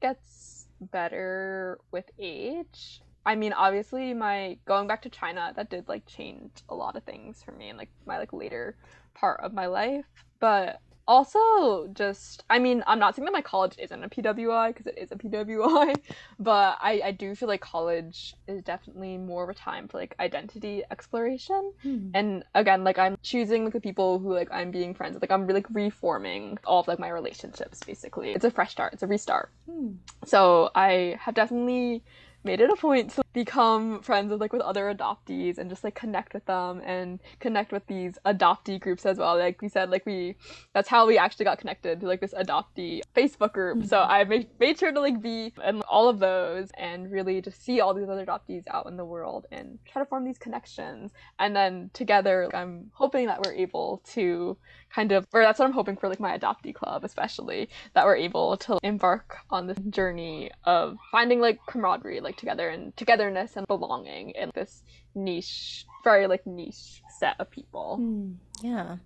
gets 0.00 0.68
better 0.80 1.80
with 1.90 2.04
age. 2.16 3.00
I 3.26 3.34
mean, 3.34 3.52
obviously, 3.52 4.14
my 4.14 4.58
going 4.66 4.86
back 4.86 5.02
to 5.02 5.10
China 5.10 5.52
that 5.56 5.68
did 5.68 5.88
like 5.88 6.06
change 6.06 6.52
a 6.68 6.76
lot 6.76 6.94
of 6.94 7.02
things 7.02 7.42
for 7.42 7.50
me 7.50 7.70
in 7.70 7.76
like 7.76 7.90
my 8.06 8.18
like 8.18 8.32
later 8.32 8.76
part 9.14 9.40
of 9.40 9.52
my 9.52 9.66
life. 9.66 10.06
But 10.38 10.80
also 11.08 11.88
just 11.94 12.44
i 12.50 12.58
mean 12.58 12.84
i'm 12.86 12.98
not 12.98 13.16
saying 13.16 13.24
that 13.24 13.32
my 13.32 13.40
college 13.40 13.74
isn't 13.78 14.04
a 14.04 14.08
pwi 14.08 14.68
because 14.68 14.86
it 14.86 14.98
is 14.98 15.10
a 15.10 15.16
pwi 15.16 15.94
but 16.38 16.76
I, 16.80 17.00
I 17.06 17.10
do 17.12 17.34
feel 17.34 17.48
like 17.48 17.62
college 17.62 18.34
is 18.46 18.62
definitely 18.62 19.16
more 19.16 19.42
of 19.42 19.48
a 19.48 19.54
time 19.54 19.88
for 19.88 19.96
like 19.96 20.14
identity 20.20 20.84
exploration. 20.90 21.72
Hmm. 21.82 22.10
and 22.12 22.44
again 22.54 22.84
like 22.84 22.98
i'm 22.98 23.16
choosing 23.22 23.64
like 23.64 23.72
the 23.72 23.80
people 23.80 24.18
who 24.18 24.34
like 24.34 24.48
i'm 24.52 24.70
being 24.70 24.94
friends 24.94 25.14
with. 25.14 25.22
Like 25.22 25.32
i'm 25.32 25.46
really 25.46 25.60
like 25.60 25.66
reforming 25.70 26.58
all 26.64 26.80
of 26.80 26.88
like 26.88 26.98
my 26.98 27.08
relationships 27.08 27.80
basically. 27.84 28.32
It's 28.32 28.44
a 28.44 28.50
fresh 28.50 28.72
start. 28.72 28.92
It's 28.92 29.02
a 29.02 29.06
restart. 29.06 29.50
Hmm. 29.68 29.92
so 30.26 30.70
i 30.74 31.16
have 31.20 31.34
definitely 31.34 32.02
made 32.44 32.60
it 32.60 32.70
a 32.70 32.76
point 32.76 33.10
to 33.10 33.22
become 33.32 34.00
friends 34.00 34.30
with 34.30 34.40
like 34.40 34.52
with 34.52 34.62
other 34.62 34.92
adoptees 34.92 35.58
and 35.58 35.68
just 35.68 35.84
like 35.84 35.94
connect 35.94 36.34
with 36.34 36.44
them 36.46 36.80
and 36.84 37.20
connect 37.40 37.72
with 37.72 37.86
these 37.86 38.18
adoptee 38.24 38.80
groups 38.80 39.04
as 39.04 39.18
well. 39.18 39.36
Like 39.36 39.60
we 39.60 39.68
said, 39.68 39.90
like 39.90 40.06
we 40.06 40.36
that's 40.74 40.88
how 40.88 41.06
we 41.06 41.18
actually 41.18 41.44
got 41.44 41.58
connected 41.58 42.00
to 42.00 42.06
like 42.06 42.20
this 42.20 42.34
adoptee 42.34 43.00
Facebook 43.14 43.52
group. 43.52 43.78
Mm-hmm. 43.78 43.86
So 43.88 44.00
I 44.00 44.24
made 44.24 44.48
made 44.58 44.78
sure 44.78 44.92
to 44.92 45.00
like 45.00 45.20
be 45.20 45.52
in 45.64 45.82
all 45.82 46.08
of 46.08 46.18
those 46.18 46.70
and 46.76 47.10
really 47.10 47.40
just 47.40 47.62
see 47.64 47.80
all 47.80 47.94
these 47.94 48.08
other 48.08 48.24
adoptees 48.24 48.64
out 48.68 48.86
in 48.86 48.96
the 48.96 49.04
world 49.04 49.46
and 49.50 49.78
try 49.84 50.02
to 50.02 50.06
form 50.06 50.24
these 50.24 50.38
connections. 50.38 51.12
And 51.38 51.54
then 51.54 51.90
together, 51.92 52.44
like, 52.46 52.54
I'm 52.54 52.90
hoping 52.92 53.26
that 53.26 53.44
we're 53.44 53.54
able 53.54 54.02
to 54.12 54.56
kind 54.94 55.12
of 55.12 55.26
or 55.32 55.42
that's 55.42 55.58
what 55.58 55.66
I'm 55.66 55.72
hoping 55.72 55.96
for 55.96 56.08
like 56.08 56.20
my 56.20 56.36
adoptee 56.38 56.74
club 56.74 57.04
especially 57.04 57.68
that 57.94 58.04
we're 58.04 58.16
able 58.16 58.56
to 58.58 58.78
embark 58.82 59.36
on 59.50 59.66
this 59.66 59.78
journey 59.90 60.50
of 60.64 60.96
finding 61.12 61.40
like 61.40 61.58
camaraderie 61.66 62.20
like 62.20 62.36
together 62.36 62.68
and 62.68 62.96
togetherness 62.96 63.56
and 63.56 63.66
belonging 63.66 64.30
in 64.30 64.50
this 64.54 64.82
niche 65.14 65.86
very 66.04 66.26
like 66.26 66.46
niche 66.46 67.02
set 67.18 67.36
of 67.38 67.50
people. 67.50 67.98
Mm, 68.00 68.36
yeah. 68.62 68.96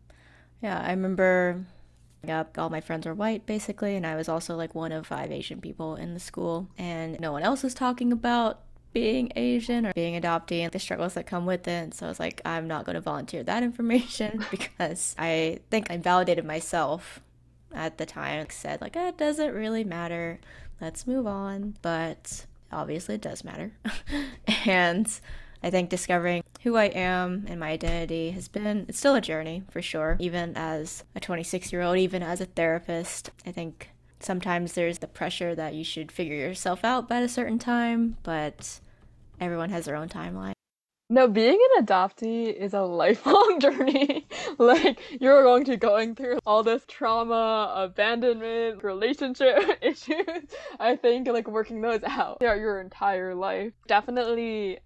Yeah, 0.60 0.80
I 0.80 0.90
remember 0.90 1.64
up 2.28 2.56
all 2.56 2.70
my 2.70 2.80
friends 2.80 3.04
were 3.04 3.14
white 3.14 3.46
basically 3.46 3.96
and 3.96 4.06
I 4.06 4.14
was 4.14 4.28
also 4.28 4.54
like 4.54 4.76
one 4.76 4.92
of 4.92 5.08
five 5.08 5.32
Asian 5.32 5.60
people 5.60 5.96
in 5.96 6.14
the 6.14 6.20
school 6.20 6.68
and 6.78 7.18
no 7.18 7.32
one 7.32 7.42
else 7.42 7.64
was 7.64 7.74
talking 7.74 8.12
about 8.12 8.60
being 8.92 9.32
Asian 9.36 9.86
or 9.86 9.92
being 9.92 10.20
adoptee 10.20 10.60
and 10.60 10.72
the 10.72 10.78
struggles 10.78 11.14
that 11.14 11.26
come 11.26 11.46
with 11.46 11.66
it. 11.66 11.94
So 11.94 12.06
I 12.06 12.08
was 12.08 12.20
like, 12.20 12.40
I'm 12.44 12.66
not 12.66 12.84
going 12.84 12.94
to 12.94 13.00
volunteer 13.00 13.42
that 13.42 13.62
information 13.62 14.44
because 14.50 15.14
I 15.18 15.60
think 15.70 15.90
I 15.90 15.96
validated 15.96 16.44
myself 16.44 17.20
at 17.72 17.98
the 17.98 18.06
time. 18.06 18.46
Said 18.50 18.80
like, 18.80 18.96
eh, 18.96 19.08
it 19.08 19.18
doesn't 19.18 19.54
really 19.54 19.84
matter. 19.84 20.40
Let's 20.80 21.06
move 21.06 21.26
on. 21.26 21.76
But 21.82 22.46
obviously, 22.70 23.16
it 23.16 23.22
does 23.22 23.44
matter. 23.44 23.72
and 24.66 25.08
I 25.62 25.70
think 25.70 25.90
discovering 25.90 26.42
who 26.62 26.76
I 26.76 26.86
am 26.86 27.44
and 27.48 27.60
my 27.60 27.70
identity 27.70 28.32
has 28.32 28.48
been, 28.48 28.86
it's 28.88 28.98
still 28.98 29.14
a 29.14 29.20
journey 29.20 29.62
for 29.70 29.80
sure. 29.80 30.16
Even 30.18 30.56
as 30.56 31.04
a 31.14 31.20
26 31.20 31.72
year 31.72 31.82
old, 31.82 31.98
even 31.98 32.22
as 32.22 32.40
a 32.40 32.46
therapist, 32.46 33.30
I 33.46 33.52
think 33.52 33.91
sometimes 34.24 34.72
there's 34.72 34.98
the 34.98 35.06
pressure 35.06 35.54
that 35.54 35.74
you 35.74 35.84
should 35.84 36.12
figure 36.12 36.36
yourself 36.36 36.84
out 36.84 37.08
by 37.08 37.18
a 37.20 37.28
certain 37.28 37.58
time, 37.58 38.16
but 38.22 38.80
everyone 39.40 39.70
has 39.70 39.84
their 39.84 39.96
own 39.96 40.08
timeline. 40.08 40.52
No, 41.12 41.28
being 41.28 41.58
an 41.76 41.84
adoptee 41.84 42.54
is 42.54 42.72
a 42.72 42.80
lifelong 42.80 43.58
journey. 43.60 44.26
like 44.56 44.98
you're 45.20 45.42
going 45.42 45.64
to 45.64 45.76
going 45.76 46.14
through 46.14 46.38
all 46.46 46.62
this 46.62 46.84
trauma, 46.88 47.70
abandonment, 47.76 48.82
relationship 48.82 49.78
issues. 49.82 50.48
I 50.80 50.96
think 50.96 51.28
like 51.28 51.48
working 51.48 51.82
those 51.82 52.02
out 52.04 52.40
throughout 52.40 52.60
your 52.60 52.80
entire 52.80 53.34
life. 53.34 53.74
Definitely 53.86 54.78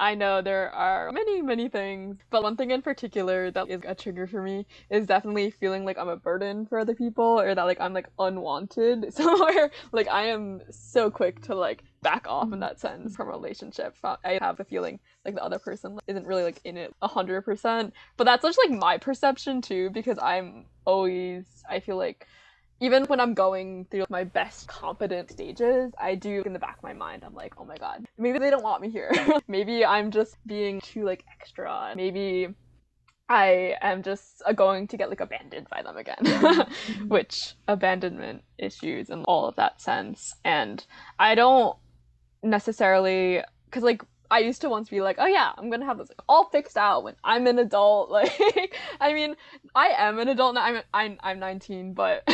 I 0.00 0.14
know 0.14 0.40
there 0.40 0.70
are 0.70 1.10
many, 1.10 1.42
many 1.42 1.68
things, 1.68 2.18
but 2.30 2.44
one 2.44 2.56
thing 2.56 2.70
in 2.70 2.82
particular 2.82 3.50
that 3.50 3.68
is 3.68 3.82
a 3.84 3.94
trigger 3.94 4.28
for 4.28 4.40
me 4.40 4.66
is 4.90 5.06
definitely 5.06 5.50
feeling 5.50 5.84
like 5.84 5.98
I'm 5.98 6.08
a 6.08 6.16
burden 6.16 6.66
for 6.66 6.78
other 6.78 6.94
people 6.94 7.40
or 7.40 7.52
that 7.54 7.64
like 7.64 7.80
I'm 7.80 7.92
like 7.92 8.08
unwanted 8.18 9.12
somewhere. 9.14 9.70
like 9.90 10.08
I 10.08 10.26
am 10.26 10.60
so 10.70 11.10
quick 11.10 11.42
to 11.42 11.54
like 11.56 11.82
back 12.02 12.26
off 12.28 12.52
in 12.52 12.58
mm. 12.58 12.60
that 12.60 12.78
sense 12.78 13.16
from 13.16 13.28
a 13.28 13.32
relationship. 13.32 13.96
I 14.04 14.38
have 14.40 14.60
a 14.60 14.64
feeling 14.64 15.00
like 15.24 15.34
the 15.34 15.42
other 15.42 15.58
person 15.58 15.98
isn't 16.06 16.26
really 16.26 16.44
like 16.44 16.60
in 16.64 16.76
it 16.76 16.94
a 17.02 17.08
hundred 17.08 17.42
percent, 17.42 17.92
but 18.16 18.24
that's 18.24 18.44
just 18.44 18.58
like 18.68 18.78
my 18.78 18.98
perception 18.98 19.60
too 19.60 19.90
because 19.90 20.18
I'm 20.22 20.66
always 20.84 21.44
I 21.68 21.80
feel 21.80 21.96
like 21.96 22.26
even 22.80 23.04
when 23.04 23.20
I'm 23.20 23.34
going 23.34 23.86
through 23.90 24.04
my 24.08 24.24
best 24.24 24.68
competent 24.68 25.30
stages, 25.30 25.92
I 26.00 26.14
do 26.14 26.42
in 26.46 26.52
the 26.52 26.58
back 26.58 26.78
of 26.78 26.82
my 26.82 26.92
mind, 26.92 27.24
I'm 27.24 27.34
like, 27.34 27.54
oh 27.58 27.64
my 27.64 27.76
god, 27.76 28.06
maybe 28.16 28.38
they 28.38 28.50
don't 28.50 28.62
want 28.62 28.82
me 28.82 28.90
here. 28.90 29.10
maybe 29.48 29.84
I'm 29.84 30.10
just 30.10 30.36
being 30.46 30.80
too 30.80 31.04
like 31.04 31.24
extra. 31.32 31.92
Maybe 31.96 32.48
I 33.28 33.74
am 33.82 34.02
just 34.02 34.42
uh, 34.46 34.52
going 34.52 34.86
to 34.88 34.96
get 34.96 35.10
like 35.10 35.20
abandoned 35.20 35.68
by 35.70 35.82
them 35.82 35.96
again, 35.96 36.16
mm-hmm. 36.22 37.08
which 37.08 37.54
abandonment 37.66 38.42
issues 38.58 39.10
and 39.10 39.24
all 39.26 39.46
of 39.46 39.56
that 39.56 39.80
sense. 39.80 40.34
And 40.44 40.84
I 41.18 41.34
don't 41.34 41.76
necessarily, 42.42 43.42
because 43.66 43.82
like 43.82 44.02
I 44.30 44.40
used 44.40 44.60
to 44.60 44.68
once 44.68 44.88
be 44.88 45.00
like, 45.00 45.16
oh 45.18 45.26
yeah, 45.26 45.52
I'm 45.56 45.70
gonna 45.70 45.86
have 45.86 45.98
this 45.98 46.08
like, 46.10 46.22
all 46.28 46.44
fixed 46.44 46.76
out 46.76 47.04
when 47.04 47.14
I'm 47.24 47.46
an 47.46 47.58
adult. 47.58 48.10
Like, 48.18 48.74
I 49.00 49.12
mean, 49.12 49.36
I 49.74 49.88
am 49.96 50.18
an 50.18 50.28
adult 50.28 50.54
now. 50.54 50.62
I'm 50.62 50.82
I'm 50.92 51.18
I'm 51.20 51.38
19, 51.38 51.94
but 51.94 52.24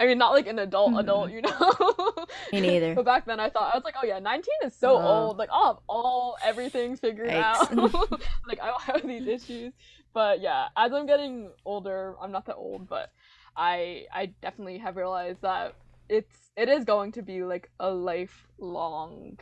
I 0.00 0.06
mean, 0.06 0.16
not 0.16 0.32
like 0.32 0.46
an 0.46 0.58
adult 0.58 0.90
mm-hmm. 0.90 1.00
adult, 1.00 1.30
you 1.30 1.42
know. 1.42 2.26
Me 2.52 2.60
neither. 2.60 2.94
but 2.96 3.04
back 3.04 3.26
then, 3.26 3.40
I 3.40 3.50
thought 3.50 3.74
I 3.74 3.76
was 3.76 3.84
like, 3.84 3.94
oh 4.02 4.06
yeah, 4.06 4.18
19 4.18 4.44
is 4.64 4.74
so 4.74 4.96
uh, 4.96 5.02
old. 5.02 5.36
Like, 5.36 5.50
I'll 5.52 5.74
have 5.74 5.82
all 5.88 6.36
everything 6.42 6.96
figured 6.96 7.30
out. 7.30 7.76
like, 7.76 8.60
I 8.62 8.66
don't 8.66 8.82
have 8.82 9.06
these 9.06 9.26
issues. 9.26 9.72
But 10.14 10.40
yeah, 10.40 10.68
as 10.76 10.92
I'm 10.92 11.06
getting 11.06 11.50
older, 11.64 12.14
I'm 12.20 12.32
not 12.32 12.46
that 12.46 12.56
old, 12.56 12.88
but 12.88 13.10
I 13.56 14.06
I 14.12 14.26
definitely 14.40 14.78
have 14.78 14.96
realized 14.96 15.42
that 15.42 15.74
it's 16.08 16.50
it 16.56 16.68
is 16.68 16.84
going 16.84 17.12
to 17.12 17.22
be 17.22 17.42
like 17.42 17.70
a 17.80 17.90
lifelong 17.90 19.38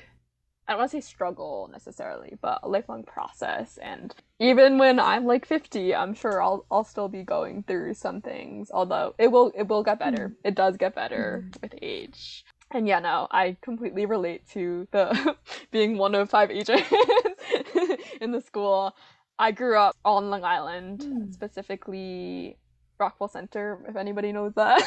I 0.70 0.74
don't 0.74 0.83
want 0.83 0.92
to 0.92 0.98
say 0.98 1.00
struggle 1.00 1.68
necessarily, 1.72 2.38
but 2.40 2.61
a 2.62 2.68
lifelong 2.68 3.02
process. 3.02 3.76
And 3.83 4.14
even 4.38 4.78
when 4.78 5.00
I'm 5.00 5.26
like 5.26 5.44
50, 5.44 5.96
I'm 5.96 6.14
sure 6.14 6.40
I'll 6.40 6.64
I'll 6.70 6.85
still 6.85 7.09
be 7.09 7.24
going 7.24 7.64
through 7.64 7.94
some 7.94 8.20
things. 8.20 8.70
Although 8.72 9.16
it 9.18 9.33
will 9.33 9.50
it 9.56 9.64
will 9.64 9.83
get 9.83 9.98
better. 9.98 10.28
Mm. 10.28 10.34
It 10.44 10.55
does 10.55 10.76
get 10.76 10.94
better 10.94 11.44
mm. 11.44 11.61
with 11.61 11.74
age. 11.82 12.44
And 12.70 12.86
yeah, 12.86 13.01
no, 13.01 13.26
I 13.32 13.57
completely 13.62 14.07
relate 14.07 14.49
to 14.51 14.86
the 14.92 15.34
being 15.72 15.99
one 15.99 16.14
of 16.14 16.30
five 16.30 16.53
Asians 16.53 16.82
in 18.20 18.30
the 18.30 18.40
school. 18.40 18.94
I 19.40 19.51
grew 19.51 19.76
up 19.76 19.97
on 20.05 20.30
Long 20.30 20.44
Island, 20.44 21.01
mm. 21.01 21.34
specifically 21.34 22.59
Rockville 23.01 23.28
Centre, 23.28 23.78
if 23.88 23.96
anybody 23.96 24.32
knows 24.32 24.53
that. 24.55 24.82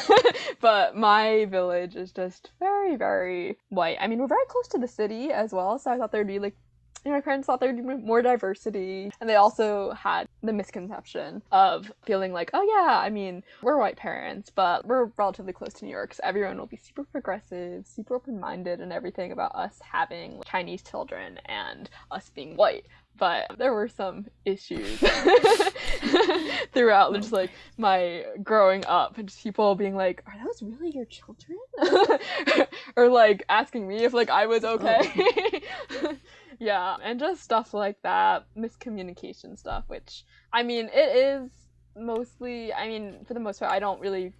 but 0.60 0.96
my 0.96 1.46
village 1.46 1.96
is 1.96 2.12
just 2.12 2.52
very, 2.58 2.96
very 2.96 3.58
white. 3.68 3.98
I 4.00 4.06
mean, 4.06 4.18
we're 4.18 4.28
very 4.28 4.46
close 4.48 4.68
to 4.68 4.78
the 4.78 4.88
city 4.88 5.30
as 5.32 5.52
well, 5.52 5.78
so 5.78 5.90
I 5.90 5.98
thought 5.98 6.12
there'd 6.12 6.26
be 6.26 6.38
like 6.38 6.56
You 7.04 7.10
know, 7.10 7.18
my 7.18 7.20
parents 7.20 7.46
thought 7.46 7.60
there'd 7.60 7.76
be 7.76 7.82
more 7.82 8.22
diversity. 8.22 9.10
And 9.20 9.28
they 9.28 9.34
also 9.34 9.92
had 9.92 10.26
the 10.42 10.52
misconception 10.52 11.42
of 11.52 11.92
feeling 12.04 12.32
like, 12.32 12.50
oh, 12.54 12.62
yeah, 12.62 12.98
I 12.98 13.10
mean, 13.10 13.42
we're 13.62 13.76
white 13.76 13.96
parents, 13.96 14.50
but 14.50 14.86
we're 14.86 15.10
relatively 15.18 15.52
close 15.52 15.74
to 15.74 15.84
New 15.84 15.90
York. 15.90 16.14
So 16.14 16.22
everyone 16.24 16.58
will 16.58 16.66
be 16.66 16.78
super 16.78 17.04
progressive, 17.04 17.86
super 17.86 18.14
open 18.14 18.40
minded, 18.40 18.80
and 18.80 18.92
everything 18.92 19.32
about 19.32 19.54
us 19.54 19.78
having 19.82 20.42
Chinese 20.46 20.82
children 20.82 21.38
and 21.46 21.90
us 22.10 22.30
being 22.34 22.56
white 22.56 22.86
but 23.16 23.46
there 23.58 23.72
were 23.72 23.88
some 23.88 24.26
issues 24.44 24.98
throughout 26.72 27.14
just 27.14 27.32
like 27.32 27.50
my 27.78 28.24
growing 28.42 28.84
up 28.86 29.16
and 29.18 29.28
just 29.28 29.42
people 29.42 29.74
being 29.74 29.94
like 29.94 30.22
are 30.26 30.34
those 30.44 30.62
really 30.62 30.90
your 30.90 31.04
children 31.04 31.58
or 32.96 33.08
like 33.08 33.44
asking 33.48 33.86
me 33.86 34.04
if 34.04 34.12
like 34.12 34.30
i 34.30 34.46
was 34.46 34.64
oh. 34.64 34.74
okay 34.74 35.62
oh. 36.02 36.16
yeah 36.58 36.96
and 37.02 37.20
just 37.20 37.42
stuff 37.42 37.74
like 37.74 38.00
that 38.02 38.46
miscommunication 38.56 39.58
stuff 39.58 39.84
which 39.88 40.24
i 40.52 40.62
mean 40.62 40.88
it 40.92 41.16
is 41.16 41.50
mostly 41.96 42.72
i 42.72 42.88
mean 42.88 43.24
for 43.26 43.34
the 43.34 43.40
most 43.40 43.60
part 43.60 43.70
i 43.70 43.78
don't 43.78 44.00
really 44.00 44.32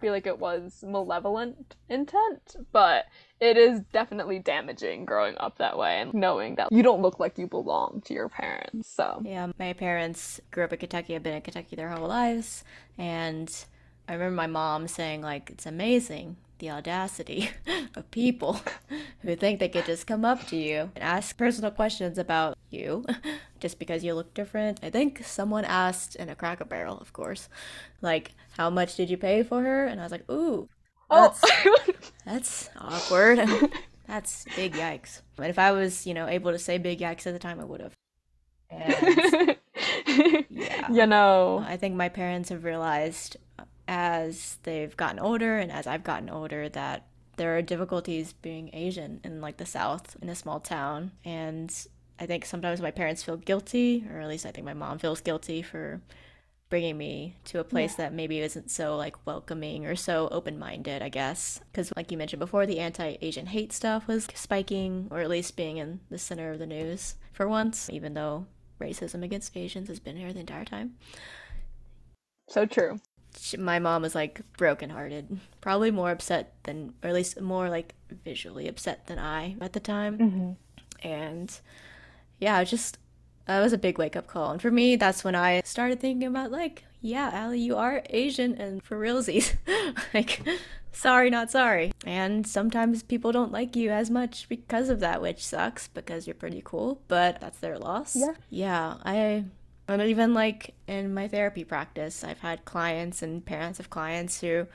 feel 0.00 0.12
like 0.12 0.26
it 0.26 0.38
was 0.38 0.82
malevolent 0.86 1.76
intent, 1.88 2.56
but 2.72 3.04
it 3.38 3.56
is 3.56 3.80
definitely 3.92 4.38
damaging 4.38 5.04
growing 5.04 5.36
up 5.38 5.58
that 5.58 5.76
way 5.76 6.00
and 6.00 6.14
knowing 6.14 6.54
that 6.56 6.72
you 6.72 6.82
don't 6.82 7.02
look 7.02 7.20
like 7.20 7.38
you 7.38 7.46
belong 7.46 8.02
to 8.06 8.14
your 8.14 8.28
parents. 8.28 8.88
So, 8.88 9.22
yeah, 9.24 9.48
my 9.58 9.72
parents 9.74 10.40
grew 10.50 10.64
up 10.64 10.72
in 10.72 10.78
Kentucky, 10.78 11.12
have 11.12 11.22
been 11.22 11.34
in 11.34 11.42
Kentucky 11.42 11.76
their 11.76 11.90
whole 11.90 12.08
lives, 12.08 12.64
and 12.98 13.52
I 14.08 14.14
remember 14.14 14.36
my 14.36 14.46
mom 14.46 14.88
saying, 14.88 15.20
like, 15.20 15.50
it's 15.50 15.66
amazing 15.66 16.36
the 16.60 16.70
audacity 16.70 17.50
of 17.96 18.10
people 18.10 18.60
who 19.22 19.34
think 19.34 19.58
they 19.58 19.68
could 19.68 19.84
just 19.84 20.06
come 20.06 20.24
up 20.24 20.46
to 20.46 20.56
you 20.56 20.90
and 20.94 21.02
ask 21.02 21.36
personal 21.36 21.70
questions 21.70 22.16
about 22.18 22.56
you 22.70 23.04
just 23.60 23.78
because 23.78 24.04
you 24.04 24.14
look 24.14 24.32
different. 24.32 24.78
I 24.82 24.90
think 24.90 25.24
someone 25.24 25.64
asked 25.64 26.16
in 26.16 26.28
a 26.28 26.34
Cracker 26.34 26.64
Barrel, 26.64 26.98
of 26.98 27.12
course, 27.12 27.48
like, 28.00 28.32
how 28.56 28.70
much 28.70 28.96
did 28.96 29.10
you 29.10 29.16
pay 29.16 29.42
for 29.42 29.62
her? 29.62 29.84
And 29.86 30.00
I 30.00 30.04
was 30.04 30.12
like, 30.12 30.30
ooh, 30.30 30.68
that's, 31.10 31.40
oh. 31.44 31.78
that's 32.24 32.70
awkward. 32.78 33.40
that's 34.06 34.44
big 34.54 34.74
yikes. 34.74 35.22
And 35.36 35.46
if 35.46 35.58
I 35.58 35.72
was, 35.72 36.06
you 36.06 36.14
know, 36.14 36.28
able 36.28 36.52
to 36.52 36.58
say 36.58 36.78
big 36.78 37.00
yikes 37.00 37.26
at 37.26 37.32
the 37.32 37.38
time, 37.38 37.58
I 37.60 37.64
would 37.64 37.80
have. 37.80 37.94
And, 38.70 39.56
yeah. 40.48 40.90
You 40.90 41.06
know, 41.06 41.64
I 41.66 41.76
think 41.76 41.94
my 41.94 42.08
parents 42.08 42.48
have 42.50 42.64
realized 42.64 43.36
uh, 43.58 43.64
as 43.90 44.58
they've 44.62 44.96
gotten 44.96 45.18
older 45.18 45.58
and 45.58 45.72
as 45.72 45.88
I've 45.88 46.04
gotten 46.04 46.30
older 46.30 46.68
that 46.68 47.06
there 47.36 47.56
are 47.56 47.62
difficulties 47.62 48.32
being 48.34 48.70
Asian 48.72 49.20
in 49.24 49.40
like 49.40 49.56
the 49.56 49.66
South 49.66 50.16
in 50.22 50.28
a 50.28 50.34
small 50.36 50.60
town. 50.60 51.10
And 51.24 51.74
I 52.18 52.26
think 52.26 52.44
sometimes 52.44 52.80
my 52.80 52.92
parents 52.92 53.24
feel 53.24 53.36
guilty, 53.36 54.06
or 54.08 54.20
at 54.20 54.28
least 54.28 54.46
I 54.46 54.52
think 54.52 54.64
my 54.64 54.74
mom 54.74 54.98
feels 54.98 55.20
guilty 55.20 55.60
for 55.60 56.00
bringing 56.68 56.96
me 56.96 57.34
to 57.46 57.58
a 57.58 57.64
place 57.64 57.94
yeah. 57.98 58.04
that 58.04 58.14
maybe 58.14 58.38
isn't 58.38 58.70
so 58.70 58.96
like 58.96 59.26
welcoming 59.26 59.86
or 59.86 59.96
so 59.96 60.28
open-minded 60.30 61.02
i 61.02 61.08
guess 61.08 61.58
because 61.72 61.92
like 61.96 62.12
you 62.12 62.16
mentioned 62.16 62.38
before 62.38 62.64
the 62.64 62.78
anti-asian 62.78 63.46
hate 63.46 63.72
stuff 63.72 64.06
was 64.06 64.28
spiking 64.34 65.08
or 65.10 65.18
at 65.18 65.28
least 65.28 65.56
being 65.56 65.78
in 65.78 65.98
the 66.10 66.16
center 66.16 66.52
of 66.52 66.60
the 66.60 66.66
news 66.68 67.16
for 67.32 67.48
once 67.48 67.90
even 67.90 68.14
though 68.14 68.46
racism 68.80 69.24
against 69.24 69.56
asians 69.56 69.88
has 69.88 69.98
been 69.98 70.16
here 70.16 70.32
the 70.32 70.38
entire 70.38 70.64
time 70.64 70.94
so 72.48 72.64
true 72.64 73.00
my 73.58 73.78
mom 73.78 74.02
was 74.02 74.14
like 74.14 74.40
brokenhearted, 74.56 75.40
probably 75.60 75.90
more 75.90 76.10
upset 76.10 76.54
than, 76.64 76.94
or 77.02 77.08
at 77.08 77.14
least 77.14 77.40
more 77.40 77.68
like 77.68 77.94
visually 78.24 78.68
upset 78.68 79.06
than 79.06 79.18
I 79.18 79.56
at 79.60 79.72
the 79.72 79.80
time. 79.80 80.18
Mm-hmm. 80.18 81.06
And 81.08 81.60
yeah, 82.38 82.62
just 82.64 82.98
that 83.46 83.60
was 83.60 83.72
a 83.72 83.78
big 83.78 83.98
wake 83.98 84.16
up 84.16 84.26
call. 84.26 84.52
And 84.52 84.62
for 84.62 84.70
me, 84.70 84.96
that's 84.96 85.24
when 85.24 85.34
I 85.34 85.62
started 85.64 86.00
thinking 86.00 86.28
about 86.28 86.50
like, 86.50 86.84
yeah, 87.00 87.30
Allie, 87.32 87.60
you 87.60 87.76
are 87.76 88.02
Asian 88.10 88.54
and 88.60 88.82
for 88.82 88.98
realsies. 88.98 89.54
like, 90.14 90.42
sorry, 90.92 91.30
not 91.30 91.50
sorry. 91.50 91.92
And 92.04 92.46
sometimes 92.46 93.02
people 93.02 93.32
don't 93.32 93.52
like 93.52 93.74
you 93.74 93.90
as 93.90 94.10
much 94.10 94.48
because 94.48 94.88
of 94.88 95.00
that, 95.00 95.22
which 95.22 95.44
sucks 95.44 95.88
because 95.88 96.26
you're 96.26 96.34
pretty 96.34 96.62
cool, 96.64 97.00
but 97.08 97.40
that's 97.40 97.58
their 97.58 97.78
loss. 97.78 98.16
Yeah. 98.16 98.34
Yeah, 98.50 98.94
I 99.04 99.44
and 99.92 100.02
even 100.02 100.34
like 100.34 100.74
in 100.86 101.14
my 101.14 101.28
therapy 101.28 101.64
practice, 101.64 102.22
I've 102.22 102.40
had 102.40 102.64
clients 102.64 103.22
and 103.22 103.44
parents 103.44 103.80
of 103.80 103.90
clients 103.90 104.40
who, 104.40 104.66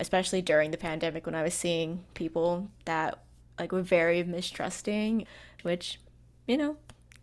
especially 0.00 0.42
during 0.42 0.70
the 0.70 0.76
pandemic 0.76 1.26
when 1.26 1.34
I 1.34 1.42
was 1.42 1.54
seeing 1.54 2.04
people 2.14 2.68
that 2.84 3.18
like 3.58 3.72
were 3.72 3.82
very 3.82 4.22
mistrusting, 4.22 5.26
which, 5.62 6.00
you 6.46 6.56
know, 6.56 6.76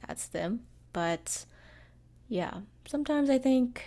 that's 0.07 0.27
them. 0.27 0.61
But 0.93 1.45
yeah, 2.27 2.61
sometimes 2.85 3.29
I 3.29 3.37
think 3.37 3.83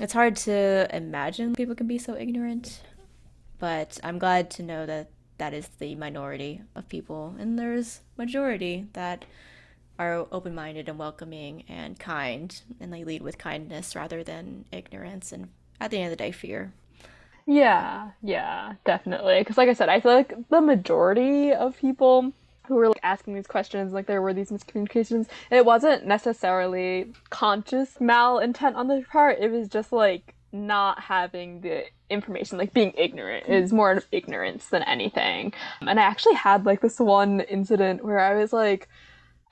it's 0.00 0.12
hard 0.12 0.36
to 0.36 0.88
imagine 0.94 1.54
people 1.54 1.74
can 1.74 1.86
be 1.86 1.98
so 1.98 2.14
ignorant. 2.16 2.82
But 3.58 4.00
I'm 4.02 4.18
glad 4.18 4.50
to 4.52 4.62
know 4.62 4.86
that 4.86 5.10
that 5.38 5.54
is 5.54 5.68
the 5.78 5.94
minority 5.94 6.62
of 6.74 6.88
people, 6.88 7.36
and 7.38 7.58
there's 7.58 8.00
majority 8.16 8.86
that 8.92 9.24
are 9.98 10.26
open 10.32 10.54
minded 10.54 10.88
and 10.88 10.98
welcoming 10.98 11.64
and 11.68 11.98
kind, 11.98 12.62
and 12.80 12.92
they 12.92 13.04
lead 13.04 13.22
with 13.22 13.38
kindness 13.38 13.94
rather 13.94 14.24
than 14.24 14.64
ignorance 14.72 15.32
and, 15.32 15.48
at 15.80 15.90
the 15.90 15.98
end 15.98 16.06
of 16.06 16.10
the 16.10 16.24
day, 16.24 16.32
fear. 16.32 16.72
Yeah, 17.46 18.10
yeah, 18.22 18.74
definitely. 18.84 19.40
Because, 19.40 19.58
like 19.58 19.68
I 19.68 19.72
said, 19.72 19.88
I 19.88 20.00
feel 20.00 20.14
like 20.14 20.34
the 20.48 20.60
majority 20.60 21.52
of 21.52 21.76
people 21.76 22.32
who 22.66 22.76
were 22.76 22.88
like 22.88 23.00
asking 23.02 23.34
these 23.34 23.46
questions, 23.46 23.92
like 23.92 24.06
there 24.06 24.22
were 24.22 24.32
these 24.32 24.50
miscommunications, 24.50 25.26
it 25.50 25.66
wasn't 25.66 26.06
necessarily 26.06 27.12
conscious 27.30 27.96
malintent 28.00 28.76
on 28.76 28.88
their 28.88 29.02
part. 29.02 29.40
It 29.40 29.50
was 29.50 29.68
just 29.68 29.92
like 29.92 30.34
not 30.52 31.00
having 31.00 31.62
the 31.62 31.84
information, 32.08 32.58
like 32.58 32.72
being 32.72 32.92
ignorant, 32.96 33.48
is 33.48 33.72
more 33.72 33.90
of 33.92 34.06
ignorance 34.12 34.66
than 34.66 34.82
anything. 34.84 35.52
And 35.80 35.98
I 35.98 36.04
actually 36.04 36.34
had 36.34 36.64
like 36.64 36.80
this 36.80 37.00
one 37.00 37.40
incident 37.40 38.04
where 38.04 38.20
I 38.20 38.34
was 38.34 38.52
like, 38.52 38.88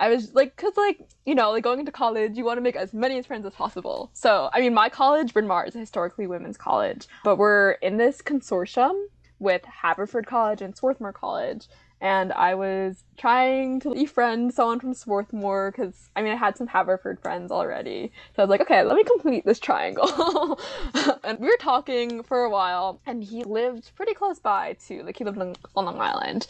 I 0.01 0.09
was 0.09 0.34
like, 0.34 0.57
cause 0.57 0.72
like 0.76 0.98
you 1.26 1.34
know, 1.34 1.53
like 1.53 1.62
going 1.62 1.78
into 1.78 1.92
college, 1.92 2.36
you 2.36 2.44
want 2.44 2.57
to 2.57 2.62
make 2.62 2.74
as 2.74 2.92
many 2.92 3.20
friends 3.22 3.46
as 3.46 3.53
possible. 3.53 4.11
So 4.14 4.48
I 4.53 4.61
mean, 4.61 4.74
my 4.74 4.88
college, 4.88 5.32
Bryn 5.34 5.46
Mawr, 5.46 5.66
is 5.66 5.76
a 5.76 5.78
historically 5.78 6.26
women's 6.26 6.57
college, 6.57 7.07
but 7.22 7.36
we're 7.36 7.72
in 7.72 7.98
this 7.98 8.22
consortium 8.22 8.98
with 9.38 9.64
Haverford 9.64 10.26
College 10.26 10.62
and 10.62 10.76
Swarthmore 10.76 11.12
College, 11.12 11.66
and 12.01 12.32
I 12.32 12.55
was 12.55 13.05
trying 13.18 13.80
to 13.80 13.94
befriend 13.94 14.55
someone 14.55 14.80
from 14.80 14.94
Swarthmore 14.94 15.70
because 15.70 16.09
I 16.16 16.22
mean 16.22 16.32
I 16.32 16.36
had 16.36 16.57
some 16.57 16.66
Haverford 16.66 17.20
friends 17.20 17.53
already, 17.53 18.11
so 18.34 18.42
I 18.42 18.46
was 18.46 18.51
like, 18.51 18.62
okay, 18.62 18.82
let 18.82 18.96
me 18.96 19.05
complete 19.05 19.44
this 19.44 19.61
triangle. 19.61 20.59
and 21.24 21.38
we 21.38 21.46
were 21.46 21.59
talking 21.61 22.22
for 22.22 22.44
a 22.44 22.51
while, 22.51 23.01
and 23.05 23.22
he 23.22 23.44
lived 23.44 23.90
pretty 23.96 24.14
close 24.14 24.38
by 24.38 24.76
to 24.86 25.03
like 25.03 25.18
he 25.18 25.24
lived 25.24 25.38
on 25.38 25.55
Long 25.74 26.01
Island, 26.01 26.46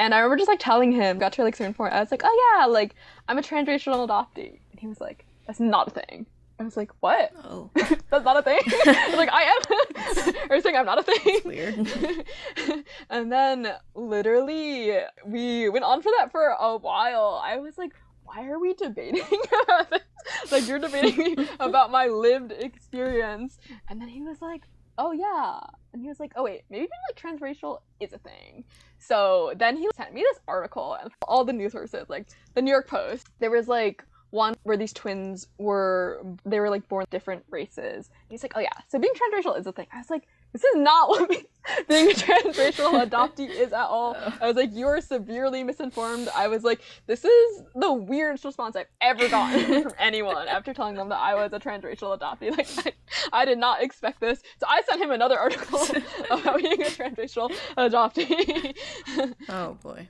and 0.00 0.14
I 0.14 0.18
remember 0.20 0.38
just 0.38 0.48
like 0.48 0.58
telling 0.58 0.92
him, 0.92 1.18
got 1.18 1.34
to 1.34 1.42
like 1.42 1.54
certain 1.54 1.74
point, 1.74 1.92
I 1.92 2.00
was 2.00 2.10
like, 2.10 2.22
oh 2.24 2.56
yeah, 2.58 2.66
like 2.66 2.94
I'm 3.28 3.36
a 3.36 3.42
transracial 3.42 4.08
adoptee. 4.08 4.58
And 4.70 4.80
he 4.80 4.86
was 4.86 4.98
like, 4.98 5.26
that's 5.46 5.60
not 5.60 5.88
a 5.88 5.90
thing. 5.90 6.24
I 6.58 6.64
was 6.64 6.74
like, 6.74 6.90
what? 7.00 7.32
Oh. 7.44 7.70
that's 7.74 8.24
not 8.24 8.38
a 8.38 8.42
thing? 8.42 8.60
I 8.66 9.06
was 9.08 9.16
like, 9.16 9.28
I 9.30 9.42
am. 9.42 10.34
Are 10.50 10.56
you 10.56 10.62
saying 10.62 10.76
I'm 10.76 10.86
not 10.86 11.00
a 11.00 11.02
thing? 11.02 11.18
That's 11.24 11.44
weird. 11.44 12.84
and 13.10 13.30
then 13.30 13.74
literally 13.94 14.98
we 15.26 15.68
went 15.68 15.84
on 15.84 16.00
for 16.00 16.10
that 16.18 16.32
for 16.32 16.46
a 16.58 16.78
while. 16.78 17.38
I 17.44 17.58
was 17.58 17.76
like, 17.76 17.92
why 18.24 18.48
are 18.48 18.58
we 18.58 18.72
debating 18.74 19.22
about 19.64 19.90
this? 19.90 20.52
Like 20.52 20.66
you're 20.66 20.78
debating 20.78 21.16
me 21.16 21.48
about 21.58 21.90
my 21.90 22.06
lived 22.06 22.52
experience. 22.52 23.58
And 23.88 24.00
then 24.00 24.08
he 24.08 24.22
was 24.22 24.40
like, 24.40 24.62
oh 24.96 25.12
yeah. 25.12 25.60
And 25.92 26.02
he 26.02 26.08
was 26.08 26.20
like, 26.20 26.32
oh 26.36 26.44
wait, 26.44 26.62
maybe 26.70 26.86
being 26.86 26.90
like 27.08 27.40
transracial 27.40 27.80
is 27.98 28.12
a 28.12 28.18
thing. 28.18 28.64
So 28.98 29.52
then 29.56 29.76
he 29.76 29.88
sent 29.96 30.14
me 30.14 30.20
this 30.20 30.40
article 30.46 30.96
and 31.00 31.10
all 31.26 31.44
the 31.44 31.52
news 31.52 31.72
sources, 31.72 32.08
like 32.08 32.26
the 32.54 32.62
New 32.62 32.70
York 32.70 32.86
Post. 32.88 33.28
There 33.38 33.50
was 33.50 33.66
like 33.68 34.04
one 34.30 34.54
where 34.62 34.76
these 34.76 34.92
twins 34.92 35.48
were 35.58 36.24
they 36.44 36.60
were 36.60 36.70
like 36.70 36.88
born 36.88 37.04
different 37.10 37.44
races. 37.50 38.08
And 38.08 38.30
he's 38.30 38.42
like, 38.42 38.52
oh 38.56 38.60
yeah, 38.60 38.68
so 38.88 38.98
being 38.98 39.12
transracial 39.14 39.58
is 39.58 39.66
a 39.66 39.72
thing. 39.72 39.86
I 39.92 39.98
was 39.98 40.10
like, 40.10 40.26
this 40.52 40.64
is 40.64 40.76
not 40.76 41.08
what 41.08 41.28
being 41.28 41.44
a 42.10 42.14
transracial 42.14 43.06
adoptee 43.08 43.48
is 43.48 43.72
at 43.72 43.86
all. 43.86 44.16
I 44.40 44.46
was 44.46 44.56
like, 44.56 44.72
you 44.72 44.86
are 44.86 45.00
severely 45.00 45.62
misinformed. 45.62 46.28
I 46.34 46.48
was 46.48 46.64
like, 46.64 46.80
this 47.06 47.24
is 47.24 47.62
the 47.74 47.92
weirdest 47.92 48.44
response 48.44 48.76
I've 48.76 48.86
ever 49.00 49.28
gotten 49.28 49.82
from 49.84 49.92
anyone 49.98 50.48
after 50.48 50.74
telling 50.74 50.94
them 50.94 51.08
that 51.10 51.20
I 51.20 51.34
was 51.34 51.52
a 51.52 51.60
transracial 51.60 52.18
adoptee. 52.18 52.50
Like, 52.56 52.96
I, 53.32 53.42
I 53.42 53.44
did 53.44 53.58
not 53.58 53.82
expect 53.82 54.20
this. 54.20 54.42
So 54.58 54.66
I 54.68 54.82
sent 54.82 55.00
him 55.00 55.10
another 55.10 55.38
article 55.38 55.80
about 56.30 56.58
being 56.58 56.82
a 56.82 56.86
transracial 56.86 57.52
adoptee. 57.76 58.74
oh 59.48 59.76
boy. 59.82 60.08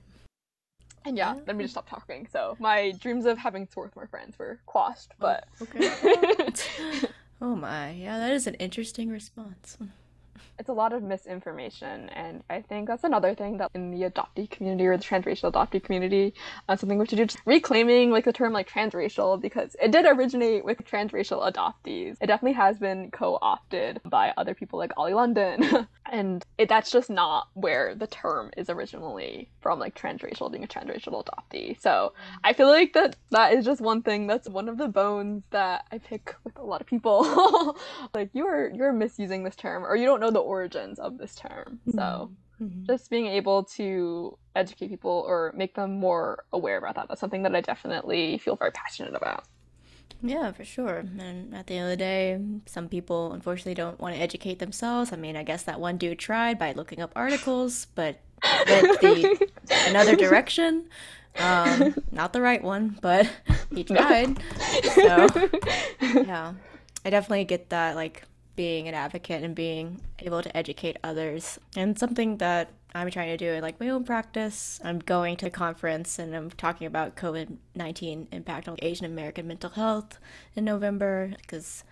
And 1.05 1.17
yeah, 1.17 1.37
then 1.47 1.57
we 1.57 1.65
just 1.65 1.75
stopped 1.75 1.89
talking. 1.89 2.27
So 2.31 2.57
my 2.59 2.93
dreams 2.93 3.27
of 3.27 3.39
having 3.39 3.67
Swarthmore 3.67 4.07
friends 4.07 4.39
were 4.39 4.61
quashed, 4.67 5.13
oh, 5.13 5.17
but 5.21 5.49
oh, 5.61 5.67
okay. 5.75 6.53
oh 7.43 7.57
my, 7.57 7.93
yeah, 7.93 8.19
that 8.19 8.33
is 8.33 8.47
an 8.47 8.55
interesting 8.55 9.09
response. 9.11 9.79
it's 10.61 10.69
a 10.69 10.73
lot 10.73 10.93
of 10.93 11.03
misinformation 11.03 12.09
and 12.11 12.45
i 12.51 12.61
think 12.61 12.87
that's 12.87 13.05
another 13.05 13.35
thing 13.35 13.57
that 13.57 13.71
in 13.75 13.91
the 13.91 14.09
adoptee 14.09 14.49
community 14.49 14.87
or 14.87 14.97
the 14.97 15.03
transracial 15.03 15.51
adoptee 15.53 15.83
community 15.83 16.35
uh, 16.69 16.77
something 16.77 16.99
we 16.99 17.07
should 17.07 17.17
do 17.19 17.25
just 17.25 17.41
reclaiming 17.47 18.11
like 18.11 18.25
the 18.25 18.33
term 18.33 18.53
like 18.53 18.69
transracial 18.69 19.41
because 19.41 19.75
it 19.83 19.91
did 19.91 20.07
originate 20.07 20.65
with 20.65 20.79
transracial 20.85 21.51
adoptees. 21.51 22.17
It 22.21 22.27
definitely 22.27 22.55
has 22.55 22.79
been 22.79 23.11
co-opted 23.11 24.01
by 24.05 24.33
other 24.37 24.55
people 24.55 24.79
like 24.79 24.93
Oli 24.97 25.15
London 25.15 25.87
and 26.11 26.45
it, 26.59 26.69
that's 26.69 26.91
just 26.91 27.11
not 27.11 27.49
where 27.55 27.95
the 27.95 28.07
term 28.07 28.51
is 28.57 28.71
originally 28.71 29.49
from 29.61 29.79
like 29.79 29.95
transracial 29.95 30.51
being 30.51 30.65
a 30.65 30.69
transracial 30.69 31.25
adoptee. 31.25 31.81
So 31.81 32.13
i 32.45 32.53
feel 32.53 32.69
like 32.69 32.93
that 32.95 33.17
that 33.31 33.53
is 33.53 33.65
just 33.65 33.81
one 33.81 34.03
thing 34.03 34.27
that's 34.27 34.49
one 34.49 34.69
of 34.69 34.79
the 34.79 34.89
bones 34.89 35.45
that 35.51 35.85
i 35.93 35.99
pick 35.99 36.35
with 36.45 36.59
a 36.59 36.63
lot 36.63 36.81
of 36.81 36.87
people. 36.87 37.77
Like 38.15 38.31
you're 38.33 38.71
you're 38.71 38.93
misusing 38.93 39.45
this 39.45 39.57
term 39.57 39.85
or 39.85 39.95
you 39.97 40.07
don't 40.07 40.21
know 40.21 40.31
the 40.31 40.41
origins 40.55 40.97
of 41.07 41.11
this 41.21 41.35
term 41.35 41.69
so 41.99 42.31
Mhm. 42.61 42.87
just 42.91 43.09
being 43.15 43.27
able 43.41 43.61
to 43.79 44.37
educate 44.55 44.89
people 44.95 45.17
or 45.31 45.39
make 45.63 45.73
them 45.75 45.91
more 46.07 46.45
aware 46.53 46.77
about 46.83 46.95
that 46.97 47.07
that's 47.09 47.21
something 47.25 47.45
that 47.45 47.55
i 47.55 47.63
definitely 47.73 48.25
feel 48.45 48.57
very 48.63 48.73
passionate 48.83 49.15
about 49.23 49.45
Yeah, 50.23 50.53
for 50.53 50.67
sure. 50.77 50.99
And 51.27 51.55
at 51.55 51.65
the 51.67 51.75
end 51.79 51.85
of 51.89 51.93
the 51.97 52.03
day, 52.13 52.23
some 52.67 52.87
people 52.97 53.33
unfortunately 53.33 53.73
don't 53.83 53.99
want 53.99 54.15
to 54.15 54.21
educate 54.21 54.59
themselves. 54.59 55.15
I 55.15 55.17
mean, 55.17 55.35
I 55.35 55.45
guess 55.51 55.63
that 55.65 55.81
one 55.81 55.97
dude 55.97 56.19
tried 56.19 56.59
by 56.59 56.73
looking 56.81 57.01
up 57.01 57.11
articles, 57.17 57.87
but 57.95 58.21
went 58.69 59.01
the 59.01 59.17
another 59.89 60.15
direction. 60.25 60.73
Um, 61.41 61.95
not 62.13 62.35
the 62.37 62.43
right 62.43 62.63
one, 62.63 62.99
but 63.01 63.25
he 63.75 63.83
tried. 63.97 64.37
So, 64.93 65.27
yeah, 66.03 66.53
I 67.05 67.09
definitely 67.09 67.47
get 67.49 67.71
that, 67.71 67.97
like 67.97 68.17
being 68.61 68.89
an 68.89 68.95
advocate 68.95 69.43
and 69.43 69.55
being 69.55 70.03
able 70.19 70.43
to 70.43 70.55
educate 70.55 70.99
others. 71.03 71.59
And 71.75 71.99
something 71.99 72.37
that 72.37 72.69
I'm 72.95 73.11
trying 73.11 73.29
to 73.29 73.39
do 73.39 73.53
in 73.53 73.63
like 73.63 73.81
my 73.81 73.89
own 73.89 74.05
practice. 74.05 74.79
I'm 74.85 74.99
going 74.99 75.39
to 75.39 75.47
a 75.47 75.51
conference 75.51 76.19
and 76.19 76.37
I'm 76.37 76.51
talking 76.51 76.87
about 76.87 77.17
COVID 77.17 77.57
19 77.75 78.29
impact 78.33 78.69
on 78.69 78.77
Asian 78.83 79.07
American 79.07 79.47
mental 79.47 79.71
health 79.71 80.19
in 80.55 80.67
November 80.67 81.33
because 81.41 81.85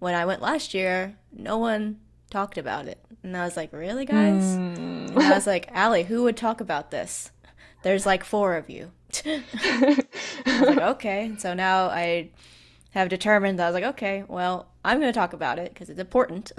when 0.00 0.16
I 0.16 0.26
went 0.26 0.42
last 0.42 0.74
year, 0.74 1.14
no 1.32 1.56
one 1.56 2.00
talked 2.30 2.58
about 2.58 2.88
it. 2.88 2.98
And 3.22 3.36
I 3.36 3.44
was 3.44 3.56
like, 3.56 3.72
really, 3.72 4.04
guys? 4.04 4.56
Hmm. 4.56 4.74
And 5.14 5.18
I 5.20 5.34
was 5.34 5.46
like, 5.54 5.68
Allie, 5.70 6.02
who 6.02 6.24
would 6.24 6.36
talk 6.36 6.60
about 6.60 6.90
this? 6.90 7.30
There's 7.84 8.06
like 8.06 8.24
four 8.24 8.56
of 8.56 8.68
you. 8.68 8.90
I 9.24 9.44
was 10.46 10.60
like, 10.62 10.78
okay. 10.96 11.32
So 11.38 11.54
now 11.54 11.84
I 11.84 12.30
have 12.90 13.08
determined 13.08 13.60
that 13.60 13.66
I 13.66 13.70
was 13.70 13.74
like, 13.74 13.94
okay, 13.94 14.24
well, 14.26 14.66
I'm 14.88 15.00
going 15.00 15.12
to 15.12 15.18
talk 15.18 15.34
about 15.34 15.58
it 15.58 15.74
because 15.74 15.90
it's 15.90 16.00
important, 16.00 16.50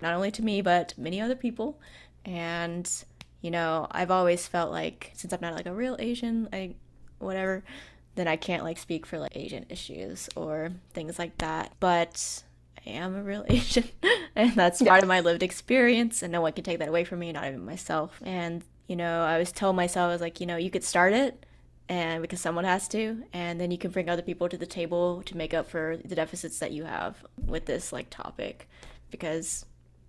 not 0.00 0.14
only 0.14 0.30
to 0.30 0.42
me, 0.42 0.62
but 0.62 0.94
many 0.96 1.20
other 1.20 1.34
people. 1.34 1.80
And, 2.24 2.88
you 3.40 3.50
know, 3.50 3.88
I've 3.90 4.12
always 4.12 4.46
felt 4.46 4.70
like 4.70 5.10
since 5.14 5.32
I'm 5.32 5.40
not 5.40 5.54
like 5.54 5.66
a 5.66 5.74
real 5.74 5.96
Asian, 5.98 6.48
like 6.52 6.76
whatever, 7.18 7.64
then 8.14 8.28
I 8.28 8.36
can't 8.36 8.62
like 8.62 8.78
speak 8.78 9.04
for 9.04 9.18
like 9.18 9.36
Asian 9.36 9.66
issues 9.68 10.28
or 10.36 10.70
things 10.94 11.18
like 11.18 11.36
that. 11.38 11.72
But 11.80 12.44
I 12.86 12.90
am 12.90 13.16
a 13.16 13.22
real 13.22 13.44
Asian, 13.48 13.88
and 14.36 14.52
that's 14.52 14.80
part 14.80 15.02
of 15.02 15.08
my 15.08 15.18
lived 15.18 15.42
experience, 15.42 16.22
and 16.22 16.30
no 16.30 16.40
one 16.40 16.52
can 16.52 16.62
take 16.62 16.78
that 16.78 16.88
away 16.88 17.02
from 17.02 17.18
me, 17.18 17.32
not 17.32 17.48
even 17.48 17.64
myself. 17.64 18.20
And, 18.24 18.62
you 18.86 18.94
know, 18.94 19.24
I 19.24 19.38
was 19.38 19.50
tell 19.50 19.72
myself, 19.72 20.08
I 20.08 20.12
was 20.12 20.20
like, 20.20 20.38
you 20.38 20.46
know, 20.46 20.56
you 20.56 20.70
could 20.70 20.84
start 20.84 21.14
it 21.14 21.44
and 21.92 22.22
because 22.22 22.40
someone 22.40 22.64
has 22.64 22.88
to 22.88 23.22
and 23.34 23.60
then 23.60 23.70
you 23.70 23.76
can 23.76 23.90
bring 23.90 24.08
other 24.08 24.22
people 24.22 24.48
to 24.48 24.56
the 24.56 24.64
table 24.64 25.22
to 25.26 25.36
make 25.36 25.52
up 25.52 25.68
for 25.68 25.98
the 26.02 26.14
deficits 26.14 26.58
that 26.58 26.72
you 26.72 26.84
have 26.84 27.22
with 27.44 27.66
this 27.66 27.92
like 27.92 28.08
topic. 28.08 28.66
Because 29.10 29.66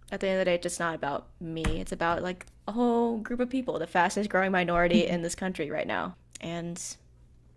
at 0.10 0.22
the 0.22 0.28
end 0.28 0.36
of 0.36 0.40
the 0.40 0.46
day 0.46 0.56
it's 0.56 0.64
just 0.64 0.80
not 0.80 0.96
about 0.96 1.28
me. 1.42 1.66
It's 1.66 1.92
about 1.92 2.24
like 2.24 2.46
a 2.70 2.72
whole 2.72 3.18
group 3.18 3.42
of 3.42 3.50
people 3.50 3.80
the 3.80 3.88
fastest 3.88 4.30
growing 4.30 4.54
minority 4.54 5.08
in 5.08 5.24
this 5.24 5.36
country 5.36 5.70
right 5.70 5.86
now. 5.86 6.16
And 6.40 6.82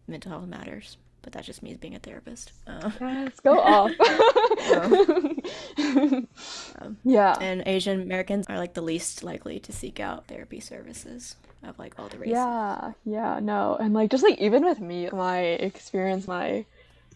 mental 0.08 0.32
health 0.32 0.48
matters 0.48 0.96
but 1.22 1.32
that's 1.32 1.46
just 1.46 1.60
me 1.60 1.74
being 1.74 1.96
a 1.96 1.98
therapist. 1.98 2.52
Uh, 2.68 2.88
Yes, 3.00 3.40
go 3.40 3.58
off. 3.58 3.90
yeah. 7.04 7.36
and 7.40 7.64
asian 7.66 8.00
americans 8.00 8.46
are 8.48 8.58
like 8.58 8.74
the 8.74 8.80
least 8.80 9.24
likely 9.24 9.58
to 9.58 9.72
seek 9.72 9.98
out 9.98 10.28
therapy 10.28 10.60
services 10.60 11.34
of 11.62 11.78
like 11.78 11.94
all 11.98 12.08
the 12.08 12.18
races 12.18 12.32
Yeah, 12.32 12.92
yeah, 13.04 13.40
no. 13.40 13.76
And 13.80 13.94
like 13.94 14.10
just 14.10 14.22
like 14.22 14.38
even 14.38 14.64
with 14.64 14.80
me, 14.80 15.08
my 15.12 15.40
experience, 15.40 16.26
my 16.28 16.64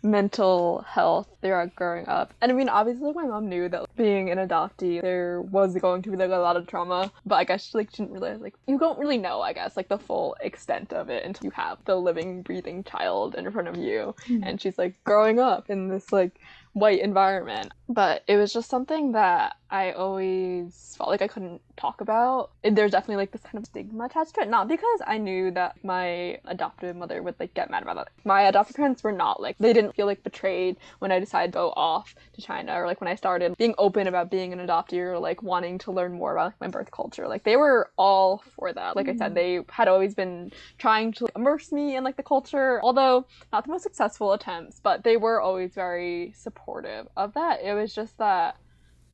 mental 0.03 0.85
health 0.89 1.29
throughout 1.43 1.75
growing 1.75 2.07
up. 2.09 2.33
And 2.41 2.51
I 2.51 2.55
mean 2.55 2.69
obviously 2.69 3.07
like 3.07 3.17
my 3.17 3.27
mom 3.27 3.49
knew 3.49 3.69
that 3.69 3.95
being 3.97 4.31
an 4.31 4.39
adoptee 4.39 5.03
there 5.03 5.43
was 5.43 5.75
going 5.77 6.03
to 6.03 6.11
be 6.11 6.17
like 6.17 6.31
a 6.31 6.37
lot 6.37 6.57
of 6.57 6.67
trauma. 6.67 7.13
But 7.27 7.37
I 7.37 7.45
guess 7.45 7.67
she 7.67 7.79
like 7.79 7.93
didn't 7.93 8.13
realize 8.13 8.41
like 8.41 8.55
you 8.67 8.79
don't 8.79 8.99
really 8.99 9.19
know, 9.19 9.41
I 9.41 9.53
guess, 9.53 9.77
like 9.77 9.89
the 9.89 9.99
full 9.99 10.37
extent 10.41 10.93
of 10.93 11.11
it 11.11 11.25
until 11.25 11.47
you 11.47 11.51
have 11.53 11.79
the 11.85 11.97
living, 11.97 12.43
breathing 12.43 12.85
child 12.85 13.35
in 13.35 13.51
front 13.51 13.69
of 13.69 13.77
you. 13.77 14.15
Hmm. 14.27 14.43
And 14.43 14.61
she's 14.61 14.79
like 14.79 15.03
growing 15.05 15.39
up 15.39 15.71
in 15.71 15.89
this 15.89 16.13
like 16.13 16.41
white 16.73 17.01
environment. 17.01 17.73
But 17.89 18.25
it 18.27 18.37
was 18.37 18.53
just 18.53 18.71
something 18.71 19.13
that 19.13 19.57
I 19.71 19.93
always 19.93 20.95
felt 20.99 21.11
like 21.11 21.23
I 21.23 21.29
couldn't 21.29 21.61
talk 21.77 22.01
about. 22.01 22.51
And 22.65 22.77
there's 22.77 22.91
definitely 22.91 23.17
like 23.17 23.31
this 23.31 23.43
kind 23.43 23.59
of 23.59 23.67
stigma 23.67 24.05
attached 24.07 24.35
to 24.35 24.43
it. 24.43 24.49
Not 24.49 24.67
because 24.67 25.01
I 25.07 25.19
knew 25.19 25.53
that 25.53 25.77
my 25.85 26.39
adoptive 26.45 26.97
mother 26.97 27.23
would 27.23 27.37
like 27.39 27.55
get 27.55 27.71
mad 27.71 27.83
about 27.83 27.97
that. 27.97 28.09
My 28.25 28.43
adoptive 28.43 28.77
parents 28.77 29.05
were 29.05 29.13
not 29.13 29.41
like 29.41 29.57
they 29.59 29.73
didn't 29.73 29.95
feel 29.95 30.07
like 30.07 30.25
betrayed 30.25 30.77
when 30.99 31.13
I 31.13 31.21
decided 31.21 31.53
to 31.53 31.59
go 31.59 31.73
off 31.77 32.15
to 32.35 32.43
China 32.43 32.75
or 32.75 32.87
like 32.87 33.01
when 33.01 33.09
I 33.09 33.15
started 33.15 33.57
being 33.57 33.75
open 33.79 34.09
about 34.09 34.31
being 34.31 34.53
an 34.53 34.59
adoptee 34.59 34.99
or 34.99 35.19
like 35.19 35.43
wanting 35.43 35.79
to 35.79 35.93
learn 35.93 36.15
more 36.15 36.33
about 36.33 36.47
like, 36.47 36.61
my 36.61 36.69
birth 36.69 36.91
culture. 36.91 37.29
Like 37.29 37.45
they 37.45 37.57
were 37.57 37.91
all 37.97 38.43
for 38.57 38.73
that. 38.73 38.97
Like 38.97 39.09
I 39.09 39.15
said, 39.15 39.33
mm. 39.33 39.35
they 39.35 39.61
had 39.69 39.87
always 39.87 40.15
been 40.15 40.51
trying 40.79 41.13
to 41.13 41.29
immerse 41.37 41.71
me 41.71 41.95
in 41.97 42.03
like 42.03 42.17
the 42.17 42.25
culture, 42.25 42.81
although 42.83 43.25
not 43.53 43.65
the 43.65 43.71
most 43.71 43.85
successful 43.85 44.33
attempts, 44.33 44.81
but 44.81 45.05
they 45.05 45.17
were 45.17 45.41
always 45.41 45.75
very 45.75 46.33
supportive 46.37 47.07
of 47.17 47.35
that. 47.35 47.63
It 47.63 47.75
was 47.75 47.95
just 47.95 48.19
that 48.19 48.57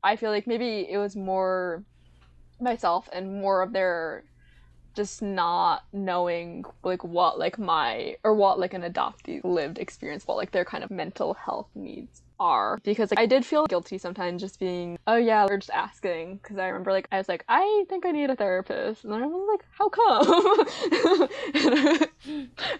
I 0.07 0.15
feel 0.15 0.31
like 0.31 0.47
maybe 0.47 0.87
it 0.89 0.99
was 0.99 1.17
more 1.17 1.83
myself 2.61 3.09
and 3.13 3.41
more 3.41 3.61
of 3.61 3.73
their 3.73 4.23
just 4.95 5.21
not 5.21 5.83
knowing 5.93 6.65
like 6.83 7.05
what 7.05 7.39
like 7.39 7.59
my 7.59 8.17
or 8.25 8.35
what 8.35 8.59
like 8.59 8.73
an 8.73 8.83
adoptee 8.83 9.45
lived 9.45 9.79
experience 9.79 10.27
what 10.27 10.39
like 10.39 10.53
their 10.53 10.65
kind 10.65 10.83
of 10.83 10.91
mental 10.91 11.35
health 11.35 11.69
needs 11.75 12.23
are. 12.39 12.79
Because 12.83 13.11
like, 13.11 13.19
I 13.19 13.27
did 13.27 13.45
feel 13.45 13.67
guilty 13.67 13.99
sometimes 13.99 14.41
just 14.41 14.61
being 14.61 14.99
oh 15.07 15.17
yeah 15.17 15.47
we're 15.49 15.59
just 15.59 15.71
asking. 15.71 16.37
Because 16.37 16.57
I 16.57 16.69
remember 16.69 16.93
like 16.93 17.09
I 17.13 17.19
was 17.19 17.29
like 17.29 17.45
I 17.49 17.85
think 17.89 18.07
I 18.07 18.13
need 18.13 18.31
a 18.31 18.37
therapist. 18.37 19.05
And 19.05 19.13
then 19.13 19.23
I 19.23 19.27
was 19.27 19.49
like 19.53 19.65
how 19.71 19.89
come? 19.89 20.27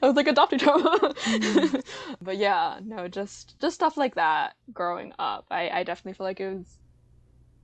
I 0.03 0.07
was 0.07 0.17
like 0.17 0.29
adopted 0.29 0.61
trauma. 0.61 0.99
Mm-hmm. 1.01 1.81
But 2.23 2.39
yeah 2.39 2.79
no 2.85 3.09
just 3.09 3.61
just 3.61 3.75
stuff 3.75 3.97
like 3.97 4.15
that 4.15 4.55
growing 4.73 5.13
up. 5.19 5.47
I 5.51 5.69
I 5.69 5.83
definitely 5.83 6.15
feel 6.15 6.27
like 6.27 6.41
it 6.41 6.55
was 6.55 6.79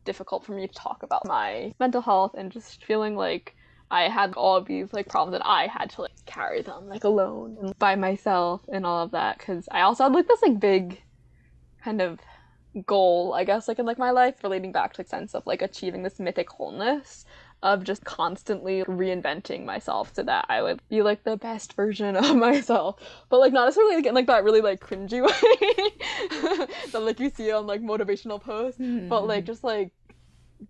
difficult 0.04 0.44
for 0.44 0.52
me 0.52 0.66
to 0.66 0.72
talk 0.74 1.02
about 1.02 1.26
my 1.26 1.74
mental 1.78 2.00
health 2.02 2.32
and 2.36 2.50
just 2.50 2.84
feeling 2.84 3.16
like 3.16 3.54
I 3.90 4.08
had 4.08 4.34
all 4.34 4.56
of 4.56 4.66
these 4.66 4.92
like 4.92 5.08
problems 5.08 5.34
and 5.34 5.44
I 5.44 5.66
had 5.66 5.90
to 5.90 6.02
like 6.02 6.12
carry 6.26 6.62
them 6.62 6.88
like 6.88 7.04
alone 7.04 7.58
and 7.60 7.78
by 7.78 7.94
myself 7.94 8.62
and 8.72 8.86
all 8.86 9.04
of 9.04 9.10
that 9.10 9.38
because 9.38 9.68
I 9.70 9.82
also 9.82 10.04
had 10.04 10.12
like 10.12 10.26
this 10.28 10.42
like 10.42 10.58
big 10.58 11.02
kind 11.84 12.00
of 12.00 12.18
goal 12.86 13.34
I 13.34 13.44
guess 13.44 13.68
like 13.68 13.78
in 13.78 13.86
like 13.86 13.98
my 13.98 14.10
life 14.10 14.42
relating 14.42 14.72
back 14.72 14.94
to 14.94 15.02
the 15.02 15.08
sense 15.08 15.34
of 15.34 15.46
like 15.46 15.60
achieving 15.60 16.02
this 16.02 16.18
mythic 16.18 16.50
wholeness 16.50 17.26
of 17.62 17.84
just 17.84 18.04
constantly 18.04 18.82
reinventing 18.84 19.64
myself 19.64 20.12
so 20.14 20.22
that 20.22 20.46
I 20.48 20.62
would 20.62 20.80
be 20.88 21.02
like 21.02 21.24
the 21.24 21.36
best 21.36 21.74
version 21.74 22.16
of 22.24 22.36
myself. 22.36 22.96
But 23.28 23.40
like 23.40 23.52
not 23.52 23.64
necessarily 23.66 23.96
like 23.96 24.06
in 24.06 24.14
like 24.14 24.26
that 24.26 24.44
really 24.44 24.60
like 24.60 24.80
cringy 24.80 25.22
way 25.22 25.90
that 26.92 27.02
like 27.02 27.20
you 27.20 27.30
see 27.30 27.52
on 27.52 27.66
like 27.66 27.82
motivational 27.82 28.40
posts. 28.40 28.80
But 28.80 29.26
like 29.26 29.44
hmm. 29.44 29.46
just 29.46 29.64
like 29.64 29.92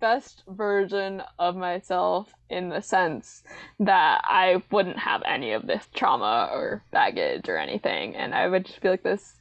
best 0.01 0.43
version 0.49 1.23
of 1.39 1.57
myself 1.57 2.33
in 2.49 2.69
the 2.69 2.81
sense 2.81 3.43
that 3.79 4.23
I 4.25 4.63
wouldn't 4.71 4.99
have 4.99 5.23
any 5.27 5.53
of 5.53 5.67
this 5.67 5.87
trauma 5.95 6.51
or 6.53 6.83
baggage 6.91 7.49
or 7.49 7.59
anything. 7.59 8.17
And 8.17 8.35
I 8.35 8.49
would 8.49 8.67
just 8.67 8.81
be 8.81 8.89
like 8.89 9.03
this 9.03 9.35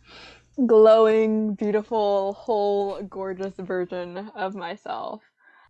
glowing, 0.65 1.53
beautiful, 1.55 2.33
whole, 2.33 3.01
gorgeous 3.03 3.53
version 3.57 4.31
of 4.35 4.55
myself. 4.55 5.21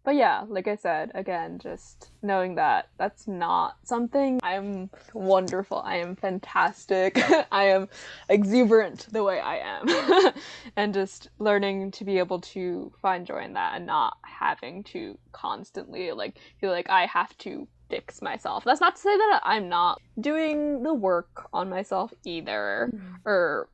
But 0.04 0.16
yeah, 0.16 0.46
like 0.48 0.68
I 0.68 0.76
said, 0.76 1.12
again, 1.14 1.60
just 1.60 2.12
knowing 2.24 2.56
that 2.56 2.90
that's 2.98 3.28
not 3.28 3.78
something. 3.84 4.40
I'm 4.42 4.90
wonderful. 5.14 5.78
I 5.78 5.98
am 5.98 6.16
fantastic. 6.16 7.20
I 7.52 7.66
am 7.66 7.88
exuberant 8.28 9.08
the 9.12 9.24
way 9.24 9.40
I 9.40 9.58
am. 9.58 10.34
and 10.76 10.94
just 10.94 11.30
learning 11.38 11.92
to 11.92 12.06
be 12.06 12.18
able 12.18 12.42
to 12.42 12.92
find 13.02 13.28
joy 13.28 13.44
in 13.44 13.54
that 13.54 13.76
and 13.76 13.86
not 13.86 14.18
having 14.24 14.84
to 14.86 15.18
constantly 15.34 16.12
like 16.12 16.40
feel 16.60 16.72
like 16.72 16.90
I 16.90 17.06
have 17.06 17.38
to 17.40 17.68
fix 17.90 18.22
myself. 18.22 18.64
That's 18.64 18.82
not 18.82 18.96
to 18.96 19.02
say 19.02 19.16
that 19.16 19.42
I'm 19.44 19.70
not 19.70 20.02
doing 20.20 20.82
the 20.82 20.94
work 20.94 21.48
on 21.54 21.70
myself 21.70 22.12
either 22.24 22.90
mm-hmm. 22.92 23.16
or 23.26 23.70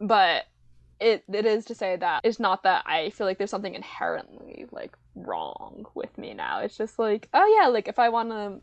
but 0.00 0.44
it 1.00 1.24
it 1.32 1.46
is 1.46 1.64
to 1.66 1.74
say 1.74 1.96
that 1.96 2.20
it's 2.24 2.40
not 2.40 2.62
that 2.62 2.84
I 2.86 3.10
feel 3.10 3.26
like 3.26 3.38
there's 3.38 3.50
something 3.50 3.74
inherently 3.74 4.66
like 4.70 4.96
wrong 5.14 5.86
with 5.94 6.16
me 6.18 6.34
now. 6.34 6.60
It's 6.60 6.76
just 6.76 6.98
like, 6.98 7.28
oh 7.34 7.58
yeah, 7.60 7.68
like 7.68 7.88
if 7.88 7.98
I 7.98 8.08
want 8.08 8.30
to 8.30 8.60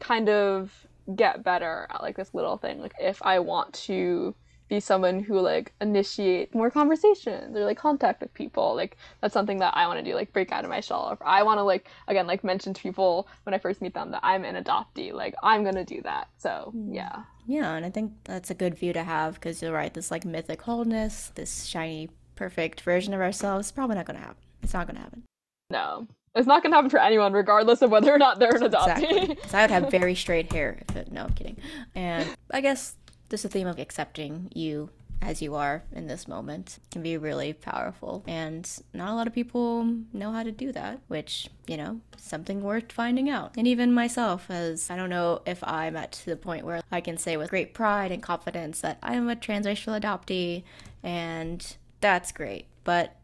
kind 0.00 0.28
of 0.28 0.72
get 1.14 1.42
better 1.42 1.86
at 1.90 2.02
like 2.02 2.16
this 2.16 2.34
little 2.34 2.56
thing, 2.56 2.80
like 2.80 2.94
if 3.00 3.20
I 3.22 3.38
want 3.40 3.74
to 3.74 4.34
be 4.68 4.80
someone 4.80 5.20
who 5.20 5.40
like 5.40 5.72
initiate 5.80 6.54
more 6.54 6.70
conversations 6.70 7.56
or 7.56 7.64
like 7.64 7.78
contact 7.78 8.20
with 8.20 8.32
people 8.34 8.74
like 8.74 8.98
that's 9.20 9.32
something 9.32 9.58
that 9.58 9.74
i 9.74 9.86
want 9.86 9.98
to 9.98 10.04
do 10.04 10.14
like 10.14 10.32
break 10.32 10.52
out 10.52 10.62
of 10.62 10.68
my 10.68 10.80
shell 10.80 11.08
if 11.10 11.18
i 11.22 11.42
want 11.42 11.56
to 11.56 11.62
like 11.62 11.88
again 12.06 12.26
like 12.26 12.44
mention 12.44 12.74
to 12.74 12.82
people 12.82 13.26
when 13.44 13.54
i 13.54 13.58
first 13.58 13.80
meet 13.80 13.94
them 13.94 14.10
that 14.10 14.20
i'm 14.22 14.44
an 14.44 14.62
adoptee 14.62 15.12
like 15.12 15.34
i'm 15.42 15.64
gonna 15.64 15.84
do 15.84 16.02
that. 16.02 16.28
So 16.36 16.70
hmm. 16.72 16.92
yeah 16.92 17.22
Yeah, 17.48 17.72
and 17.74 17.84
I 17.84 17.90
think 17.90 18.12
that's 18.24 18.50
a 18.50 18.54
good 18.54 18.78
view 18.78 18.92
to 18.92 19.02
have 19.02 19.34
because 19.34 19.60
you're 19.62 19.72
right. 19.72 19.92
This 19.92 20.10
like 20.10 20.24
mythic 20.24 20.62
wholeness, 20.62 21.32
this 21.34 21.64
shiny, 21.64 22.10
perfect 22.36 22.82
version 22.82 23.14
of 23.14 23.20
ourselves, 23.20 23.72
probably 23.72 23.96
not 23.96 24.04
going 24.06 24.18
to 24.20 24.24
happen. 24.24 24.42
It's 24.62 24.74
not 24.74 24.86
going 24.86 24.96
to 24.96 25.02
happen. 25.02 25.22
no 25.70 26.06
it's 26.34 26.46
not 26.46 26.62
gonna 26.62 26.76
happen 26.76 26.90
for 26.90 27.00
anyone 27.00 27.32
regardless 27.32 27.82
of 27.82 27.90
whether 27.90 28.14
or 28.14 28.18
not 28.18 28.38
they're 28.38 28.54
an 28.54 28.62
adoptee 28.62 29.02
Exactly. 29.02 29.34
'Cause 29.42 29.54
I 29.54 29.62
would 29.62 29.70
have 29.70 29.90
very 29.90 30.14
straight 30.14 30.52
hair 30.52 30.78
if 30.88 30.94
it. 30.94 31.10
No, 31.10 31.24
I'm 31.24 31.32
kidding. 31.32 31.56
And 31.96 32.28
I 32.52 32.60
guess 32.60 32.94
just 33.28 33.42
the 33.42 33.48
theme 33.48 33.66
of 33.66 33.78
accepting 33.80 34.48
you 34.54 34.90
as 35.20 35.42
you 35.42 35.54
are 35.54 35.82
in 35.92 36.06
this 36.06 36.28
moment 36.28 36.78
can 36.90 37.02
be 37.02 37.16
really 37.16 37.52
powerful. 37.52 38.24
And 38.26 38.68
not 38.94 39.10
a 39.10 39.14
lot 39.14 39.26
of 39.26 39.32
people 39.32 39.84
know 40.12 40.32
how 40.32 40.42
to 40.42 40.52
do 40.52 40.72
that, 40.72 41.00
which, 41.08 41.48
you 41.66 41.76
know, 41.76 42.00
something 42.16 42.62
worth 42.62 42.92
finding 42.92 43.28
out. 43.28 43.54
And 43.56 43.66
even 43.66 43.92
myself, 43.92 44.50
as 44.50 44.90
I 44.90 44.96
don't 44.96 45.10
know 45.10 45.42
if 45.46 45.62
I'm 45.64 45.96
at 45.96 46.22
the 46.24 46.36
point 46.36 46.64
where 46.64 46.80
I 46.90 47.00
can 47.00 47.18
say 47.18 47.36
with 47.36 47.50
great 47.50 47.74
pride 47.74 48.12
and 48.12 48.22
confidence 48.22 48.80
that 48.80 48.98
I 49.02 49.14
am 49.14 49.28
a 49.28 49.36
transracial 49.36 50.00
adoptee, 50.00 50.62
and 51.02 51.76
that's 52.00 52.32
great. 52.32 52.66
But 52.84 53.16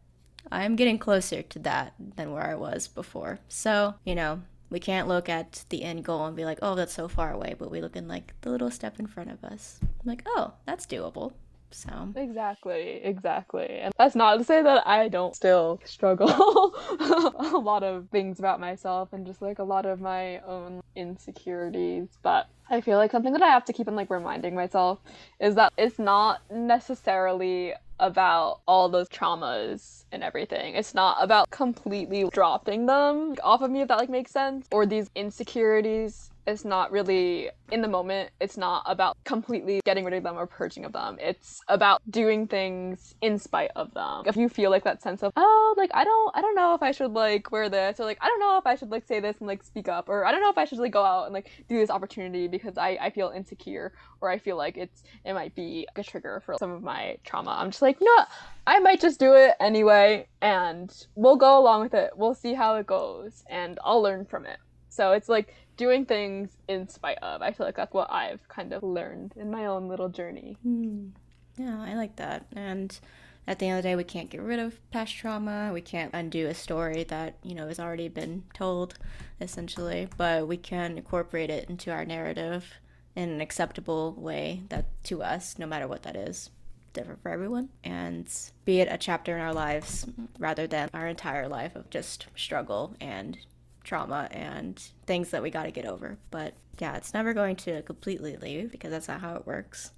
I'm 0.50 0.76
getting 0.76 0.98
closer 0.98 1.42
to 1.42 1.58
that 1.60 1.94
than 2.16 2.32
where 2.32 2.44
I 2.44 2.54
was 2.54 2.88
before. 2.88 3.38
So, 3.48 3.94
you 4.04 4.14
know, 4.14 4.42
we 4.70 4.80
can't 4.80 5.08
look 5.08 5.28
at 5.28 5.64
the 5.68 5.82
end 5.84 6.04
goal 6.04 6.26
and 6.26 6.36
be 6.36 6.44
like, 6.44 6.58
oh, 6.60 6.74
that's 6.74 6.94
so 6.94 7.08
far 7.08 7.32
away, 7.32 7.54
but 7.58 7.70
we 7.70 7.80
look 7.80 7.96
in 7.96 8.08
like 8.08 8.34
the 8.40 8.50
little 8.50 8.70
step 8.70 8.98
in 8.98 9.06
front 9.06 9.30
of 9.30 9.44
us. 9.44 9.78
I'm 9.82 9.88
like, 10.04 10.22
oh, 10.26 10.54
that's 10.66 10.86
doable. 10.86 11.32
So, 11.74 12.12
Exactly, 12.14 13.00
exactly. 13.02 13.66
And 13.80 13.92
that's 13.98 14.14
not 14.14 14.36
to 14.36 14.44
say 14.44 14.62
that 14.62 14.86
I 14.86 15.08
don't 15.08 15.34
still 15.34 15.80
struggle 15.84 16.28
a 17.00 17.58
lot 17.58 17.82
of 17.82 18.08
things 18.10 18.38
about 18.38 18.60
myself 18.60 19.12
and 19.12 19.26
just 19.26 19.42
like 19.42 19.58
a 19.58 19.64
lot 19.64 19.84
of 19.84 20.00
my 20.00 20.38
own 20.40 20.80
insecurities. 20.94 22.08
But 22.22 22.46
I 22.70 22.80
feel 22.80 22.96
like 22.98 23.10
something 23.10 23.32
that 23.32 23.42
I 23.42 23.48
have 23.48 23.64
to 23.66 23.72
keep 23.72 23.88
on 23.88 23.96
like 23.96 24.10
reminding 24.10 24.54
myself 24.54 25.00
is 25.40 25.56
that 25.56 25.72
it's 25.76 25.98
not 25.98 26.40
necessarily 26.50 27.74
about 27.98 28.60
all 28.66 28.88
those 28.88 29.08
traumas 29.08 30.04
and 30.12 30.22
everything. 30.22 30.74
It's 30.74 30.94
not 30.94 31.16
about 31.20 31.50
completely 31.50 32.28
dropping 32.32 32.86
them 32.86 33.34
off 33.42 33.62
of 33.62 33.70
me, 33.70 33.80
if 33.82 33.88
that 33.88 33.98
like 33.98 34.10
makes 34.10 34.30
sense. 34.32 34.66
Or 34.70 34.86
these 34.86 35.10
insecurities 35.14 36.30
it's 36.46 36.64
not 36.64 36.90
really 36.92 37.50
in 37.72 37.80
the 37.80 37.88
moment 37.88 38.30
it's 38.40 38.56
not 38.56 38.82
about 38.86 39.16
completely 39.24 39.80
getting 39.84 40.04
rid 40.04 40.14
of 40.14 40.22
them 40.22 40.36
or 40.36 40.46
purging 40.46 40.84
of 40.84 40.92
them. 40.92 41.16
It's 41.20 41.60
about 41.68 42.02
doing 42.10 42.46
things 42.46 43.14
in 43.20 43.38
spite 43.38 43.70
of 43.76 43.92
them. 43.94 44.22
If 44.26 44.36
you 44.36 44.48
feel 44.48 44.70
like 44.70 44.84
that 44.84 45.02
sense 45.02 45.22
of 45.22 45.32
oh 45.36 45.74
like 45.76 45.90
i 45.94 46.04
don't 46.04 46.36
i 46.36 46.40
don't 46.40 46.54
know 46.54 46.74
if 46.74 46.82
i 46.82 46.92
should 46.92 47.12
like 47.12 47.50
wear 47.50 47.68
this 47.68 47.98
or 47.98 48.04
like 48.04 48.18
i 48.20 48.28
don't 48.28 48.40
know 48.40 48.58
if 48.58 48.66
i 48.66 48.74
should 48.74 48.90
like 48.90 49.06
say 49.06 49.20
this 49.20 49.36
and 49.38 49.46
like 49.46 49.62
speak 49.62 49.88
up 49.88 50.08
or 50.08 50.24
i 50.24 50.32
don't 50.32 50.40
know 50.40 50.50
if 50.50 50.58
i 50.58 50.64
should 50.64 50.78
like 50.78 50.92
go 50.92 51.04
out 51.04 51.24
and 51.24 51.34
like 51.34 51.50
do 51.68 51.76
this 51.76 51.90
opportunity 51.90 52.46
because 52.48 52.78
i 52.78 52.98
i 53.00 53.10
feel 53.10 53.32
insecure 53.34 53.92
or 54.20 54.30
i 54.30 54.38
feel 54.38 54.56
like 54.56 54.76
it's 54.76 55.02
it 55.24 55.32
might 55.32 55.54
be 55.54 55.86
a 55.96 56.02
trigger 56.02 56.42
for 56.44 56.56
some 56.58 56.70
of 56.70 56.82
my 56.82 57.16
trauma. 57.24 57.56
I'm 57.58 57.70
just 57.70 57.82
like 57.82 57.98
no 58.00 58.24
i 58.66 58.78
might 58.78 59.00
just 59.00 59.18
do 59.18 59.34
it 59.34 59.54
anyway 59.60 60.26
and 60.40 60.92
we'll 61.14 61.36
go 61.36 61.58
along 61.58 61.82
with 61.82 61.94
it. 61.94 62.10
We'll 62.16 62.34
see 62.34 62.54
how 62.54 62.76
it 62.76 62.86
goes 62.86 63.44
and 63.48 63.78
i'll 63.84 64.02
learn 64.02 64.24
from 64.24 64.46
it. 64.46 64.58
So 64.88 65.12
it's 65.12 65.28
like 65.28 65.54
doing 65.76 66.04
things 66.04 66.50
in 66.68 66.88
spite 66.88 67.18
of. 67.18 67.42
I 67.42 67.52
feel 67.52 67.66
like 67.66 67.76
that's 67.76 67.92
what 67.92 68.10
I've 68.10 68.46
kind 68.48 68.72
of 68.72 68.82
learned 68.82 69.34
in 69.36 69.50
my 69.50 69.66
own 69.66 69.88
little 69.88 70.08
journey. 70.08 70.56
hmm. 70.62 71.08
yeah, 71.56 71.80
I 71.80 71.94
like 71.94 72.16
that. 72.16 72.46
And 72.54 72.98
at 73.46 73.58
the 73.58 73.66
end 73.66 73.78
of 73.78 73.82
the 73.82 73.90
day, 73.90 73.96
we 73.96 74.04
can't 74.04 74.30
get 74.30 74.40
rid 74.40 74.58
of 74.58 74.78
past 74.90 75.14
trauma. 75.14 75.70
We 75.72 75.82
can't 75.82 76.14
undo 76.14 76.46
a 76.46 76.54
story 76.54 77.04
that, 77.04 77.36
you 77.42 77.54
know, 77.54 77.68
has 77.68 77.78
already 77.78 78.08
been 78.08 78.44
told, 78.54 78.94
essentially. 79.40 80.08
But 80.16 80.48
we 80.48 80.56
can 80.56 80.96
incorporate 80.96 81.50
it 81.50 81.68
into 81.68 81.90
our 81.90 82.04
narrative 82.04 82.72
in 83.14 83.28
an 83.28 83.40
acceptable 83.40 84.14
way 84.14 84.62
that 84.70 84.86
to 85.04 85.22
us, 85.22 85.58
no 85.58 85.66
matter 85.66 85.86
what 85.86 86.02
that 86.04 86.16
is, 86.16 86.50
different 86.94 87.22
for 87.22 87.30
everyone. 87.30 87.68
And 87.82 88.32
be 88.64 88.80
it 88.80 88.88
a 88.90 88.96
chapter 88.96 89.36
in 89.36 89.42
our 89.42 89.52
lives 89.52 90.06
rather 90.38 90.66
than 90.66 90.88
our 90.94 91.06
entire 91.06 91.48
life 91.48 91.76
of 91.76 91.90
just 91.90 92.28
struggle 92.34 92.96
and 93.00 93.36
trauma 93.84 94.28
and 94.30 94.82
things 95.06 95.30
that 95.30 95.42
we 95.42 95.50
got 95.50 95.64
to 95.64 95.70
get 95.70 95.86
over. 95.86 96.16
But 96.30 96.54
yeah, 96.78 96.96
it's 96.96 97.14
never 97.14 97.32
going 97.34 97.56
to 97.56 97.82
completely 97.82 98.36
leave 98.36 98.72
because 98.72 98.90
that's 98.90 99.08
not 99.08 99.20
how 99.20 99.36
it 99.36 99.46
works. 99.46 99.92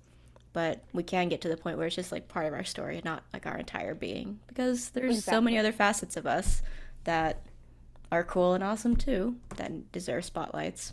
But 0.52 0.84
we 0.92 1.02
can 1.02 1.28
get 1.28 1.42
to 1.42 1.48
the 1.48 1.56
point 1.56 1.76
where 1.78 1.86
it's 1.86 1.96
just 1.96 2.12
like 2.12 2.28
part 2.28 2.46
of 2.46 2.54
our 2.54 2.64
story, 2.64 3.00
not 3.04 3.22
like 3.32 3.46
our 3.46 3.58
entire 3.58 3.94
being. 3.94 4.40
Because 4.46 4.90
there's 4.90 5.24
so 5.24 5.40
many 5.40 5.58
other 5.58 5.72
facets 5.72 6.16
of 6.16 6.26
us 6.26 6.62
that 7.04 7.42
are 8.10 8.24
cool 8.24 8.54
and 8.54 8.64
awesome 8.64 8.96
too, 8.96 9.36
that 9.56 9.92
deserve 9.92 10.24
spotlights. 10.24 10.92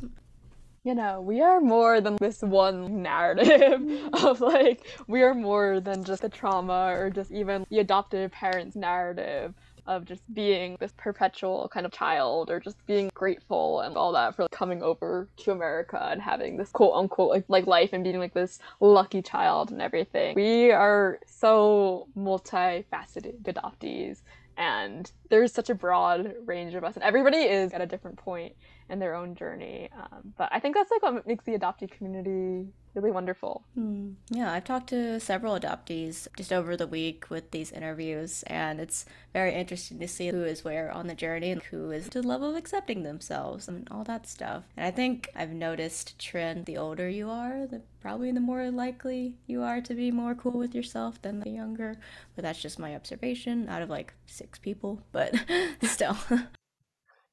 You 0.84 0.96
know, 0.96 1.22
we 1.22 1.42
are 1.42 1.62
more 1.62 2.02
than 2.02 2.18
this 2.18 2.42
one 2.42 3.02
narrative 3.02 4.10
of 4.14 4.42
like, 4.42 4.86
we 5.08 5.22
are 5.24 5.34
more 5.34 5.80
than 5.80 6.04
just 6.04 6.24
the 6.24 6.30
trauma 6.30 6.94
or 6.94 7.10
just 7.10 7.32
even 7.32 7.66
the 7.70 7.80
adoptive 7.80 8.32
parents' 8.32 8.76
narrative 8.76 9.54
of 9.86 10.06
just 10.06 10.22
being 10.34 10.78
this 10.80 10.94
perpetual 10.98 11.70
kind 11.74 11.86
of 11.86 11.92
child 11.92 12.50
or 12.50 12.60
just 12.60 12.84
being 12.86 13.10
grateful 13.14 13.82
and 13.82 13.98
all 13.98 14.12
that 14.14 14.36
for 14.36 14.48
coming 14.52 14.82
over 14.82 15.28
to 15.38 15.52
America 15.52 16.08
and 16.12 16.22
having 16.22 16.58
this 16.58 16.70
quote 16.70 16.94
unquote 16.96 17.30
like, 17.30 17.46
like 17.48 17.68
life 17.68 17.90
and 17.94 18.04
being 18.04 18.20
like 18.20 18.34
this 18.34 18.60
lucky 18.80 19.22
child 19.22 19.72
and 19.72 19.82
everything. 19.82 20.36
We 20.36 20.72
are 20.72 21.20
so 21.26 22.08
multifaceted 22.18 23.42
adoptees 23.44 24.22
and 24.58 25.12
there's 25.30 25.52
such 25.52 25.70
a 25.70 25.76
broad 25.76 26.34
range 26.46 26.76
of 26.76 26.84
us 26.84 26.96
and 26.96 27.04
everybody 27.04 27.38
is 27.38 27.74
at 27.74 27.82
a 27.82 27.86
different 27.86 28.18
point 28.18 28.54
in 28.94 29.00
their 29.00 29.16
own 29.16 29.36
journey 29.36 29.90
um, 29.98 30.34
but 30.38 30.50
i 30.52 30.60
think 30.60 30.76
that's 30.76 30.92
like 30.92 31.02
what 31.02 31.28
makes 31.28 31.44
the 31.46 31.52
adoptee 31.58 31.90
community 31.90 32.68
really 32.96 33.12
wonderful 33.12 33.66
Hmm. 33.76 34.12
Yeah, 34.30 34.52
I've 34.52 34.66
talked 34.66 34.90
to 34.90 35.20
several 35.20 35.60
adoptees 35.60 36.28
just 36.38 36.54
over 36.54 36.78
the 36.78 36.86
week 36.86 37.26
with 37.30 37.50
these 37.52 37.72
interviews, 37.72 38.44
and 38.44 38.80
it's 38.80 39.06
very 39.34 39.54
interesting 39.56 40.00
to 40.00 40.08
see 40.08 40.28
who 40.28 40.44
is 40.44 40.64
where 40.64 40.92
on 40.92 41.08
the 41.08 41.16
journey 41.16 41.52
and 41.52 41.64
who 41.64 41.90
is 41.92 42.08
to 42.10 42.22
the 42.22 42.28
level 42.28 42.52
of 42.52 42.56
accepting 42.56 43.02
themselves 43.04 43.68
and 43.68 43.88
all 43.90 44.04
that 44.04 44.28
stuff. 44.28 44.64
And 44.78 44.86
I 44.86 44.92
think 44.92 45.30
I've 45.36 45.54
noticed 45.54 46.20
trend 46.20 46.66
the 46.66 46.78
older 46.78 47.10
you 47.10 47.30
are, 47.30 47.66
the 47.66 47.82
probably 48.02 48.32
the 48.32 48.40
more 48.40 48.70
likely 48.70 49.36
you 49.48 49.64
are 49.64 49.82
to 49.82 49.94
be 49.96 50.12
more 50.12 50.36
cool 50.36 50.60
with 50.60 50.76
yourself 50.76 51.22
than 51.22 51.40
the 51.40 51.50
younger. 51.50 51.98
But 52.36 52.44
that's 52.44 52.62
just 52.62 52.78
my 52.78 52.96
observation 52.96 53.70
out 53.70 53.82
of 53.82 53.90
like 53.90 54.14
six 54.28 54.60
people, 54.60 55.02
but 55.12 55.34
still. 55.84 56.18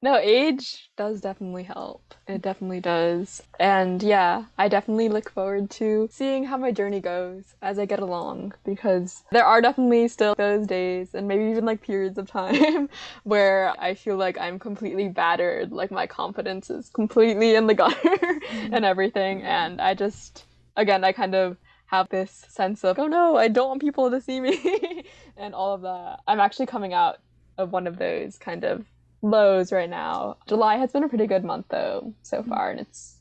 No 0.01 0.17
age 0.17 0.89
does 0.97 1.21
definitely 1.21 1.63
help. 1.63 2.15
It 2.27 2.41
definitely 2.41 2.79
does. 2.79 3.41
And 3.59 4.01
yeah 4.01 4.45
i 4.57 4.67
definitely 4.67 5.09
look 5.09 5.29
forward 5.29 5.69
to 5.69 6.07
seeing 6.11 6.43
how 6.43 6.57
my 6.57 6.71
journey 6.71 6.99
goes 6.99 7.55
as 7.61 7.77
i 7.79 7.85
get 7.85 7.99
along 7.99 8.53
because 8.65 9.23
there 9.31 9.45
are 9.45 9.61
definitely 9.61 10.07
still 10.07 10.35
those 10.35 10.65
days 10.67 11.13
and 11.13 11.27
maybe 11.27 11.45
even 11.45 11.65
like 11.65 11.81
periods 11.81 12.17
of 12.17 12.27
time 12.27 12.89
where 13.23 13.73
i 13.79 13.93
feel 13.93 14.17
like 14.17 14.37
i'm 14.39 14.57
completely 14.59 15.07
battered 15.07 15.71
like 15.71 15.91
my 15.91 16.07
confidence 16.07 16.69
is 16.69 16.89
completely 16.89 17.55
in 17.55 17.67
the 17.67 17.73
gutter 17.73 18.39
and 18.51 18.85
everything. 18.85 19.41
And 19.43 19.81
i 19.81 19.93
just 19.93 20.45
again 20.75 21.03
i 21.03 21.11
kind 21.11 21.35
of 21.35 21.57
have 21.85 22.07
this 22.09 22.45
sense 22.49 22.83
of 22.83 22.97
oh 22.99 23.07
no 23.07 23.35
i 23.37 23.47
don't 23.47 23.67
want 23.67 23.81
people 23.81 24.09
to 24.11 24.21
see 24.21 24.39
me. 24.39 25.03
And 25.37 25.55
all 25.55 25.73
of 25.73 25.81
that. 25.81 26.19
I'm 26.27 26.39
actually 26.39 26.67
coming 26.67 26.93
out 26.93 27.17
of 27.57 27.71
one 27.71 27.87
of 27.87 27.97
those 27.97 28.37
kind 28.37 28.63
of 28.63 28.85
lows 29.21 29.71
right 29.71 29.89
now. 29.89 30.37
July 30.47 30.77
has 30.77 30.91
been 30.91 31.03
a 31.03 31.09
pretty 31.09 31.27
good 31.27 31.43
month 31.43 31.67
though 31.69 32.13
so 32.23 32.41
mm. 32.41 32.49
far, 32.49 32.71
and 32.71 32.79
it's 32.79 33.17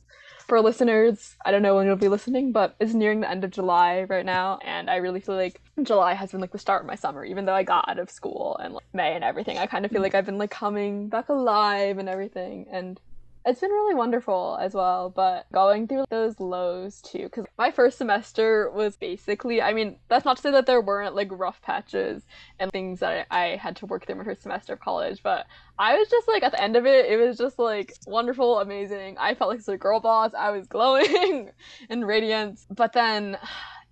for 0.47 0.61
listeners. 0.61 1.37
I 1.45 1.51
don't 1.51 1.63
know 1.63 1.77
when 1.77 1.87
you'll 1.87 1.97
be 1.97 2.09
listening, 2.09 2.53
but 2.53 2.75
it's 2.81 2.95
nearing 2.95 3.21
the 3.21 3.31
end 3.31 3.45
of 3.45 3.51
July 3.51 4.05
right 4.05 4.27
now, 4.27 4.59
and 4.65 4.91
I 4.91 4.97
really 4.97 5.21
feel 5.21 5.37
like 5.37 5.61
July 5.83 6.15
has 6.15 6.33
been 6.33 6.41
like 6.41 6.53
the 6.53 6.59
start 6.59 6.83
of 6.83 6.89
my 6.89 6.97
summer. 6.97 7.25
Even 7.25 7.45
though 7.45 7.55
I 7.55 7.63
got 7.63 7.89
out 7.89 7.99
of 7.99 8.11
school 8.11 8.57
and 8.63 8.75
like, 8.75 8.85
May 8.93 9.15
and 9.15 9.25
everything, 9.25 9.59
I 9.59 9.67
kind 9.67 9.85
of 9.85 9.91
feel 9.91 10.01
mm. 10.01 10.05
like 10.05 10.15
I've 10.15 10.27
been 10.27 10.39
like 10.39 10.51
coming 10.51 11.09
back 11.09 11.29
alive 11.29 11.99
and 11.99 12.09
everything, 12.09 12.67
and 12.71 13.01
it's 13.47 13.61
been 13.61 13.71
really 13.71 13.95
wonderful 13.95 14.59
as 14.61 14.75
well, 14.75 15.09
but 15.09 15.47
going 15.51 15.89
through 15.89 16.05
those 16.11 16.39
lows 16.39 17.01
too. 17.01 17.25
Because 17.25 17.47
my 17.57 17.71
first 17.71 17.97
semester 17.97 18.71
was 18.71 18.97
basically, 18.97 19.63
I 19.63 19.73
mean, 19.73 19.97
that's 20.09 20.25
not 20.25 20.37
to 20.37 20.43
say 20.43 20.51
that 20.51 20.67
there 20.67 20.81
weren't 20.81 21.15
like 21.15 21.29
rough 21.31 21.63
patches 21.63 22.27
and 22.59 22.71
things 22.71 23.01
that 23.01 23.27
I, 23.31 23.53
I 23.53 23.57
had 23.57 23.77
to 23.77 23.87
work 23.87 24.07
through 24.07 24.17
my 24.17 24.25
first 24.25 24.43
semester 24.43 24.75
of 24.75 24.81
college, 24.81 25.23
but 25.23 25.47
I 25.79 25.97
was 25.97 26.09
just 26.09 26.29
like, 26.29 26.43
at 26.43 26.53
the 26.53 26.63
end 26.63 26.77
of 26.77 26.85
it, 26.85 27.07
it 27.07 27.17
was 27.17 27.39
just 27.39 27.59
like 27.59 27.95
wonderful, 28.07 28.61
amazing. 28.61 29.17
I 29.19 29.35
felt 29.35 29.51
like 29.51 29.67
a 29.67 29.79
girl 29.79 30.01
boss. 30.01 30.33
I 30.37 30.51
was 30.51 30.67
glowing 30.67 31.51
and 31.89 32.07
radiant. 32.07 32.61
But 32.71 32.93
then 32.93 33.39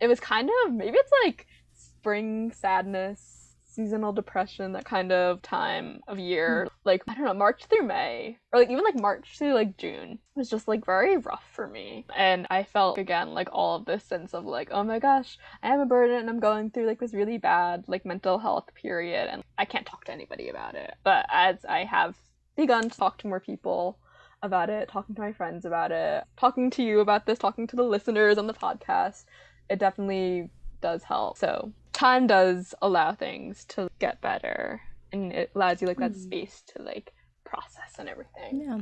it 0.01 0.09
was 0.09 0.21
kind 0.21 0.51
of, 0.67 0.75
maybe 0.75 0.99
it's 0.99 1.13
like 1.25 1.47
spring 1.73 2.53
sadness, 2.53 3.38
seasonal 3.79 4.13
depression, 4.13 4.73
that 4.73 4.85
kind 4.85 5.13
of 5.13 5.41
time 5.41 6.01
of 6.09 6.19
year. 6.19 6.67
Mm. 6.67 6.71
Like, 6.85 7.03
I 7.07 7.15
don't 7.15 7.25
know, 7.25 7.35
March 7.35 7.67
through 7.67 7.87
May, 7.87 8.37
or 8.53 8.59
like 8.59 8.71
even 8.71 8.83
like 8.83 9.01
March 9.01 9.39
through 9.39 9.55
like 9.55 9.77
June 9.77 10.19
was 10.35 10.51
just 10.51 10.67
like 10.67 10.85
very 10.85 11.17
rough 11.17 11.45
for 11.53 11.69
me. 11.69 12.05
And 12.17 12.49
I 12.51 12.65
felt 12.65 12.99
again 12.99 13.35
like 13.35 13.49
all 13.53 13.77
of 13.77 13.85
this 13.85 14.03
sense 14.03 14.35
of 14.35 14.45
like, 14.45 14.71
oh 14.73 14.83
my 14.83 14.99
gosh, 14.99 15.39
I 15.63 15.69
am 15.69 15.79
a 15.79 15.87
burden 15.87 16.19
and 16.19 16.29
I'm 16.29 16.41
going 16.41 16.71
through 16.71 16.87
like 16.87 16.99
this 16.99 17.15
really 17.15 17.39
bad 17.39 17.85
like 17.87 18.05
mental 18.05 18.39
health 18.39 18.69
period 18.75 19.29
and 19.31 19.45
I 19.57 19.65
can't 19.65 19.87
talk 19.87 20.05
to 20.07 20.13
anybody 20.13 20.49
about 20.49 20.75
it. 20.75 20.95
But 21.05 21.27
as 21.33 21.65
I 21.65 21.85
have 21.85 22.17
begun 22.57 22.91
to 22.91 22.99
talk 22.99 23.19
to 23.19 23.29
more 23.29 23.41
people, 23.41 23.99
about 24.41 24.71
it, 24.71 24.89
talking 24.89 25.17
to 25.17 25.21
my 25.21 25.33
friends 25.33 25.65
about 25.65 25.91
it, 25.91 26.23
talking 26.37 26.71
to 26.71 26.81
you 26.81 27.01
about 27.01 27.27
this, 27.27 27.41
talking 27.41 27.67
to 27.67 27.75
the 27.75 27.83
listeners 27.83 28.39
on 28.39 28.47
the 28.47 28.55
podcast, 28.55 29.25
it 29.69 29.81
definitely 29.81 30.49
does 30.81 31.03
help. 31.03 31.37
So, 31.37 31.73
time 31.93 32.27
does 32.27 32.75
allow 32.83 33.13
things 33.13 33.65
to 33.67 33.89
get 33.99 34.21
better 34.21 34.81
and 35.13 35.33
it 35.33 35.51
allows 35.55 35.81
you 35.81 35.89
like 35.89 35.99
that 35.99 36.13
mm. 36.13 36.23
space 36.23 36.63
to 36.75 36.83
like 36.83 37.13
process 37.45 37.99
and 37.99 38.09
everything. 38.09 38.61
Yeah. 38.61 38.79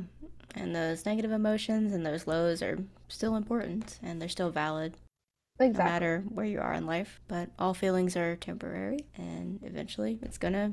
And 0.54 0.74
those 0.74 1.06
negative 1.06 1.32
emotions 1.32 1.92
and 1.92 2.04
those 2.04 2.26
lows 2.26 2.62
are 2.62 2.78
still 3.08 3.36
important 3.36 3.98
and 4.02 4.20
they're 4.20 4.28
still 4.28 4.50
valid. 4.50 4.96
Exactly. 5.58 5.84
No 5.84 5.90
matter 5.90 6.24
where 6.28 6.46
you 6.46 6.60
are 6.60 6.74
in 6.74 6.86
life, 6.86 7.20
but 7.28 7.50
all 7.58 7.74
feelings 7.74 8.16
are 8.16 8.36
temporary 8.36 9.06
and 9.16 9.60
eventually 9.62 10.18
it's 10.22 10.38
going 10.38 10.54
to 10.54 10.72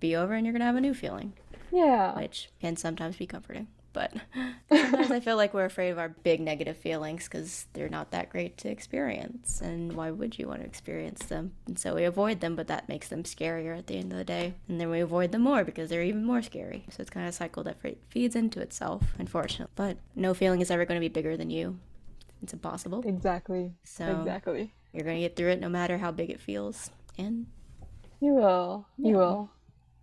be 0.00 0.16
over 0.16 0.34
and 0.34 0.44
you're 0.44 0.52
going 0.52 0.60
to 0.60 0.66
have 0.66 0.76
a 0.76 0.80
new 0.80 0.94
feeling. 0.94 1.34
Yeah. 1.72 2.16
Which 2.16 2.50
can 2.60 2.76
sometimes 2.76 3.16
be 3.16 3.26
comforting 3.26 3.68
but 3.96 4.12
sometimes 4.68 5.10
I 5.10 5.20
feel 5.20 5.36
like 5.36 5.54
we're 5.54 5.64
afraid 5.64 5.88
of 5.88 5.98
our 5.98 6.10
big 6.10 6.38
negative 6.38 6.76
feelings 6.76 7.24
because 7.24 7.64
they're 7.72 7.88
not 7.88 8.10
that 8.10 8.28
great 8.28 8.58
to 8.58 8.68
experience. 8.68 9.62
And 9.62 9.94
why 9.94 10.10
would 10.10 10.38
you 10.38 10.46
want 10.46 10.60
to 10.60 10.66
experience 10.66 11.24
them? 11.24 11.52
And 11.66 11.78
so 11.78 11.94
we 11.94 12.04
avoid 12.04 12.40
them, 12.40 12.56
but 12.56 12.66
that 12.66 12.90
makes 12.90 13.08
them 13.08 13.22
scarier 13.22 13.76
at 13.76 13.86
the 13.86 13.96
end 13.96 14.12
of 14.12 14.18
the 14.18 14.24
day. 14.24 14.52
And 14.68 14.78
then 14.78 14.90
we 14.90 15.00
avoid 15.00 15.32
them 15.32 15.40
more 15.40 15.64
because 15.64 15.88
they're 15.88 16.02
even 16.02 16.26
more 16.26 16.42
scary. 16.42 16.84
So 16.90 17.00
it's 17.00 17.08
kind 17.08 17.26
of 17.26 17.30
a 17.30 17.36
cycle 17.36 17.64
that 17.64 17.78
feeds 18.10 18.36
into 18.36 18.60
itself, 18.60 19.02
unfortunately. 19.18 19.72
But 19.76 19.96
no 20.14 20.34
feeling 20.34 20.60
is 20.60 20.70
ever 20.70 20.84
going 20.84 21.00
to 21.00 21.08
be 21.08 21.12
bigger 21.12 21.38
than 21.38 21.48
you. 21.48 21.78
It's 22.42 22.52
impossible. 22.52 23.02
Exactly. 23.06 23.72
So 23.82 24.20
exactly. 24.20 24.74
You're 24.92 25.04
going 25.04 25.16
to 25.16 25.22
get 25.22 25.36
through 25.36 25.52
it 25.52 25.60
no 25.60 25.70
matter 25.70 25.96
how 25.96 26.12
big 26.12 26.28
it 26.28 26.40
feels. 26.40 26.90
And 27.16 27.46
you 28.20 28.34
will. 28.34 28.86
Yeah. 28.98 29.08
You 29.08 29.16
will. 29.16 29.50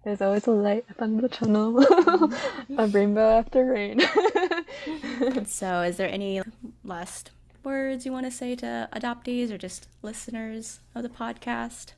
There's 0.03 0.21
always 0.21 0.47
a 0.47 0.51
light 0.51 0.85
at 0.89 0.97
the 0.97 1.03
end 1.03 1.23
of 1.23 1.29
the 1.29 1.35
tunnel. 1.35 1.73
Mm-hmm. 2.13 2.79
a 2.79 2.87
rainbow 2.87 3.37
after 3.37 3.65
rain. 3.65 4.01
so, 5.45 5.81
is 5.81 5.97
there 5.97 6.09
any 6.09 6.41
last 6.83 7.31
words 7.63 8.05
you 8.05 8.11
want 8.11 8.25
to 8.25 8.31
say 8.31 8.55
to 8.57 8.89
adoptees 8.93 9.51
or 9.51 9.57
just 9.57 9.87
listeners 10.01 10.79
of 10.93 11.03
the 11.03 11.09
podcast? 11.09 11.93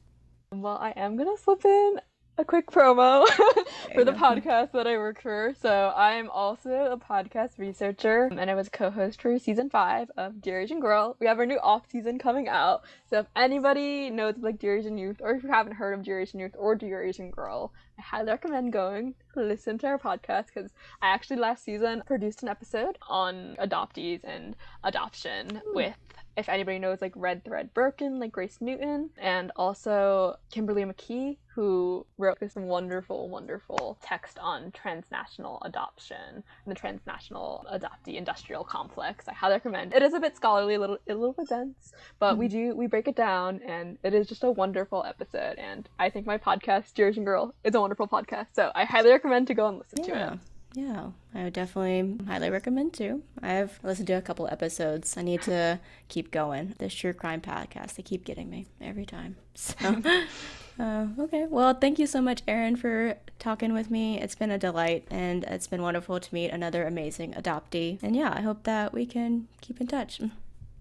Well, 0.51 0.77
I 0.79 0.91
am 0.91 1.17
going 1.17 1.35
to 1.35 1.41
slip 1.41 1.65
in 1.65 1.99
a 2.37 2.43
quick 2.43 2.69
promo 2.69 3.25
for 3.93 4.03
the 4.03 4.11
podcast 4.11 4.73
that 4.73 4.87
I 4.87 4.97
work 4.97 5.21
for. 5.21 5.53
So 5.61 5.93
I'm 5.95 6.29
also 6.29 6.91
a 6.91 6.97
podcast 6.97 7.57
researcher 7.57 8.25
and 8.25 8.49
I 8.49 8.55
was 8.55 8.67
co-host 8.67 9.21
for 9.21 9.39
season 9.39 9.69
five 9.69 10.11
of 10.17 10.41
Dear 10.41 10.59
Asian 10.59 10.81
Girl. 10.81 11.15
We 11.19 11.27
have 11.27 11.39
our 11.39 11.45
new 11.45 11.59
off 11.59 11.89
season 11.89 12.19
coming 12.19 12.49
out. 12.49 12.83
So 13.09 13.19
if 13.19 13.27
anybody 13.35 14.09
knows 14.09 14.35
like 14.39 14.59
Dear 14.59 14.77
Asian 14.77 14.97
Youth 14.97 15.17
or 15.21 15.31
if 15.31 15.43
you 15.43 15.49
haven't 15.49 15.75
heard 15.75 15.93
of 15.93 16.03
Dear 16.03 16.19
Asian 16.19 16.39
Youth 16.41 16.55
or 16.57 16.75
Dear 16.75 17.03
Asian 17.03 17.31
Girl, 17.31 17.71
I 17.97 18.01
highly 18.01 18.31
recommend 18.31 18.73
going 18.73 19.15
listen 19.35 19.77
to 19.79 19.87
our 19.87 19.99
podcast 19.99 20.47
because 20.53 20.71
I 21.01 21.13
actually 21.13 21.37
last 21.37 21.63
season 21.63 22.03
produced 22.05 22.43
an 22.43 22.49
episode 22.49 22.97
on 23.07 23.55
adoptees 23.61 24.21
and 24.25 24.55
adoption 24.83 25.61
mm. 25.67 25.73
with 25.73 25.95
if 26.37 26.49
anybody 26.49 26.79
knows 26.79 27.01
like 27.01 27.13
Red 27.15 27.43
Thread 27.43 27.73
Broken, 27.73 28.19
like 28.19 28.31
Grace 28.31 28.57
Newton, 28.59 29.09
and 29.17 29.51
also 29.55 30.37
Kimberly 30.51 30.83
McKee, 30.83 31.37
who 31.47 32.05
wrote 32.17 32.39
this 32.39 32.55
wonderful, 32.55 33.29
wonderful 33.29 33.97
text 34.01 34.37
on 34.39 34.71
transnational 34.71 35.61
adoption 35.63 36.17
and 36.33 36.43
the 36.65 36.75
transnational 36.75 37.65
adoptee 37.71 38.15
industrial 38.15 38.65
complex. 38.65 39.27
I 39.29 39.33
highly 39.33 39.53
recommend. 39.53 39.93
It 39.93 40.03
is 40.03 40.13
a 40.13 40.19
bit 40.19 40.35
scholarly, 40.35 40.75
a 40.75 40.79
little, 40.79 40.97
a 41.07 41.13
little 41.13 41.33
bit 41.33 41.47
dense, 41.47 41.93
but 42.19 42.31
mm-hmm. 42.31 42.39
we 42.39 42.47
do 42.49 42.75
we 42.75 42.87
break 42.87 43.07
it 43.07 43.15
down, 43.15 43.61
and 43.65 43.97
it 44.03 44.13
is 44.13 44.27
just 44.27 44.43
a 44.43 44.51
wonderful 44.51 45.03
episode. 45.05 45.57
And 45.57 45.87
I 45.97 46.09
think 46.09 46.25
my 46.25 46.37
podcast, 46.37 46.93
Dear 46.93 47.09
Asian 47.09 47.23
Girl, 47.23 47.53
is 47.63 47.73
a 47.75 47.79
wonderful 47.79 48.07
podcast, 48.07 48.47
so 48.53 48.71
I 48.75 48.83
highly 48.83 49.11
recommend 49.11 49.47
to 49.47 49.53
go 49.53 49.67
and 49.67 49.77
listen 49.77 50.03
yeah. 50.03 50.29
to 50.29 50.33
it. 50.33 50.39
Yeah, 50.75 51.11
I 51.33 51.45
would 51.45 51.53
definitely 51.53 52.17
highly 52.27 52.49
recommend 52.49 52.93
too. 52.93 53.23
I've 53.41 53.79
listened 53.81 54.07
to 54.07 54.13
a 54.13 54.21
couple 54.21 54.47
episodes. 54.51 55.15
I 55.15 55.21
need 55.21 55.41
to 55.43 55.79
keep 56.09 56.31
going. 56.31 56.75
This 56.79 56.93
true 56.93 57.13
crime 57.13 57.39
podcast, 57.39 57.95
they 57.95 58.03
keep 58.03 58.25
getting 58.25 58.49
me 58.49 58.67
every 58.81 59.05
time. 59.05 59.37
So, 59.57 60.83
uh, 60.83 61.07
okay. 61.17 61.45
Well, 61.49 61.73
thank 61.73 61.97
you 61.97 62.05
so 62.05 62.19
much, 62.19 62.45
Eryn, 62.45 62.77
for 62.77 63.15
talking 63.39 63.71
with 63.71 63.89
me. 63.89 64.19
It's 64.19 64.35
been 64.35 64.51
a 64.51 64.57
delight, 64.57 65.07
and 65.09 65.45
it's 65.45 65.67
been 65.67 65.81
wonderful 65.81 66.19
to 66.19 66.33
meet 66.33 66.49
another 66.49 66.85
amazing 66.85 67.31
adoptee. 67.35 67.97
And 68.03 68.13
yeah, 68.17 68.33
I 68.35 68.41
hope 68.41 68.63
that 68.63 68.91
we 68.91 69.05
can 69.05 69.47
keep 69.61 69.79
in 69.79 69.87
touch. 69.87 70.19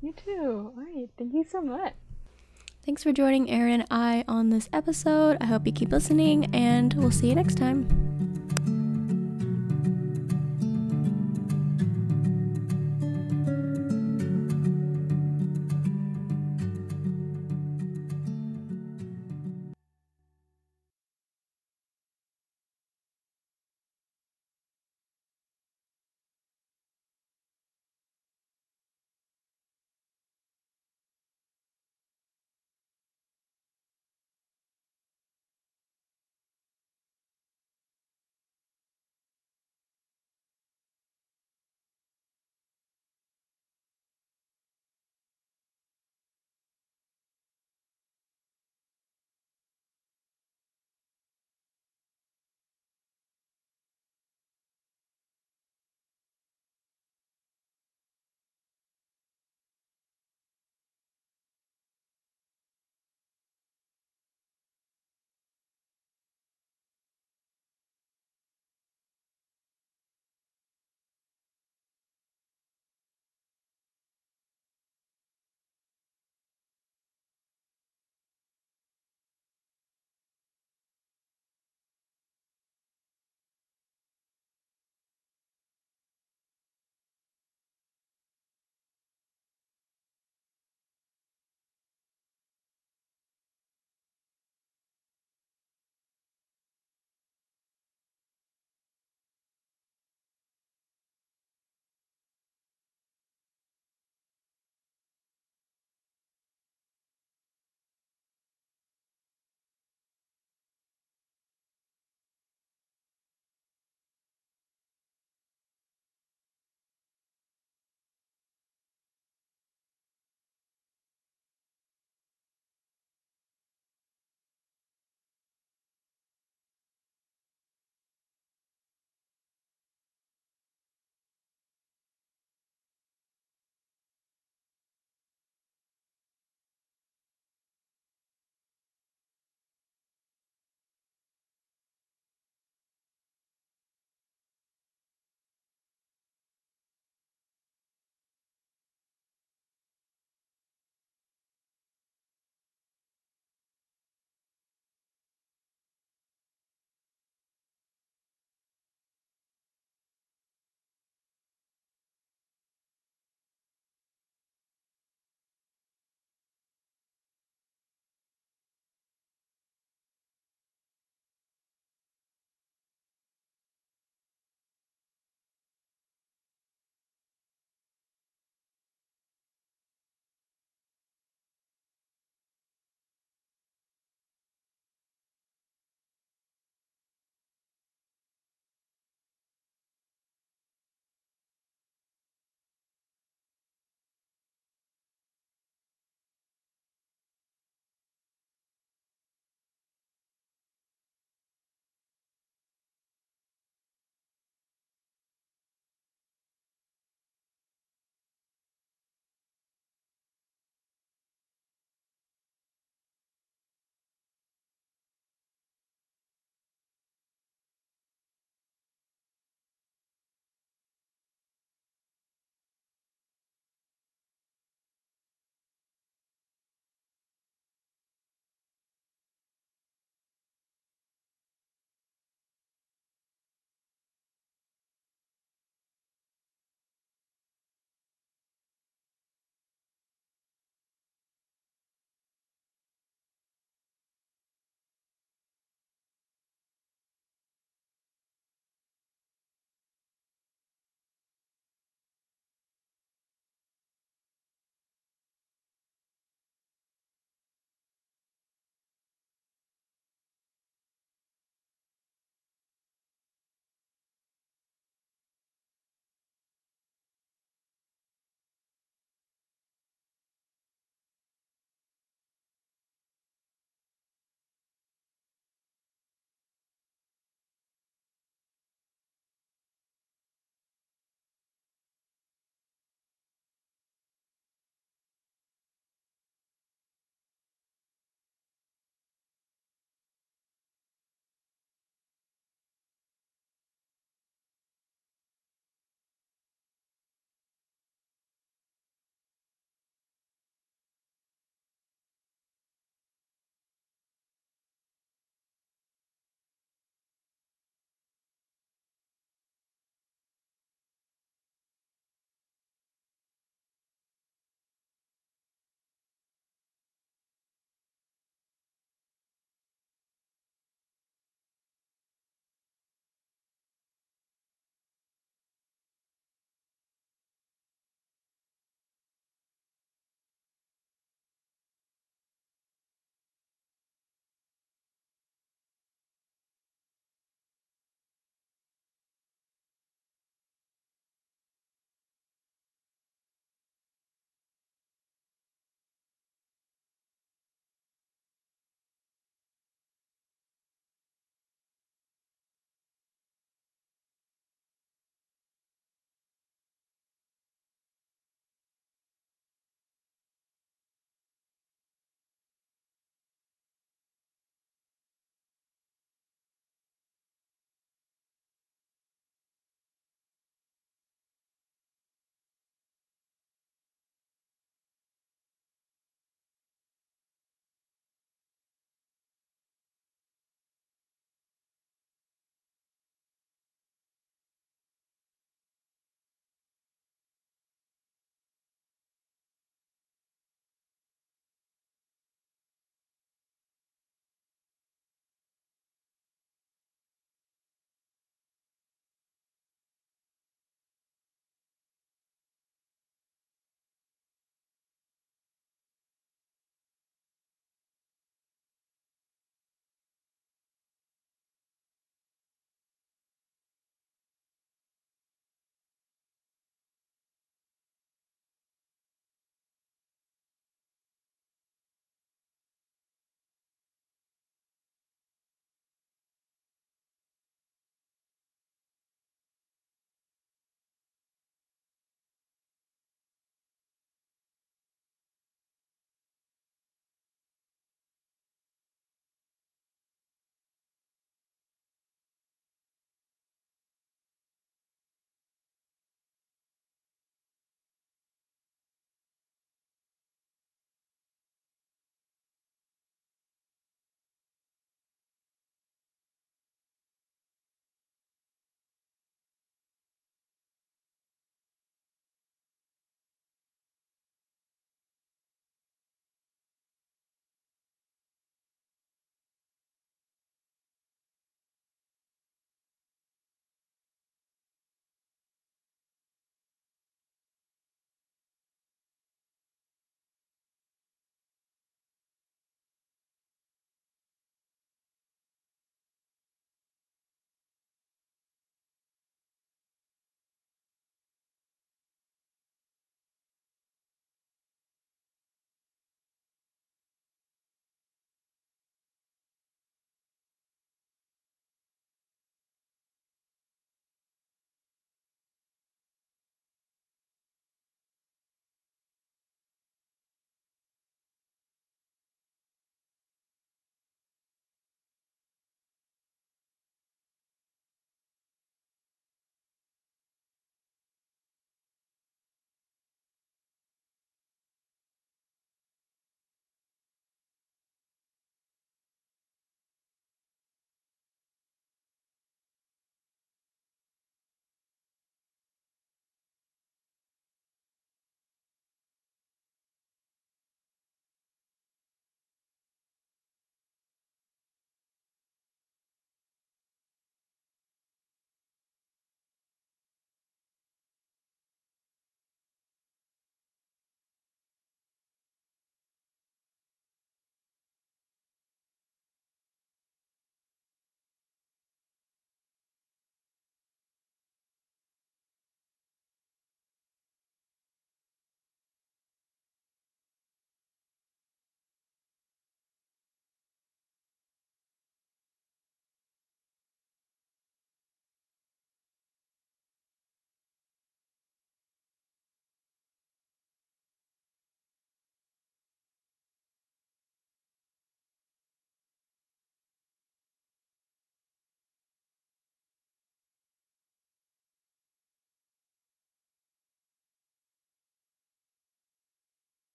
You 0.00 0.14
too. 0.14 0.72
All 0.74 0.82
right. 0.82 1.10
Thank 1.18 1.34
you 1.34 1.44
so 1.44 1.60
much. 1.60 1.92
Thanks 2.86 3.02
for 3.02 3.12
joining 3.12 3.48
Eryn 3.48 3.74
and 3.74 3.86
I 3.90 4.24
on 4.26 4.48
this 4.48 4.70
episode. 4.72 5.36
I 5.42 5.44
hope 5.44 5.66
you 5.66 5.72
keep 5.72 5.92
listening, 5.92 6.46
and 6.54 6.94
we'll 6.94 7.10
see 7.10 7.28
you 7.28 7.34
next 7.34 7.58
time. 7.58 8.21